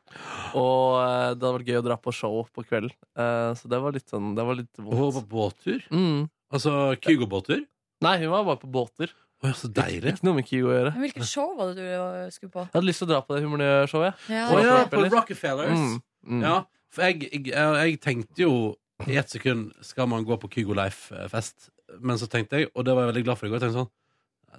[0.56, 2.96] Og eh, det hadde vært gøy å dra på show på kvelden.
[3.20, 4.96] Eh, Så det var litt sånn Det var litt vondt.
[4.96, 5.84] hun var på båttur?
[5.92, 6.30] Mm.
[6.56, 7.66] Altså Kygo-båttur?
[8.06, 9.12] Nei, hun var bare på båttur.
[9.44, 10.16] Oh, ja, så deilig.
[10.16, 10.96] Ikke noe med Kygo å gjøre.
[10.96, 12.64] Men hvilket show var det du skulle på?
[12.64, 14.26] Jeg hadde lyst til å dra på det humorshowet.
[14.32, 14.48] Ja.
[14.48, 15.76] Å ja, på Rockefellers.
[15.76, 16.00] Mm,
[16.32, 16.48] mm.
[16.48, 16.56] Ja,
[16.96, 18.56] for jeg, jeg, jeg, tenkte jo
[19.04, 21.70] I ett sekund skal man gå på Kygo Life-fest.
[22.00, 23.84] Men så tenkte jeg, og det var jeg veldig glad for i går, jeg tenkte
[23.84, 23.94] sånn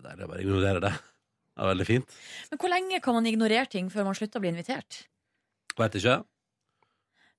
[0.03, 0.93] det er bare å ignorere det.
[1.57, 2.17] Det er veldig fint.
[2.51, 5.05] Men hvor lenge kan man ignorere ting før man slutter å bli invitert?
[5.77, 6.19] Vet ikke.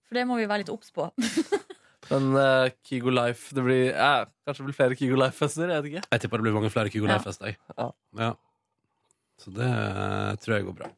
[0.07, 1.09] For det må vi være litt obs på.
[2.11, 5.73] Men uh, Kygo Life det blir, ja, Kanskje det blir flere Kygo Life-fester?
[5.73, 6.03] Jeg vet ikke.
[6.13, 7.17] Jeg tipper det blir mange flere Kygo Ja.
[7.17, 7.57] Life-fester.
[7.75, 7.87] Ja.
[8.21, 8.31] Ja.
[9.37, 10.89] Så det uh, tror jeg går bra.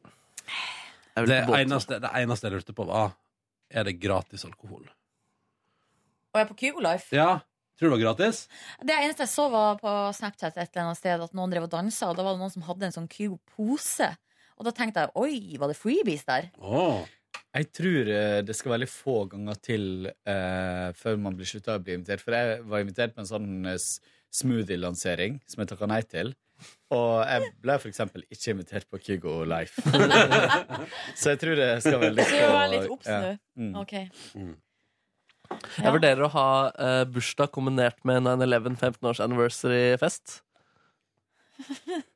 [1.16, 3.16] Jeg Det eneste, det eneste jeg lurte på, var
[3.70, 4.86] Er det gratis alkohol.
[6.30, 7.10] Og jeg er på Kygo Life.
[7.14, 7.40] Ja.
[7.80, 8.42] Tror du det var gratis?
[8.84, 11.70] Det eneste jeg så, var på Snapchat et eller annet sted at noen drev og
[11.72, 14.10] dansa, og da var det noen som hadde en sånn Kygo-pose.
[14.60, 16.50] Og da tenkte jeg oi, var det freebies der?
[17.56, 21.82] Jeg tror eh, det skal veldig få ganger til uh, før man blir slutta å
[21.82, 22.20] bli invitert.
[22.20, 23.80] For jeg var invitert på en sånn eh,
[24.42, 26.36] smoothie-lansering som jeg takka nei til.
[26.92, 29.80] Og jeg ble for eksempel ikke invitert på Kygo Life.
[31.20, 33.38] Så jeg tror det skal veldig få du er litt obs ja.
[33.80, 33.94] Ok
[34.36, 34.58] Mm.
[35.80, 40.40] Jeg vurderer å ha uh, bursdag kombinert med 9-11 15 års anniversary-fest.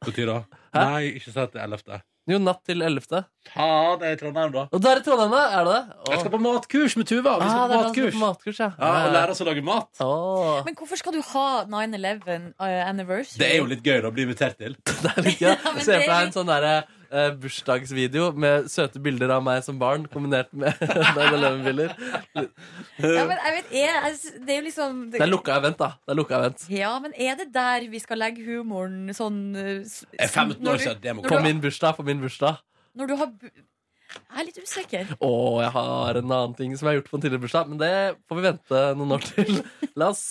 [0.07, 0.41] Betyr det?
[0.75, 0.83] Hæ?
[0.83, 2.03] Nei, ikke si at det er 11.
[2.25, 3.19] Jo, natt til 11.
[3.53, 4.63] Faen, det er i Trondheim, da.
[4.73, 5.43] Og der i Trondheim, da?
[5.59, 5.97] Er det det?
[6.09, 7.35] Jeg skal på matkurs med Tuva.
[7.43, 8.15] Vi skal Ah, på matkurs.
[8.15, 8.69] på matkurs, ja.
[8.79, 9.91] Ja, og lære oss å lage mat.
[10.01, 10.63] Oh.
[10.65, 13.43] Men hvorfor skal du ha 9-11 uh, anniversary?
[13.43, 14.79] Det er jo litt gøy da, å bli invitert til.
[15.05, 15.53] Det er litt gøy.
[15.85, 16.75] Se for deg en sånn derre
[17.15, 20.75] eh, bursdagsvideo med søte bilder av meg som barn, kombinert med
[21.17, 21.95] 9-11-bilder.
[22.35, 25.93] Ja, men jeg vet, er, jeg- det er jo liksom Det er lukka event, da.
[26.03, 26.65] Det er lukka event.
[26.75, 31.01] Ja, men er det der vi skal legge humoren sånn uh, Er 15 år siden,
[31.05, 31.97] det må På min bursdag.
[32.01, 32.59] På min bursdag.
[32.99, 35.15] Når du har bu Jeg er litt usikker.
[35.19, 35.31] Å,
[35.65, 37.93] jeg har en annen ting som jeg har gjort på en tidligere bursdag, men det
[38.31, 39.63] får vi vente noen år til.
[39.99, 40.27] La oss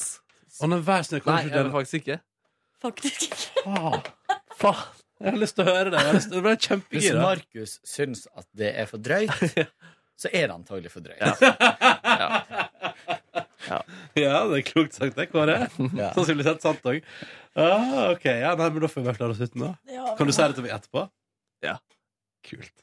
[0.61, 2.19] Å, nei, vær snill, kan du jeg vil faktisk ikke.
[2.83, 4.03] Faktisk ikke.
[4.59, 5.01] Faen.
[5.23, 5.99] Jeg har lyst til å høre det.
[6.01, 7.21] Jeg har lyst til, det ble Hvis kjempegira.
[7.23, 9.31] Markus syns at det er for drøyt,
[10.21, 11.23] så er det antagelig for drøyt.
[14.19, 15.55] Ja, det er klokt sagt, det, Kåre.
[15.95, 16.09] Ja.
[16.13, 16.99] Sannsynligvis helt sant òg.
[17.55, 19.71] Ah, ok, ja, nei, men da får vi bare klare oss uten, da.
[19.93, 21.05] Ja, Kan du si det til meg etterpå?
[21.63, 21.77] Ja.
[22.43, 22.73] Kult.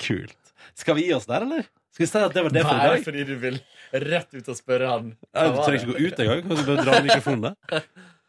[0.00, 0.52] Kult.
[0.78, 1.66] Skal vi gi oss der, eller?
[1.96, 3.04] Skal vi si at det var det for i Nei, dag?
[3.08, 3.58] fordi du vil
[4.06, 5.10] rett ut og spørre han.
[5.32, 6.42] Ja, du trenger ikke gå ut engang.
[6.46, 7.86] Kan du bare dra mikrofonen der?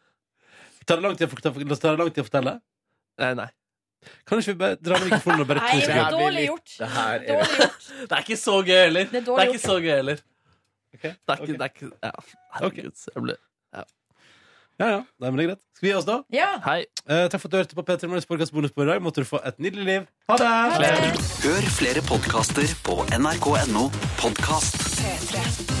[0.88, 1.76] Tar det lang tid å fortelle?
[1.76, 2.54] Tar det lang tid å fortelle?
[3.18, 3.48] Nei, nei.
[4.28, 6.74] Kan ikke vi bare dra mikrofonen og bare Nei, det er dårlig gjort.
[6.78, 7.88] Det her er Dårlig gjort.
[8.08, 9.04] Det er ikke så gøy heller.
[9.10, 9.70] Det er Det dårlig er ikke gjort.
[9.72, 10.24] så gøy heller.
[10.94, 12.12] Ok, Det er ikke, det er ikke ja.
[12.58, 13.04] Herregud.
[13.14, 13.36] Jeg ble
[14.78, 14.98] Ja, ja.
[15.18, 15.62] Nei, men det er greit.
[15.74, 16.16] Skal vi gi oss, da?
[16.30, 16.50] Ja.
[16.62, 16.76] Hei.
[17.10, 19.02] Eh, takk for at du hørte på P3 Morgens podcast bonusbord i dag.
[19.02, 20.06] Måtte du få et nydelig liv.
[20.30, 20.92] Ha det!
[21.42, 23.88] Hør flere podkaster på nrk.no
[24.22, 24.78] podkast.
[25.02, 25.77] P3.